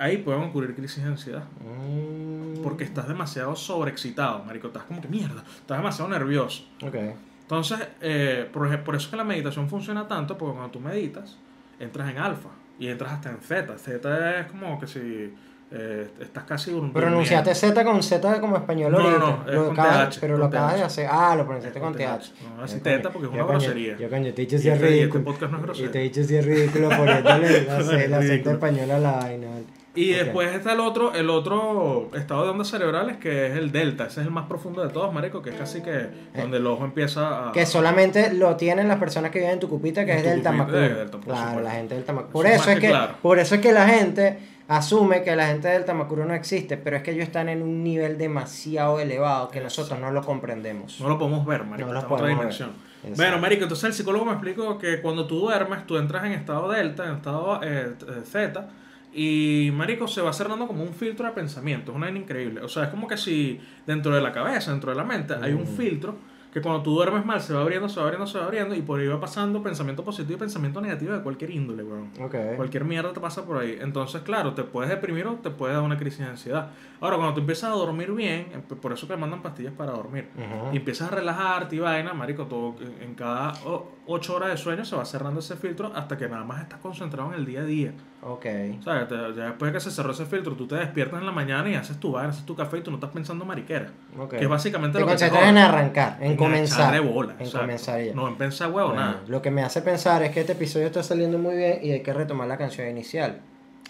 ahí 0.00 0.16
pueden 0.18 0.42
ocurrir 0.42 0.74
crisis 0.74 1.02
de 1.04 1.10
ansiedad. 1.10 1.44
Mm, 1.60 2.62
Porque 2.62 2.84
estás 2.84 3.06
demasiado 3.08 3.54
sobreexcitado, 3.56 4.42
marico. 4.44 4.66
Estás 4.66 4.82
como 4.84 5.00
que 5.00 5.08
mierda. 5.08 5.42
Estás 5.60 5.78
demasiado 5.78 6.10
nervioso. 6.10 6.64
Ok. 6.82 6.94
Entonces, 7.42 7.78
eh, 8.00 8.48
por, 8.52 8.68
por 8.84 8.94
eso 8.96 9.06
es 9.06 9.10
que 9.10 9.16
la 9.16 9.24
meditación 9.24 9.68
funciona 9.68 10.06
tanto, 10.08 10.36
porque 10.38 10.54
cuando 10.54 10.70
tú 10.70 10.80
meditas, 10.80 11.38
entras 11.78 12.10
en 12.10 12.18
alfa 12.18 12.48
y 12.78 12.88
entras 12.88 13.12
hasta 13.12 13.30
en 13.30 13.38
zeta. 13.38 13.76
Zeta 13.78 14.40
es 14.40 14.46
como 14.46 14.78
que 14.78 14.86
si 14.86 15.34
eh, 15.72 16.08
estás 16.20 16.44
casi 16.44 16.70
dur- 16.72 16.92
Pronunciaste 16.92 17.50
durmiendo. 17.50 17.80
Z 17.80 17.84
con 17.84 18.02
Z 18.02 18.40
como 18.40 18.56
español 18.56 18.92
No, 18.92 18.98
no, 18.98 19.04
ahorita. 19.08 19.26
no, 19.44 19.48
es 19.48 19.54
Lo 19.54 19.66
con 19.68 19.80
acabas- 19.80 20.10
TH, 20.10 20.20
pero 20.20 20.36
lo 20.36 20.44
con 20.44 20.56
acabas 20.56 20.74
de 20.76 20.82
hacer. 20.82 21.08
Ah, 21.10 21.34
lo 21.36 21.44
pronunciaste 21.44 21.80
con 21.80 21.92
TH. 21.94 21.98
TH. 21.98 22.32
No, 22.56 22.62
así 22.64 22.80
teta 22.80 23.10
porque 23.10 23.26
es 23.28 23.32
una 23.34 23.44
grosería. 23.44 23.96
Yo, 23.96 24.08
coño, 24.10 24.32
te 24.34 24.42
he 24.42 24.46
dicho 24.46 24.56
Y 24.56 24.58
si 24.60 24.68
es 24.68 24.74
y 24.74 24.82
este 24.82 24.86
ridículo. 24.86 25.24
podcast 25.24 25.52
no 25.52 25.58
es 25.58 25.62
Y 25.62 25.66
grosero. 25.66 25.90
te 25.90 25.98
he 25.98 26.02
dicho 26.02 26.22
si 26.24 26.36
es 26.36 26.44
ridículo 26.44 26.88
poniéndole 26.90 27.64
la, 27.64 27.72
la 27.72 27.78
acento 27.78 28.18
ridículo. 28.20 28.54
español 28.54 28.90
a 28.92 28.98
la 28.98 29.12
vaina. 29.12 29.46
Y 29.94 30.10
después 30.12 30.54
está 30.54 30.72
el 30.72 30.80
otro, 30.80 31.14
el 31.14 31.28
otro 31.30 32.10
estado 32.14 32.44
de 32.44 32.50
ondas 32.50 32.68
cerebrales 32.68 33.16
que 33.16 33.46
es 33.46 33.56
el 33.56 33.72
delta. 33.72 34.06
Ese 34.06 34.20
es 34.20 34.26
el 34.26 34.32
más 34.32 34.46
profundo 34.46 34.86
de 34.86 34.92
todos, 34.92 35.12
marico, 35.12 35.42
que 35.42 35.50
es 35.50 35.56
casi 35.56 35.82
que 35.82 36.08
donde 36.36 36.58
el 36.58 36.66
ojo 36.66 36.84
empieza 36.84 37.48
a... 37.48 37.52
Que 37.52 37.66
solamente 37.66 38.32
lo 38.32 38.56
tienen 38.56 38.86
las 38.86 38.98
personas 38.98 39.32
que 39.32 39.40
viven 39.40 39.54
en 39.54 39.60
Tucupita, 39.60 40.04
que 40.04 40.12
En 40.12 40.18
es 40.18 40.24
de 40.24 40.30
Delta, 40.30 40.52
por 40.52 40.66
claro, 40.68 41.40
supuesto. 41.40 41.60
la 41.60 41.70
gente 41.72 41.94
del 41.96 42.04
Tamacuro. 42.04 42.32
Por 42.32 42.46
es 42.46 42.60
eso, 42.60 42.70
es 42.70 42.80
que 42.80 42.88
claro. 42.88 43.14
por 43.20 43.38
eso 43.40 43.54
es 43.56 43.60
que 43.60 43.72
la 43.72 43.88
gente 43.88 44.38
asume 44.68 45.24
que 45.24 45.34
la 45.34 45.48
gente 45.48 45.66
del 45.66 45.84
Tamacuro 45.84 46.24
no 46.24 46.34
existe, 46.34 46.76
pero 46.76 46.96
es 46.96 47.02
que 47.02 47.10
ellos 47.10 47.24
están 47.24 47.48
en 47.48 47.60
un 47.60 47.82
nivel 47.82 48.16
demasiado 48.16 49.00
elevado 49.00 49.48
que 49.50 49.60
nosotros 49.60 49.98
no 49.98 50.12
lo 50.12 50.22
comprendemos. 50.22 51.00
No 51.00 51.08
lo 51.08 51.18
podemos 51.18 51.44
ver, 51.44 51.64
marico. 51.64 51.88
No 51.88 51.94
lo 51.94 51.98
otra 51.98 52.16
podemos 52.16 52.38
ver. 52.38 52.52
Exacto. 52.52 52.90
Bueno, 53.16 53.38
marico, 53.38 53.64
entonces 53.64 53.84
el 53.84 53.94
psicólogo 53.94 54.26
me 54.26 54.32
explicó 54.32 54.78
que 54.78 55.00
cuando 55.00 55.26
tú 55.26 55.40
duermes, 55.40 55.86
tú 55.86 55.96
entras 55.96 56.24
en 56.24 56.32
estado 56.32 56.70
delta, 56.70 57.08
en 57.08 57.16
estado 57.16 57.60
eh, 57.62 57.94
eh, 58.00 58.22
zeta, 58.24 58.68
y 59.12 59.70
marico 59.74 60.06
se 60.08 60.20
va 60.22 60.32
cerrando 60.32 60.66
como 60.66 60.82
un 60.82 60.94
filtro 60.94 61.26
de 61.26 61.32
pensamiento. 61.32 61.90
Es 61.92 61.96
una 61.96 62.06
vaina 62.06 62.20
increíble. 62.20 62.60
O 62.62 62.68
sea, 62.68 62.84
es 62.84 62.88
como 62.90 63.06
que 63.08 63.16
si 63.16 63.60
dentro 63.86 64.14
de 64.14 64.20
la 64.20 64.32
cabeza, 64.32 64.70
dentro 64.70 64.90
de 64.90 64.96
la 64.96 65.04
mente, 65.04 65.34
hay 65.40 65.52
un 65.52 65.62
Mm. 65.62 65.76
filtro 65.76 66.14
que 66.52 66.60
cuando 66.60 66.82
tú 66.82 66.92
duermes 66.96 67.24
mal 67.24 67.40
se 67.40 67.54
va 67.54 67.60
abriendo, 67.60 67.88
se 67.88 68.00
va 68.00 68.06
abriendo, 68.06 68.26
se 68.26 68.36
va 68.36 68.44
abriendo, 68.44 68.74
y 68.74 68.82
por 68.82 68.98
ahí 68.98 69.06
va 69.06 69.20
pasando 69.20 69.62
pensamiento 69.62 70.02
positivo 70.02 70.34
y 70.36 70.40
pensamiento 70.40 70.80
negativo 70.80 71.12
de 71.12 71.22
cualquier 71.22 71.50
índole, 71.52 71.84
weón. 71.84 72.10
Ok. 72.20 72.34
Cualquier 72.56 72.84
mierda 72.84 73.12
te 73.12 73.20
pasa 73.20 73.44
por 73.46 73.58
ahí. 73.58 73.78
Entonces, 73.80 74.22
claro, 74.22 74.52
te 74.52 74.64
puedes 74.64 74.90
deprimir 74.90 75.28
o 75.28 75.34
te 75.34 75.50
puede 75.50 75.74
dar 75.74 75.82
una 75.84 75.96
crisis 75.96 76.18
de 76.18 76.24
ansiedad. 76.26 76.70
Ahora, 77.00 77.18
cuando 77.18 77.34
tú 77.34 77.40
empiezas 77.42 77.70
a 77.70 77.74
dormir 77.74 78.10
bien, 78.10 78.48
eh, 78.52 78.60
por 78.82 78.92
eso 78.92 79.06
que 79.06 79.16
mandan 79.16 79.42
pastillas 79.42 79.72
para 79.74 79.92
dormir, 79.92 80.26
y 80.72 80.76
empiezas 80.78 81.12
a 81.12 81.14
relajarte 81.14 81.76
y 81.76 81.78
vaina, 81.78 82.14
marico, 82.14 82.46
todo, 82.46 82.74
en 83.00 83.14
cada 83.14 83.52
8 84.08 84.34
horas 84.34 84.48
de 84.50 84.56
sueño 84.56 84.84
se 84.84 84.96
va 84.96 85.04
cerrando 85.04 85.38
ese 85.38 85.54
filtro 85.54 85.92
hasta 85.94 86.16
que 86.18 86.28
nada 86.28 86.42
más 86.42 86.62
estás 86.62 86.80
concentrado 86.80 87.32
en 87.32 87.38
el 87.38 87.46
día 87.46 87.60
a 87.60 87.64
día. 87.64 87.92
Ok. 88.22 88.46
O 88.80 88.82
sea, 88.82 89.08
te- 89.08 89.14
ya 89.34 89.44
después 89.46 89.72
de 89.72 89.78
que 89.78 89.80
se 89.82 89.90
cerró 89.90 90.12
ese 90.12 90.26
filtro, 90.26 90.54
tú 90.54 90.66
te 90.66 90.74
despiertas 90.74 91.20
en 91.20 91.26
la 91.26 91.32
mañana 91.32 91.70
y 91.70 91.74
haces 91.74 91.98
tu 91.98 92.12
vaina, 92.12 92.28
haces 92.30 92.44
tu 92.44 92.54
café 92.54 92.78
y 92.78 92.80
tú 92.82 92.90
no 92.90 92.98
estás 92.98 93.10
pensando 93.10 93.44
mariquera. 93.46 93.88
ok. 94.18 94.30
Que 94.34 94.42
es 94.42 94.48
básicamente 94.48 94.98
Te 94.98 95.00
lo 95.00 95.06
que 95.06 95.14
te 95.14 95.20
concentras 95.20 95.48
en 95.50 95.56
arrancar, 95.58 96.18
en, 96.20 96.36
comenzar. 96.36 96.94
echarle 96.94 97.00
bola, 97.12 97.32
en 97.32 97.40
exacto. 97.40 97.60
comenzar 97.60 98.02
ya. 98.02 98.14
No 98.14 98.28
en 98.28 98.36
pensar 98.36 98.70
huevo, 98.70 98.88
Bueno, 98.90 99.02
nada. 99.06 99.22
Lo 99.26 99.40
que 99.40 99.50
me 99.50 99.62
hace 99.62 99.80
pensar 99.80 100.22
es 100.22 100.32
que 100.32 100.40
este 100.40 100.52
episodio 100.52 100.86
está 100.86 101.02
saliendo 101.02 101.38
muy 101.38 101.56
bien 101.56 101.78
y 101.82 101.92
hay 101.92 102.02
que 102.02 102.12
retomar 102.12 102.46
la 102.46 102.58
canción 102.58 102.88
inicial. 102.88 103.40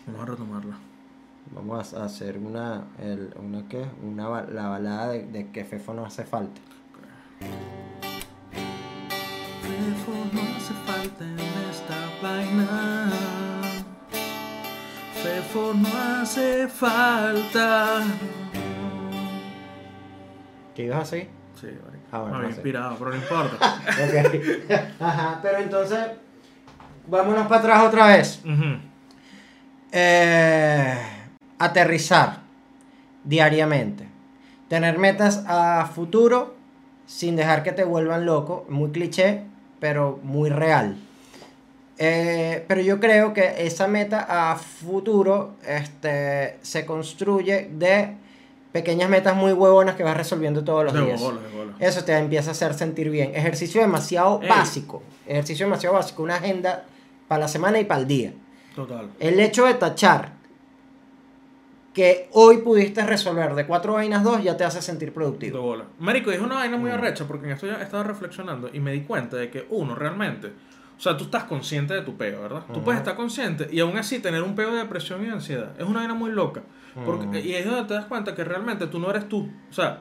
Vamos 0.06 0.22
a 0.22 0.26
retomarla. 0.30 0.76
Vamos 1.52 1.94
a 1.94 2.04
hacer 2.04 2.38
una, 2.38 2.84
el, 3.02 3.30
una 3.42 3.66
¿qué? 3.68 3.84
Una, 4.06 4.42
la 4.42 4.68
balada 4.68 5.08
de, 5.08 5.24
de 5.26 5.50
que 5.50 5.64
Fefo 5.64 5.92
no 5.92 6.04
hace 6.06 6.22
falta. 6.24 6.60
Fefo 9.60 10.12
no 10.32 10.40
hace 10.56 10.74
falta 10.86 11.24
en 11.24 11.38
esta 11.68 11.96
vaina. 12.22 12.68
Fefo 15.22 15.74
no 15.74 15.88
hace 16.22 16.66
falta. 16.68 18.02
¿Qué 20.74 20.84
ibas 20.84 21.00
a 21.02 21.04
seguir? 21.04 21.28
Sí, 21.60 21.66
marico. 21.66 22.04
Ah, 22.12 22.20
bueno, 22.20 22.38
no 22.38 22.44
sé. 22.44 22.50
inspirado, 22.54 22.96
pero 22.98 23.10
no 23.10 23.16
importa. 23.16 23.56
Ok. 23.90 25.00
Ajá, 25.00 25.38
pero 25.42 25.58
entonces, 25.58 25.98
vámonos 27.06 27.46
para 27.46 27.60
atrás 27.60 27.82
otra 27.84 28.06
vez. 28.06 28.42
Eh, 29.92 30.98
aterrizar 31.58 32.38
diariamente. 33.24 34.08
Tener 34.68 34.98
metas 34.98 35.44
a 35.46 35.86
futuro 35.92 36.54
sin 37.06 37.36
dejar 37.36 37.62
que 37.62 37.72
te 37.72 37.84
vuelvan 37.84 38.24
loco. 38.24 38.64
Muy 38.68 38.90
cliché, 38.90 39.42
pero 39.80 40.18
muy 40.22 40.48
real. 40.48 40.96
Eh, 42.02 42.64
pero 42.66 42.80
yo 42.80 42.98
creo 42.98 43.34
que 43.34 43.66
esa 43.66 43.86
meta 43.86 44.26
a 44.52 44.56
futuro 44.56 45.56
este, 45.68 46.56
se 46.62 46.86
construye 46.86 47.68
de 47.70 48.16
pequeñas 48.72 49.10
metas 49.10 49.36
muy 49.36 49.52
huevonas 49.52 49.96
que 49.96 50.02
vas 50.02 50.16
resolviendo 50.16 50.64
todos 50.64 50.84
los 50.84 50.94
De 50.94 51.02
días. 51.04 51.20
bola, 51.20 51.42
de 51.42 51.48
bola. 51.54 51.72
Eso 51.78 52.02
te 52.02 52.16
empieza 52.16 52.48
a 52.48 52.52
hacer 52.52 52.72
sentir 52.72 53.10
bien. 53.10 53.32
Ejercicio 53.34 53.82
demasiado 53.82 54.40
Ey. 54.42 54.48
básico. 54.48 55.02
Ejercicio 55.26 55.66
demasiado 55.66 55.94
básico. 55.96 56.22
Una 56.22 56.36
agenda 56.36 56.84
para 57.28 57.40
la 57.40 57.48
semana 57.48 57.78
y 57.78 57.84
para 57.84 58.00
el 58.00 58.06
día. 58.06 58.32
Total. 58.74 59.10
El 59.18 59.38
hecho 59.38 59.66
de 59.66 59.74
tachar 59.74 60.32
que 61.92 62.28
hoy 62.32 62.58
pudiste 62.58 63.04
resolver 63.04 63.54
de 63.54 63.66
cuatro 63.66 63.94
vainas 63.94 64.22
dos 64.22 64.42
ya 64.42 64.56
te 64.56 64.64
hace 64.64 64.80
sentir 64.80 65.08
De 65.08 65.14
productivo. 65.14 65.60
bola. 65.60 65.84
Marico, 65.98 66.30
es 66.30 66.40
una 66.40 66.54
vaina 66.54 66.76
muy 66.76 66.90
Mm. 66.90 66.94
arrecha 66.94 67.26
porque 67.26 67.46
en 67.46 67.52
esto 67.52 67.66
ya 67.66 67.82
estaba 67.82 68.04
reflexionando 68.04 68.70
y 68.72 68.78
me 68.78 68.92
di 68.92 69.00
cuenta 69.02 69.36
de 69.36 69.50
que 69.50 69.66
uno 69.70 69.96
realmente, 69.96 70.52
o 71.00 71.02
sea, 71.02 71.16
tú 71.16 71.24
estás 71.24 71.44
consciente 71.44 71.94
de 71.94 72.02
tu 72.02 72.14
peo, 72.18 72.42
¿verdad? 72.42 72.62
Tú 72.74 72.82
puedes 72.84 73.00
estar 73.00 73.16
consciente 73.16 73.66
y 73.72 73.80
aún 73.80 73.96
así 73.96 74.18
tener 74.18 74.42
un 74.42 74.54
peo 74.54 74.70
de 74.70 74.76
depresión 74.76 75.22
y 75.22 75.26
de 75.28 75.32
ansiedad. 75.32 75.70
Es 75.78 75.86
una 75.86 76.00
vaina 76.00 76.12
muy 76.12 76.30
loca. 76.30 76.60
Porque. 77.06 77.40
Y 77.40 77.54
es 77.54 77.64
donde 77.64 77.84
te 77.84 77.94
das 77.94 78.04
cuenta 78.04 78.34
que 78.34 78.44
realmente 78.44 78.86
tú 78.86 78.98
no 78.98 79.08
eres 79.08 79.26
tú. 79.26 79.48
O 79.70 79.72
sea, 79.72 80.00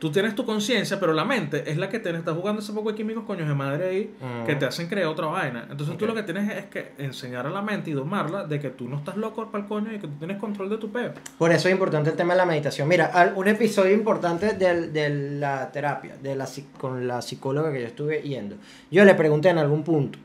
tú 0.00 0.10
tienes 0.12 0.34
tu 0.34 0.44
conciencia, 0.44 1.00
pero 1.00 1.14
la 1.14 1.24
mente 1.24 1.70
es 1.70 1.78
la 1.78 1.88
que 1.88 1.98
te 1.98 2.10
está 2.10 2.34
jugando 2.34 2.60
ese 2.60 2.74
poco 2.74 2.90
de 2.90 2.96
químicos 2.96 3.24
coños 3.24 3.48
de 3.48 3.54
madre 3.54 3.88
ahí 3.88 4.14
que 4.44 4.54
te 4.56 4.66
hacen 4.66 4.86
crear 4.88 5.06
otra 5.06 5.28
vaina. 5.28 5.66
Entonces 5.70 5.96
tú 5.96 6.04
lo 6.06 6.14
que 6.14 6.24
tienes 6.24 6.54
es 6.54 6.66
que 6.66 6.92
enseñar 6.98 7.46
a 7.46 7.50
la 7.50 7.62
mente 7.62 7.88
y 7.90 7.94
domarla 7.94 8.44
de 8.44 8.60
que 8.60 8.68
tú 8.68 8.86
no 8.86 8.98
estás 8.98 9.16
loco 9.16 9.50
para 9.50 9.62
el 9.64 9.68
coño 9.68 9.92
y 9.94 9.98
que 9.98 10.08
tú 10.08 10.14
tienes 10.18 10.36
control 10.36 10.68
de 10.68 10.76
tu 10.76 10.90
peo. 10.92 11.12
Por 11.38 11.52
eso 11.52 11.68
es 11.68 11.72
importante 11.72 12.10
el 12.10 12.16
tema 12.16 12.34
de 12.34 12.38
la 12.38 12.44
meditación. 12.46 12.86
Mira, 12.86 13.32
un 13.34 13.48
episodio 13.48 13.94
importante 13.94 14.52
del- 14.52 14.92
de 14.92 15.08
la 15.38 15.72
terapia, 15.72 16.16
de 16.20 16.36
la, 16.36 16.46
con 16.78 17.06
la 17.06 17.22
psicóloga 17.22 17.72
que 17.72 17.80
yo 17.80 17.86
estuve 17.86 18.20
yendo. 18.20 18.56
Yo 18.90 19.04
le 19.06 19.14
pregunté 19.14 19.48
en 19.48 19.58
algún 19.58 19.84
punto, 19.84 20.18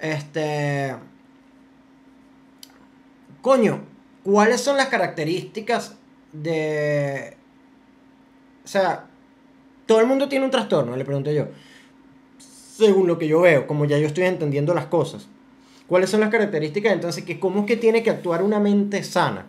este, 0.00 0.94
coño, 3.42 3.80
¿cuáles 4.22 4.60
son 4.60 4.76
las 4.76 4.88
características 4.88 5.96
de... 6.32 7.36
O 8.64 8.68
sea, 8.68 9.06
todo 9.86 10.00
el 10.00 10.06
mundo 10.06 10.28
tiene 10.28 10.44
un 10.44 10.50
trastorno, 10.50 10.96
le 10.96 11.04
pregunté 11.04 11.34
yo. 11.34 11.48
Según 12.38 13.06
lo 13.06 13.18
que 13.18 13.28
yo 13.28 13.40
veo, 13.40 13.66
como 13.66 13.84
ya 13.84 13.98
yo 13.98 14.06
estoy 14.06 14.24
entendiendo 14.24 14.74
las 14.74 14.86
cosas. 14.86 15.28
¿Cuáles 15.86 16.08
son 16.08 16.20
las 16.20 16.30
características 16.30 16.92
entonces 16.92 17.24
que 17.24 17.40
cómo 17.40 17.60
es 17.60 17.66
que 17.66 17.76
tiene 17.76 18.02
que 18.02 18.10
actuar 18.10 18.42
una 18.42 18.60
mente 18.60 19.02
sana? 19.02 19.46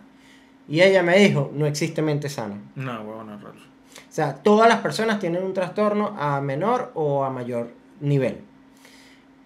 Y 0.68 0.80
ella 0.80 1.02
me 1.02 1.16
dijo, 1.18 1.50
no 1.54 1.66
existe 1.66 2.02
mente 2.02 2.28
sana. 2.28 2.60
No, 2.74 3.02
huevón, 3.02 3.28
raro. 3.40 3.54
O 3.54 4.14
sea, 4.14 4.34
todas 4.34 4.68
las 4.68 4.80
personas 4.80 5.20
tienen 5.20 5.42
un 5.42 5.54
trastorno 5.54 6.16
a 6.18 6.40
menor 6.40 6.90
o 6.94 7.24
a 7.24 7.30
mayor 7.30 7.70
nivel. 8.00 8.40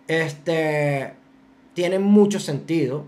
Este 0.09 1.13
tiene 1.75 1.99
mucho 1.99 2.41
sentido. 2.41 3.05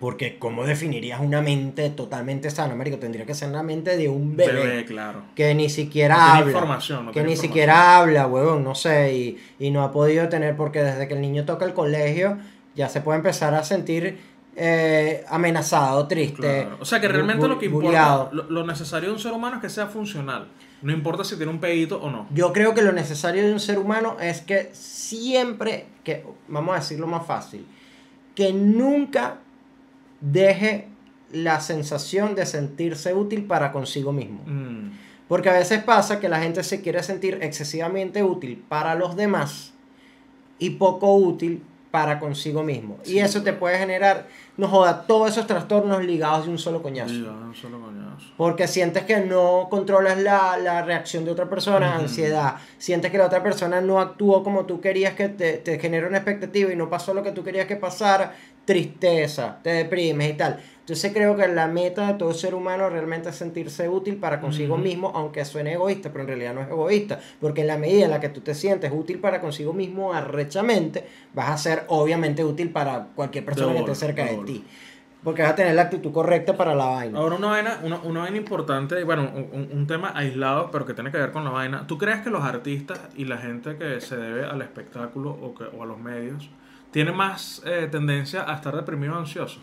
Porque 0.00 0.38
¿cómo 0.38 0.64
definirías 0.64 1.20
una 1.20 1.40
mente 1.42 1.90
totalmente 1.90 2.50
sana, 2.50 2.74
Américo? 2.74 2.98
Tendría 2.98 3.26
que 3.26 3.34
ser 3.34 3.48
una 3.48 3.64
mente 3.64 3.96
de 3.96 4.08
un 4.08 4.36
bebé. 4.36 4.52
Bebé, 4.52 4.84
claro. 4.84 5.22
Que 5.34 5.54
ni 5.56 5.68
siquiera 5.68 6.16
No 6.16 6.22
habla. 6.22 6.52
información, 6.52 7.06
no 7.06 7.10
que 7.12 7.20
ni 7.20 7.32
información. 7.32 7.48
siquiera 7.48 7.98
habla, 7.98 8.26
huevón, 8.28 8.62
no 8.62 8.76
sé. 8.76 9.12
Y, 9.16 9.38
y 9.58 9.70
no 9.72 9.82
ha 9.82 9.90
podido 9.90 10.28
tener, 10.28 10.54
porque 10.56 10.82
desde 10.84 11.08
que 11.08 11.14
el 11.14 11.20
niño 11.20 11.44
toca 11.46 11.64
el 11.64 11.74
colegio, 11.74 12.38
ya 12.76 12.88
se 12.88 13.00
puede 13.00 13.16
empezar 13.18 13.54
a 13.54 13.64
sentir 13.64 14.18
eh, 14.54 15.24
amenazado, 15.28 16.06
triste. 16.06 16.36
Claro. 16.36 16.76
O 16.80 16.84
sea 16.84 17.00
que 17.00 17.08
realmente 17.08 17.48
lo 17.48 17.58
que 17.58 17.66
importa, 17.66 18.28
lo, 18.30 18.44
lo 18.44 18.64
necesario 18.64 19.08
de 19.08 19.14
un 19.16 19.20
ser 19.20 19.32
humano 19.32 19.56
es 19.56 19.62
que 19.62 19.68
sea 19.68 19.88
funcional. 19.88 20.46
No 20.82 20.92
importa 20.92 21.24
si 21.24 21.36
tiene 21.36 21.50
un 21.50 21.58
pedito 21.58 22.00
o 22.00 22.10
no. 22.10 22.26
Yo 22.32 22.52
creo 22.52 22.74
que 22.74 22.82
lo 22.82 22.92
necesario 22.92 23.44
de 23.44 23.52
un 23.52 23.60
ser 23.60 23.78
humano 23.78 24.16
es 24.20 24.40
que 24.40 24.70
siempre, 24.72 25.86
que 26.04 26.24
vamos 26.46 26.76
a 26.76 26.78
decirlo 26.78 27.06
más 27.06 27.26
fácil, 27.26 27.66
que 28.34 28.52
nunca 28.52 29.38
deje 30.20 30.88
la 31.32 31.60
sensación 31.60 32.34
de 32.34 32.46
sentirse 32.46 33.14
útil 33.14 33.44
para 33.44 33.72
consigo 33.72 34.12
mismo. 34.12 34.42
Mm, 34.46 34.90
Porque 35.26 35.50
a 35.50 35.54
veces 35.54 35.82
pasa 35.82 36.20
que 36.20 36.28
la 36.28 36.40
gente 36.40 36.62
se 36.62 36.80
quiere 36.80 37.02
sentir 37.02 37.38
excesivamente 37.42 38.22
útil 38.22 38.64
para 38.68 38.94
los 38.94 39.16
demás 39.16 39.74
y 40.58 40.70
poco 40.70 41.14
útil 41.16 41.62
para 41.90 42.18
consigo 42.18 42.62
mismo. 42.62 42.98
y 43.06 43.18
eso 43.18 43.42
te 43.42 43.52
puede 43.52 43.78
generar, 43.78 44.26
no 44.56 44.68
joda, 44.68 45.06
todos 45.06 45.30
esos 45.30 45.46
trastornos 45.46 46.04
ligados 46.04 46.46
de 46.46 46.50
un 46.52 46.58
solo 46.58 46.82
coñazo. 46.82 47.14
sí, 47.14 47.22
ya, 47.22 47.30
un 47.30 47.54
solo 47.54 47.80
coñazo. 47.80 48.26
Porque 48.36 48.66
sientes 48.66 49.04
que 49.04 49.20
no 49.20 49.68
controlas 49.70 50.18
la, 50.18 50.56
la 50.58 50.82
reacción 50.82 51.24
de 51.24 51.30
otra 51.30 51.48
persona, 51.48 51.96
ansiedad. 51.96 52.56
Sientes 52.78 53.10
que 53.10 53.18
la 53.18 53.26
otra 53.26 53.42
persona 53.42 53.80
no 53.80 54.00
actuó 54.00 54.42
como 54.42 54.66
tú 54.66 54.80
querías 54.80 55.14
que 55.14 55.28
te, 55.28 55.58
te 55.58 55.78
genera 55.78 56.08
una 56.08 56.18
expectativa 56.18 56.72
y 56.72 56.76
no 56.76 56.90
pasó 56.90 57.14
lo 57.14 57.22
que 57.22 57.32
tú 57.32 57.44
querías 57.44 57.66
que 57.66 57.76
pasara, 57.76 58.34
tristeza, 58.64 59.58
te 59.62 59.70
deprimes 59.70 60.30
y 60.30 60.34
tal. 60.34 60.60
Entonces 60.88 61.12
creo 61.12 61.36
que 61.36 61.46
la 61.48 61.66
meta 61.66 62.06
de 62.06 62.14
todo 62.14 62.32
ser 62.32 62.54
humano 62.54 62.88
realmente 62.88 63.28
es 63.28 63.36
sentirse 63.36 63.90
útil 63.90 64.16
para 64.16 64.40
consigo 64.40 64.76
mismo, 64.78 65.12
aunque 65.14 65.44
suene 65.44 65.74
egoísta, 65.74 66.08
pero 66.10 66.22
en 66.22 66.28
realidad 66.28 66.54
no 66.54 66.62
es 66.62 66.68
egoísta, 66.68 67.20
porque 67.42 67.60
en 67.60 67.66
la 67.66 67.76
medida 67.76 68.06
en 68.06 68.10
la 68.10 68.20
que 68.20 68.30
tú 68.30 68.40
te 68.40 68.54
sientes 68.54 68.90
útil 68.90 69.18
para 69.18 69.38
consigo 69.42 69.74
mismo 69.74 70.14
arrechamente, 70.14 71.04
vas 71.34 71.50
a 71.50 71.58
ser 71.58 71.84
obviamente 71.88 72.42
útil 72.42 72.70
para 72.70 73.08
cualquier 73.14 73.44
persona 73.44 73.72
que 73.74 73.78
esté 73.92 74.06
cerca 74.06 74.24
de 74.24 74.36
ti. 74.46 74.64
Porque 75.22 75.42
vas 75.42 75.50
a 75.50 75.56
tener 75.56 75.74
la 75.74 75.82
actitud 75.82 76.10
correcta 76.10 76.56
para 76.56 76.74
la 76.74 76.86
vaina. 76.86 77.18
Ahora 77.18 77.34
una 77.36 77.48
vaina, 77.48 77.80
una, 77.82 77.98
una 77.98 78.20
vaina 78.20 78.36
importante, 78.38 79.02
bueno, 79.04 79.30
un, 79.34 79.48
un- 79.52 79.68
un 79.80 79.86
tema 79.86 80.12
aislado, 80.14 80.70
pero 80.70 80.86
que 80.86 80.94
tiene 80.94 81.10
que 81.10 81.18
ver 81.18 81.32
con 81.32 81.44
la 81.44 81.50
vaina. 81.50 81.86
¿Tú 81.86 81.98
crees 81.98 82.20
que 82.20 82.30
los 82.30 82.42
artistas 82.44 83.00
y 83.14 83.26
la 83.26 83.36
gente 83.36 83.76
que 83.76 84.00
se 84.00 84.16
debe 84.16 84.46
al 84.46 84.62
espectáculo 84.62 85.32
o, 85.32 85.54
que, 85.54 85.64
o 85.64 85.82
a 85.82 85.86
los 85.86 85.98
medios 85.98 86.48
tiene 86.92 87.12
más 87.12 87.60
eh, 87.66 87.88
tendencia 87.90 88.50
a 88.50 88.54
estar 88.54 88.74
deprimido 88.74 89.14
o 89.14 89.18
ansioso? 89.18 89.60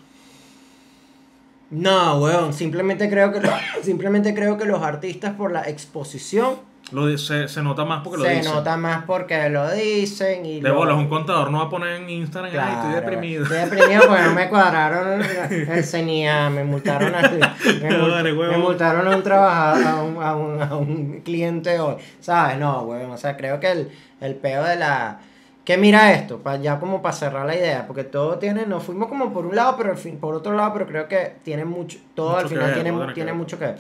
No, 1.71 2.19
weón, 2.19 2.53
simplemente 2.53 3.09
creo 3.09 3.31
que 3.31 3.39
lo- 3.41 3.49
simplemente 3.83 4.33
creo 4.33 4.57
que 4.57 4.65
los 4.65 4.81
artistas 4.83 5.33
por 5.33 5.51
la 5.51 5.63
exposición 5.67 6.55
Lo 6.91 7.07
di- 7.07 7.17
se, 7.17 7.47
se 7.47 7.63
nota 7.63 7.83
más 7.85 8.03
porque 8.03 8.19
lo 8.19 8.23
se 8.25 8.35
dicen. 8.35 8.53
nota 8.53 8.77
más 8.77 9.03
porque 9.05 9.49
lo 9.49 9.71
dicen 9.71 10.45
y 10.45 10.61
De 10.61 10.69
lo- 10.69 10.75
bolas, 10.75 10.95
un 10.95 11.07
contador 11.09 11.49
no 11.49 11.57
va 11.57 11.63
a 11.65 11.69
poner 11.69 11.95
en 12.01 12.07
Instagram, 12.09 12.51
ay, 12.55 12.73
estoy 12.75 12.93
deprimido. 12.93 13.43
Estoy 13.43 13.57
deprimido 13.57 14.01
porque 14.07 14.21
no 14.23 14.33
me 14.35 14.49
cuadraron 14.49 15.21
el 15.51 15.83
CENIA, 15.83 16.49
me 16.51 16.63
multaron 16.63 17.15
a, 17.15 17.21
me, 17.21 17.39
mul- 17.97 18.49
me 18.51 18.57
multaron 18.59 19.07
a 19.07 19.15
un 19.17 19.23
trabajador, 19.23 19.87
a 19.87 19.95
un, 20.03 20.23
a 20.23 20.35
un, 20.35 20.61
a 20.61 20.75
un 20.75 21.21
cliente 21.21 21.79
hoy. 21.79 21.95
¿Sabes? 22.19 22.59
No, 22.59 22.81
weón. 22.83 23.09
O 23.09 23.17
sea, 23.17 23.35
creo 23.35 23.59
que 23.59 23.71
el, 23.71 23.91
el 24.21 24.35
peo 24.35 24.63
de 24.63 24.75
la. 24.75 25.19
Que 25.65 25.77
mira 25.77 26.13
esto, 26.13 26.37
pa- 26.39 26.57
ya 26.57 26.79
como 26.79 27.01
para 27.01 27.15
cerrar 27.15 27.45
la 27.45 27.55
idea, 27.55 27.87
porque 27.87 28.03
todo 28.03 28.37
tiene, 28.37 28.67
nos 28.67 28.83
fuimos 28.83 29.09
como 29.09 29.33
por 29.33 29.47
un 29.47 29.55
lado, 29.55 29.75
pero 29.75 29.91
al 29.91 29.97
fin, 29.97 30.17
por 30.17 30.35
otro 30.35 30.53
lado, 30.53 30.71
pero 30.73 30.85
creo 30.85 31.07
que 31.07 31.37
tiene 31.43 31.65
mucho, 31.65 31.97
todo 32.13 32.29
Mucho 32.33 32.41
al 32.41 32.47
final 32.49 32.65
ver, 32.67 32.73
tiene, 33.13 33.31
que 33.31 33.33
mucho 33.33 33.57
que 33.59 33.65
ver. 33.65 33.77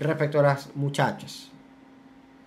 Respecto 0.00 0.40
a 0.40 0.42
las 0.42 0.74
muchachas. 0.74 1.50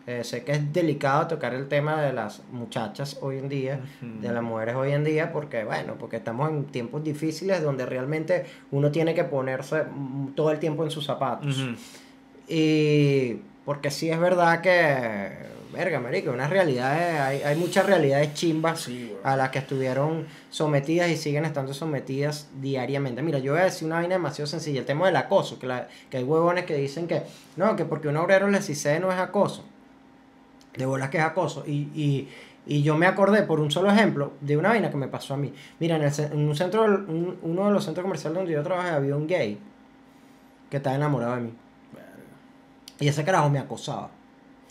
Eh, 0.06 0.24
sé 0.24 0.44
que 0.44 0.54
es 0.54 0.72
delicado 0.74 1.28
tocar 1.28 1.54
el 1.54 1.68
tema 1.68 2.02
de 2.02 2.14
las 2.14 2.42
muchachas 2.52 3.18
hoy 3.22 3.40
en 3.40 3.50
día, 3.50 3.80
de 4.02 4.32
las 4.32 4.42
mujeres 4.44 4.76
hoy 4.76 4.92
en 4.94 5.04
día, 5.04 5.34
porque 5.34 5.66
bueno, 5.66 5.96
porque 6.00 6.16
estamos 6.18 6.50
en 6.50 6.64
tiempos 6.66 7.04
difíciles 7.04 7.62
donde 7.62 7.86
realmente 7.86 8.46
uno 8.72 8.90
tiene 8.92 9.14
que 9.14 9.26
ponerse 9.26 9.84
todo 10.36 10.52
el 10.52 10.60
tiempo 10.60 10.84
en 10.86 10.92
sus 10.92 11.06
zapatos. 11.06 11.58
Y 12.48 13.42
porque 13.66 13.92
sí 13.92 14.10
es 14.10 14.18
verdad 14.20 14.62
que, 14.62 15.30
verga, 15.78 16.00
marico, 16.00 16.32
unas 16.32 16.50
realidades, 16.50 17.20
hay, 17.20 17.42
hay 17.42 17.56
muchas 17.56 17.86
realidades 17.86 18.34
chimbas 18.34 18.82
Sí, 18.82 19.14
a 19.24 19.36
las 19.36 19.50
que 19.50 19.60
estuvieron 19.60 20.26
sometidas 20.50 21.10
y 21.10 21.18
siguen 21.18 21.46
estando 21.46 21.74
sometidas 21.74 22.48
diariamente. 22.62 23.22
Mira, 23.22 23.40
yo 23.40 23.54
voy 23.54 23.62
a 23.62 23.66
decir 23.66 23.86
una 23.86 23.96
vaina 23.98 24.16
demasiado 24.16 24.48
sencilla, 24.48 24.80
el 24.82 24.86
tema 24.86 25.06
del 25.06 25.16
acoso, 25.16 25.60
que, 25.60 25.68
la- 25.68 25.88
que 26.10 26.18
hay 26.18 26.24
huevones 26.24 26.66
que 26.66 26.76
dicen 26.76 27.08
que, 27.08 27.24
no, 27.56 27.76
que 27.76 27.86
porque 27.86 28.08
un 28.08 28.18
obrero 28.18 28.48
le 28.50 28.62
cise 28.62 29.00
no 29.00 29.12
es 29.12 29.18
acoso. 29.20 29.64
De 30.76 30.86
bolas 30.86 31.10
que 31.10 31.18
es 31.18 31.24
acoso. 31.24 31.64
Y, 31.66 31.90
y, 31.96 32.30
y 32.66 32.84
yo 32.84 32.96
me 32.98 33.06
acordé, 33.08 33.44
por 33.44 33.60
un 33.60 33.72
solo 33.72 33.90
ejemplo, 33.90 34.34
de 34.42 34.58
una 34.58 34.70
vaina 34.70 34.90
que 34.92 34.98
me 34.98 35.08
pasó 35.08 35.34
a 35.34 35.38
mí. 35.38 35.54
Mira, 35.80 35.96
en, 35.96 36.04
el 36.04 36.12
en 36.20 36.48
un 36.50 36.56
centro, 36.56 36.84
un- 36.84 37.38
uno 37.42 37.66
de 37.68 37.72
los 37.72 37.84
centros 37.86 38.04
comerciales 38.04 38.36
donde 38.38 38.52
yo 38.54 38.62
trabajé 38.64 38.90
había 38.90 39.16
un 39.16 39.26
gay 39.28 39.58
que 40.70 40.78
estaba 40.78 40.96
enamorado 40.96 41.36
de 41.36 41.42
mí. 41.42 41.54
Y 43.00 43.08
ese 43.08 43.24
carajo 43.24 43.50
me 43.50 43.60
acosaba. 43.60 44.10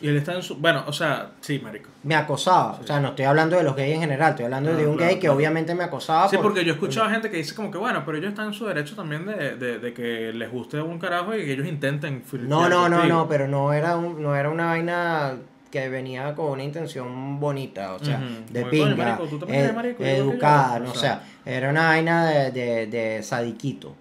Y 0.00 0.08
él 0.08 0.16
está 0.18 0.34
en 0.34 0.42
su... 0.42 0.56
Bueno, 0.56 0.84
o 0.86 0.92
sea, 0.92 1.30
sí, 1.40 1.58
marico. 1.58 1.88
Me 2.02 2.14
acosaba. 2.14 2.72
O 2.82 2.86
sea, 2.86 3.00
no 3.00 3.08
estoy 3.08 3.24
hablando 3.24 3.56
de 3.56 3.62
los 3.62 3.74
gays 3.74 3.94
en 3.94 4.00
general, 4.00 4.30
estoy 4.30 4.44
hablando 4.44 4.72
No, 4.72 4.78
de 4.78 4.86
un 4.86 4.96
claro, 4.96 5.08
gay 5.08 5.14
que 5.16 5.20
claro. 5.22 5.36
obviamente 5.36 5.74
me 5.74 5.84
acosaba. 5.84 6.28
Sí, 6.28 6.36
por- 6.36 6.46
porque 6.46 6.64
yo 6.64 6.72
he 6.72 6.74
escuchado 6.74 7.08
gente 7.08 7.30
que 7.30 7.38
dice 7.38 7.54
como 7.54 7.70
que, 7.70 7.78
bueno, 7.78 8.02
pero 8.04 8.18
ellos 8.18 8.28
están 8.30 8.48
en 8.48 8.52
su 8.52 8.66
derecho 8.66 8.94
también 8.94 9.24
de, 9.24 9.56
de, 9.56 9.78
de 9.78 9.94
que 9.94 10.32
les 10.34 10.50
guste 10.50 10.80
un 10.82 10.98
carajo 10.98 11.34
y 11.34 11.44
que 11.46 11.52
ellos 11.54 11.66
intenten 11.66 12.22
No, 12.42 12.68
no, 12.68 12.88
no, 12.90 13.04
no, 13.06 13.26
pero 13.26 13.48
no 13.48 13.72
era, 13.72 13.96
un, 13.96 14.22
no 14.22 14.36
era 14.36 14.50
una 14.50 14.66
vaina 14.66 15.34
que 15.70 15.88
venía 15.88 16.34
con 16.34 16.50
una 16.52 16.62
intención 16.62 17.40
bonita, 17.40 17.94
o 17.94 17.98
sea, 18.04 18.18
de 18.50 18.60
Como 18.60 18.70
que, 18.70 18.78
coño, 18.78 18.94
pinga, 18.96 19.16
marico, 19.16 19.24
ed- 19.48 19.54
eres 19.54 19.74
marico, 19.74 20.04
educada, 20.04 20.78
no, 20.78 20.90
o 20.90 20.94
sea. 20.94 21.22
sea, 21.44 21.54
era 21.56 21.70
una 21.70 21.86
vaina 21.88 22.26
de, 22.26 22.50
de, 22.52 22.86
de 22.86 23.22
sadiquito. 23.22 23.94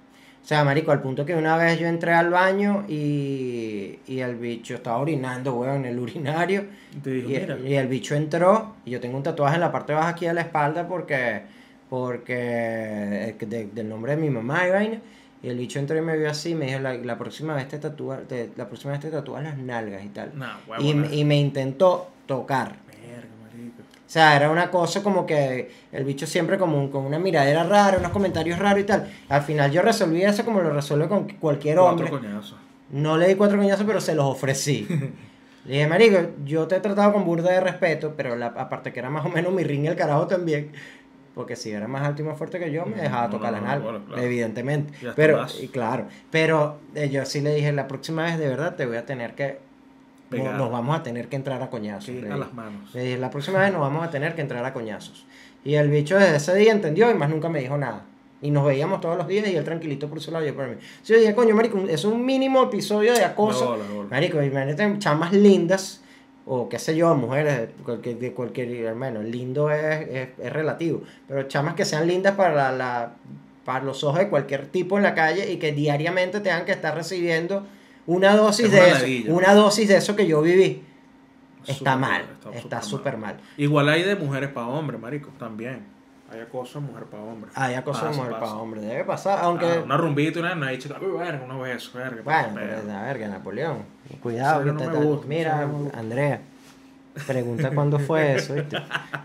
O 0.45 0.47
sea, 0.47 0.63
marico, 0.63 0.91
al 0.91 1.01
punto 1.01 1.25
que 1.25 1.33
una 1.33 1.57
vez 1.57 1.79
yo 1.79 1.87
entré 1.87 2.13
al 2.13 2.29
baño 2.29 2.85
y, 2.87 3.97
y 4.05 4.19
el 4.19 4.35
bicho 4.35 4.75
estaba 4.75 4.97
orinando, 4.99 5.55
weón, 5.55 5.77
en 5.77 5.85
el 5.87 5.97
urinario. 5.97 6.65
Y 6.95 6.99
te 6.99 7.09
dijo, 7.09 7.29
Y, 7.29 7.33
mira, 7.39 7.57
y 7.67 7.73
el 7.73 7.87
bicho 7.87 8.13
entró 8.13 8.75
y 8.85 8.91
yo 8.91 8.99
tengo 9.01 9.17
un 9.17 9.23
tatuaje 9.23 9.55
en 9.55 9.61
la 9.61 9.71
parte 9.71 9.93
baja 9.93 10.09
aquí 10.09 10.27
de 10.27 10.35
la 10.35 10.41
espalda 10.41 10.87
porque 10.87 11.41
porque 11.89 12.35
eh, 12.37 13.35
de- 13.39 13.65
del 13.73 13.89
nombre 13.89 14.15
de 14.15 14.21
mi 14.21 14.29
mamá 14.29 14.67
y 14.67 14.71
vaina. 14.71 15.01
Y 15.41 15.49
el 15.49 15.57
bicho 15.57 15.79
entró 15.79 15.97
y 15.97 16.01
me 16.01 16.15
vio 16.17 16.29
así 16.29 16.51
y 16.51 16.55
me 16.55 16.65
dijo 16.67 16.79
la, 16.79 16.93
la 16.95 17.17
próxima 17.17 17.53
vez 17.55 17.67
te 17.67 17.77
tatúas 17.77 18.19
la 18.55 18.67
próxima 18.67 18.93
vez 18.93 19.01
te 19.01 19.09
tatúas 19.11 19.43
las 19.43 19.57
nalgas 19.57 20.03
y 20.03 20.09
tal 20.09 20.31
nah, 20.37 20.55
y, 20.79 20.93
y 21.11 21.23
me 21.25 21.37
intentó 21.37 22.07
tocar 22.25 22.77
sea, 24.15 24.35
era 24.35 24.49
una 24.49 24.71
cosa 24.71 25.03
como 25.03 25.25
que 25.25 25.69
el 25.91 26.03
bicho 26.03 26.25
siempre 26.25 26.57
como 26.57 26.77
un- 26.79 26.89
con 26.89 27.05
una 27.05 27.19
miradera 27.19 27.63
rara, 27.63 27.97
unos 27.97 28.11
comentarios 28.11 28.57
raros 28.59 28.79
y 28.81 28.85
tal. 28.85 29.11
Al 29.29 29.41
final 29.43 29.71
yo 29.71 29.81
resolví 29.81 30.23
eso 30.23 30.43
como 30.45 30.61
lo 30.61 30.71
resuelve 30.73 31.07
con 31.07 31.27
cualquier 31.33 31.79
hombre. 31.79 32.09
Cuatro 32.09 32.27
coñazos. 32.27 32.55
No 32.91 33.17
le 33.17 33.27
di 33.27 33.35
cuatro 33.35 33.57
coñazos, 33.57 33.85
pero 33.85 33.99
se 34.01 34.15
los 34.15 34.25
ofrecí. 34.25 34.87
Le 35.65 35.73
dije, 35.73 35.87
marico, 35.87 36.17
yo 36.45 36.67
te 36.67 36.75
he 36.75 36.79
tratado 36.79 37.11
con 37.11 37.25
burda 37.25 37.51
de 37.51 37.59
respeto, 37.59 38.13
pero 38.15 38.35
la, 38.35 38.47
aparte 38.47 38.93
que 38.93 38.99
era 38.99 39.09
más 39.09 39.25
o 39.25 39.29
menos 39.29 39.51
mi 39.51 39.63
ring 39.63 39.85
el 39.87 39.95
carajo 39.95 40.27
también. 40.27 40.69
Porque 41.33 41.55
si 41.55 41.71
era 41.71 41.87
más 41.87 42.03
alto 42.07 42.21
y 42.21 42.25
más 42.25 42.37
fuerte 42.37 42.59
que 42.59 42.71
yo, 42.71 42.85
me 42.85 42.95
dejaba 43.01 43.25
no, 43.25 43.31
tocar 43.31 43.51
no, 43.51 43.61
la 43.61 43.75
no, 43.75 43.81
bueno, 43.83 44.05
claro. 44.05 44.21
evidentemente. 44.21 44.93
Pero, 45.15 45.43
y 45.59 45.67
claro, 45.69 46.05
pero 46.29 46.77
eh, 46.93 47.09
yo 47.09 47.25
sí 47.25 47.41
le 47.41 47.55
dije, 47.55 47.71
la 47.73 47.87
próxima 47.87 48.23
vez 48.25 48.37
de 48.37 48.47
verdad 48.47 48.75
te 48.75 48.85
voy 48.85 48.97
a 48.97 49.05
tener 49.07 49.33
que... 49.33 49.57
no- 50.43 50.57
nos 50.57 50.71
vamos 50.71 50.97
a 50.99 51.03
tener 51.03 51.27
que 51.27 51.35
entrar 51.35 51.61
a 51.61 51.69
coñazos. 51.69 52.09
Le 52.09 52.31
a 52.31 52.37
las 52.37 52.53
manos. 52.53 52.93
Dije, 52.93 53.17
la 53.17 53.29
próxima 53.29 53.59
vez 53.59 53.71
nos 53.71 53.81
vamos 53.81 54.05
a 54.05 54.09
tener 54.09 54.35
que 54.35 54.41
entrar 54.41 54.63
a 54.65 54.73
coñazos. 54.73 55.25
Y 55.63 55.75
el 55.75 55.89
bicho 55.89 56.17
desde 56.17 56.35
ese 56.37 56.55
día 56.55 56.71
entendió 56.71 57.09
y 57.09 57.13
más 57.13 57.29
nunca 57.29 57.49
me 57.49 57.59
dijo 57.59 57.77
nada. 57.77 58.03
Y 58.41 58.51
nos 58.51 58.65
veíamos 58.65 59.01
todos 59.01 59.17
los 59.17 59.27
días 59.27 59.47
y 59.47 59.55
él 59.55 59.63
tranquilito 59.63 60.07
por 60.09 60.19
su 60.21 60.31
lado 60.31 60.43
y 60.45 60.49
yo 60.49 60.55
por 60.55 60.65
mí. 60.67 60.73
Entonces 60.73 61.07
yo 61.07 61.17
dije, 61.19 61.33
coño, 61.33 61.55
marico, 61.55 61.79
es 61.87 62.05
un 62.05 62.23
mínimo 62.25 62.61
episodio 62.63 63.13
de 63.13 63.23
acoso. 63.23 63.69
Bola, 63.71 63.83
de 63.83 63.93
bola. 63.93 64.09
Marico, 64.09 64.43
imagínate 64.43 64.99
chamas 64.99 65.31
lindas, 65.33 66.01
o 66.45 66.69
qué 66.69 66.77
sé 66.77 66.95
yo, 66.95 67.15
mujeres 67.15 67.59
de 67.59 67.67
cualquier, 67.83 68.19
de 68.19 68.31
cualquier 68.33 68.93
bueno, 68.93 69.23
lindo 69.23 69.71
es, 69.71 70.07
es, 70.09 70.29
es 70.37 70.53
relativo, 70.53 71.01
pero 71.27 71.43
chamas 71.47 71.73
que 71.73 71.85
sean 71.85 72.07
lindas 72.07 72.35
para 72.35 72.53
la, 72.53 72.71
la- 72.71 73.13
para 73.63 73.83
los 73.83 74.03
ojos 74.03 74.19
de 74.19 74.29
cualquier 74.29 74.67
tipo 74.67 74.97
en 74.97 75.01
la 75.03 75.15
calle 75.15 75.51
y 75.51 75.57
que 75.57 75.71
diariamente 75.71 76.39
tengan 76.41 76.65
que 76.65 76.71
estar 76.71 76.93
recibiendo 76.93 77.65
una 78.07 78.35
dosis 78.35 78.65
Es 78.67 78.71
de 78.71 78.77
una 78.79 78.87
eso, 78.87 78.99
ladilla, 78.99 79.33
una 79.33 79.53
dosis 79.53 79.87
de 79.87 79.97
eso 79.97 80.15
que 80.15 80.27
yo 80.27 80.41
viví. 80.41 80.83
Está 81.67 81.73
Súper 81.93 81.97
mal, 81.97 82.21
está 82.21 82.49
está 82.51 82.81
súper 82.81 82.83
súper 83.13 83.17
mal. 83.17 83.37
Igual 83.57 83.89
hay 83.89 84.03
de 84.03 84.15
mujeres 84.15 84.49
para 84.49 84.67
hombres, 84.67 84.99
marico, 85.01 85.29
también. 85.39 85.79
Hay 86.31 86.39
acoso 86.41 86.79
de 86.79 86.87
mujer 86.87 87.03
para 87.05 87.23
hombre. 87.23 87.49
Hay 87.55 87.75
acoso 87.75 88.01
de 88.01 88.07
Pasa, 88.07 88.17
mujer 88.17 88.31
pasa. 88.33 88.45
para 88.45 88.61
hombre, 88.61 88.81
debe 88.81 89.03
pasar, 89.03 89.39
aunque... 89.41 89.65
Ah, 89.65 89.81
una 89.83 89.95
rumbita 89.97 90.39
y 90.39 90.41
una 90.41 90.53
una 90.53 90.77
chica, 90.77 90.95
uy, 90.99 91.17
verga, 91.17 91.43
unos 91.43 91.61
besos, 91.61 91.93
verga. 91.93 92.21
Bueno, 92.23 92.49
pero- 92.53 92.81
pero 92.85 92.97
a 92.97 93.03
ver, 93.03 93.17
que 93.19 93.27
Napoleón. 93.27 93.77
Cuidado, 94.21 94.63
que 94.63 94.71
no 94.71 94.77
te- 94.91 94.97
gusta, 94.97 95.27
mira, 95.27 95.65
no. 95.65 95.89
Andrea. 95.93 96.41
Pregunta 97.25 97.69
cuándo 97.71 97.97
fue 97.99 98.35
eso, 98.35 98.53
¿viste? 98.55 98.77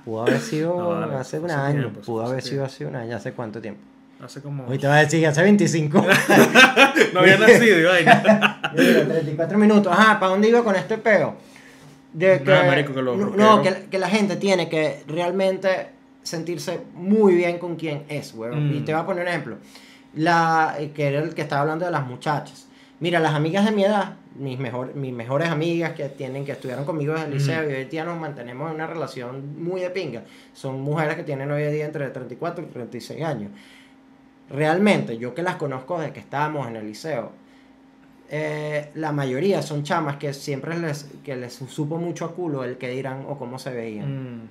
Pudo 0.04 0.22
haber 0.22 0.40
sido 0.40 0.76
No, 0.78 1.00
vale, 1.00 1.14
hace 1.16 1.38
un 1.40 1.50
año. 1.50 1.80
tiempo, 1.80 2.00
pudo 2.02 2.22
hace 2.22 2.30
haber 2.32 2.42
sido 2.44 2.64
hace 2.64 2.86
un 2.86 2.94
año. 2.96 3.16
¿Hace 3.16 3.32
cuánto 3.32 3.60
tiempo? 3.60 3.80
Hace 4.22 4.40
como. 4.42 4.66
Hoy 4.66 4.78
te 4.78 4.86
va 4.86 4.96
a 4.96 5.00
decir 5.00 5.20
que 5.20 5.26
hace 5.26 5.42
25. 5.42 6.06
no 7.14 7.20
había 7.20 7.38
nacido, 7.38 7.88
vaina. 7.90 8.49
Mira, 8.76 9.06
34 9.06 9.58
minutos. 9.58 9.92
Ajá, 9.92 10.18
¿para 10.18 10.32
dónde 10.32 10.48
iba 10.48 10.62
con 10.64 10.76
este 10.76 10.98
peo? 10.98 11.34
De 12.12 12.42
que, 12.42 12.50
marico, 12.50 13.00
no, 13.00 13.62
que, 13.62 13.86
que 13.90 13.98
la 13.98 14.08
gente 14.08 14.36
tiene 14.36 14.68
que 14.68 15.04
realmente 15.06 16.00
sentirse 16.22 16.80
muy 16.94 17.34
bien 17.34 17.58
con 17.58 17.76
quien 17.76 18.04
es, 18.08 18.34
weón. 18.34 18.70
Mm. 18.70 18.76
Y 18.76 18.80
te 18.80 18.92
voy 18.92 19.02
a 19.02 19.06
poner 19.06 19.22
un 19.22 19.28
ejemplo. 19.28 19.56
La, 20.14 20.76
eh, 20.78 20.90
que 20.92 21.08
era 21.08 21.20
el 21.20 21.34
que 21.34 21.42
estaba 21.42 21.62
hablando 21.62 21.84
de 21.84 21.90
las 21.90 22.06
muchachas. 22.06 22.66
Mira, 22.98 23.18
las 23.20 23.34
amigas 23.34 23.64
de 23.64 23.72
mi 23.72 23.84
edad, 23.84 24.16
mis, 24.36 24.58
mejor, 24.58 24.94
mis 24.94 25.12
mejores 25.12 25.48
amigas 25.48 25.92
que 25.92 26.08
tienen, 26.10 26.44
que 26.44 26.52
estudiaron 26.52 26.84
conmigo 26.84 27.14
desde 27.14 27.26
el 27.26 27.32
liceo 27.32 27.62
Ujú. 27.62 27.70
y 27.70 27.74
hoy 27.74 27.84
día 27.86 28.04
nos 28.04 28.18
mantenemos 28.18 28.68
en 28.68 28.74
una 28.74 28.86
relación 28.86 29.62
muy 29.62 29.80
de 29.80 29.90
pinga. 29.90 30.24
Son 30.52 30.80
mujeres 30.82 31.16
que 31.16 31.22
tienen 31.22 31.50
hoy 31.50 31.62
en 31.62 31.72
día 31.72 31.86
entre 31.86 32.08
34 32.10 32.64
y 32.64 32.66
36 32.68 33.24
años. 33.24 33.52
Realmente, 34.50 35.16
yo 35.16 35.32
que 35.32 35.42
las 35.42 35.56
conozco 35.56 35.98
desde 35.98 36.12
que 36.12 36.20
estábamos 36.20 36.66
en 36.68 36.76
el 36.76 36.86
liceo, 36.86 37.32
eh, 38.32 38.90
la 38.94 39.10
mayoría 39.12 39.60
son 39.60 39.82
chamas 39.82 40.16
que 40.16 40.32
siempre 40.32 40.78
les, 40.78 41.06
que 41.24 41.34
les 41.36 41.52
supo 41.54 41.98
mucho 41.98 42.24
a 42.24 42.32
culo 42.34 42.62
el 42.64 42.78
que 42.78 42.88
dirán 42.88 43.24
o 43.28 43.36
cómo 43.36 43.58
se 43.58 43.70
veían. 43.70 44.36
Mm, 44.44 44.48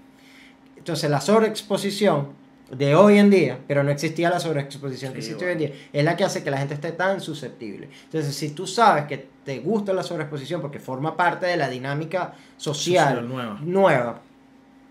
Entonces 0.77 1.09
la 1.09 1.21
sobreexposición 1.21 2.27
de 2.75 2.93
hoy 2.93 3.17
en 3.17 3.29
día, 3.31 3.57
pero 3.67 3.83
no 3.83 3.89
existía 3.89 4.29
la 4.29 4.39
sobreexposición 4.39 5.13
que 5.13 5.21
Sí, 5.21 5.29
existe 5.31 5.45
bueno. 5.45 5.59
hoy 5.59 5.65
en 5.65 5.71
día, 5.73 5.81
es 5.91 6.03
la 6.05 6.15
que 6.15 6.23
hace 6.23 6.43
que 6.43 6.51
la 6.51 6.57
gente 6.59 6.73
esté 6.75 6.91
tan 6.91 7.19
susceptible. 7.21 7.89
Entonces 8.05 8.35
si 8.35 8.51
tú 8.51 8.67
sabes 8.67 9.05
que 9.05 9.27
te 9.43 9.59
gusta 9.59 9.91
la 9.93 10.03
sobreexposición 10.03 10.61
porque 10.61 10.79
forma 10.79 11.15
parte 11.17 11.47
de 11.47 11.57
la 11.57 11.67
dinámica 11.69 12.33
social, 12.57 13.15
Social 13.15 13.27
nueva. 13.29 13.59
nueva, 13.63 14.21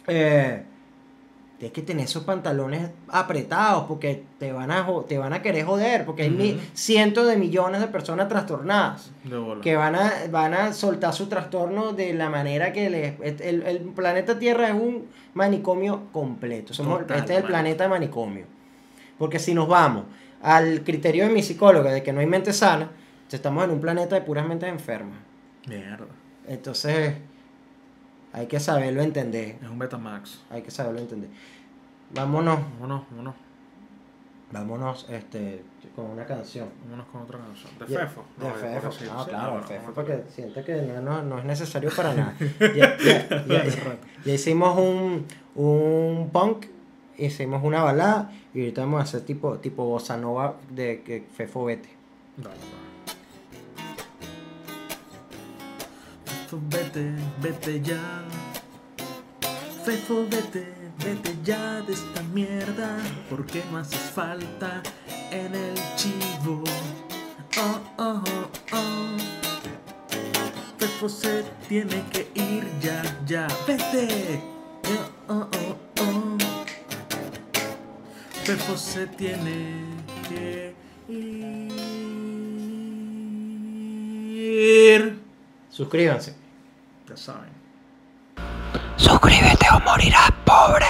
eh, 0.08 0.62
tienes 1.58 1.72
que 1.72 1.82
tener 1.82 2.04
esos 2.04 2.22
pantalones 2.22 2.90
apretados 3.08 3.84
porque 3.88 4.22
te 4.38 4.52
van 4.52 4.70
a, 4.70 4.86
te 5.08 5.18
van 5.18 5.32
a 5.32 5.42
querer 5.42 5.64
joder, 5.64 6.04
porque 6.04 6.22
hay 6.22 6.70
cientos 6.72 7.26
de 7.26 7.36
millones 7.36 7.80
de 7.80 7.88
personas 7.88 8.28
trastornadas 8.28 9.10
De 9.24 9.58
que 9.60 9.74
van 9.74 9.96
a, 9.96 10.12
van 10.30 10.54
a 10.54 10.72
soltar 10.72 11.12
su 11.12 11.26
trastorno 11.26 11.92
de 11.92 12.14
la 12.14 12.30
manera 12.30 12.72
que 12.72 12.88
les... 12.88 13.40
El, 13.40 13.62
el 13.62 13.80
planeta 13.80 14.38
Tierra 14.38 14.68
es 14.68 14.74
un 14.74 15.06
manicomio 15.34 16.04
completo. 16.12 16.72
Somos, 16.74 17.00
Total, 17.00 17.18
este 17.18 17.32
es 17.32 17.38
el 17.38 17.42
mano. 17.42 17.52
planeta 17.52 17.88
manicomio. 17.88 18.46
Porque 19.18 19.40
si 19.40 19.52
nos 19.52 19.66
vamos 19.66 20.04
al 20.40 20.84
criterio 20.84 21.26
de 21.26 21.34
mi 21.34 21.42
psicóloga 21.42 21.90
de 21.90 22.04
que 22.04 22.12
no 22.12 22.20
hay 22.20 22.26
mente 22.26 22.52
sana, 22.52 22.88
estamos 23.32 23.64
en 23.64 23.70
un 23.70 23.80
planeta 23.80 24.14
de 24.14 24.20
puras 24.22 24.46
mentes 24.46 24.68
enfermas. 24.68 25.18
Mierda. 25.66 26.06
Entonces, 26.46 27.14
hay 28.32 28.46
que 28.46 28.60
saberlo 28.60 29.02
entender. 29.02 29.56
Es 29.62 29.68
un 29.68 29.78
Betamax. 29.78 30.40
Hay 30.50 30.62
que 30.62 30.70
saberlo 30.70 31.00
entender. 31.00 31.30
Vámonos, 32.14 32.58
Vámonos, 32.80 33.04
vámonos. 33.10 33.34
vámonos 34.52 35.06
este, 35.10 35.62
con 35.94 36.06
una 36.06 36.24
canción. 36.24 36.68
Vámonos 36.84 37.06
con 37.12 37.22
otra 37.22 37.38
canción. 37.38 37.70
De 37.78 37.86
Fefo. 37.86 38.24
De 38.38 38.48
No, 38.48 38.54
Fefo, 38.54 38.92
sí, 38.92 39.04
no, 39.06 39.24
sí, 39.24 39.30
claro, 39.30 39.62
Fefo, 39.62 39.92
porque 39.92 40.24
siente 40.34 40.64
que 40.64 40.82
no, 40.82 41.00
no, 41.02 41.22
no 41.22 41.38
es 41.38 41.44
necesario 41.44 41.90
para 41.94 42.14
nada. 42.14 42.34
Ya, 42.60 42.96
ya- 42.98 43.44
ya- 43.46 43.64
ya 44.24 44.32
hicimos 44.32 44.78
un, 44.78 45.26
un 45.54 46.30
punk, 46.32 46.66
hicimos 47.18 47.62
una 47.62 47.82
balada 47.82 48.30
y 48.54 48.60
ahorita 48.60 48.80
vamos 48.82 49.00
a 49.00 49.02
hacer 49.04 49.20
tipo, 49.22 49.58
tipo 49.58 49.84
bossa 49.84 50.16
nova 50.16 50.56
de 50.70 51.02
que 51.02 51.26
Fefo 51.34 51.64
vete. 51.66 51.90
Dale, 52.36 52.56
dale. 52.56 52.87
Fefo, 56.48 56.62
vete, 56.70 57.12
vete 57.42 57.80
ya. 57.82 58.00
Fefo, 59.84 60.26
vete, 60.30 60.66
vete 60.96 61.36
ya 61.44 61.82
de 61.82 61.92
esta 61.92 62.22
mierda. 62.32 62.96
Porque 63.28 63.62
no 63.70 63.76
haces 63.76 64.10
falta 64.14 64.82
en 65.30 65.54
el 65.54 65.74
chivo. 65.96 66.64
Oh, 67.58 67.80
oh, 67.98 68.22
oh, 68.24 68.48
oh. 68.72 69.18
Fefo 70.78 71.06
se 71.10 71.44
tiene 71.68 72.02
que 72.10 72.30
ir 72.34 72.64
ya, 72.80 73.02
ya. 73.26 73.46
Vete. 73.66 74.40
Oh, 75.28 75.34
oh, 75.34 75.50
oh, 75.52 75.76
oh. 76.00 76.38
Fefo 78.44 78.74
se 78.78 79.06
tiene 79.06 79.84
que 80.26 80.74
ir. 81.10 81.68
Suscríbanse. 85.78 86.34
Ya 87.08 87.16
saben. 87.16 87.52
Suscríbete 88.96 89.66
o 89.72 89.78
morirás 89.78 90.32
pobre. 90.44 90.86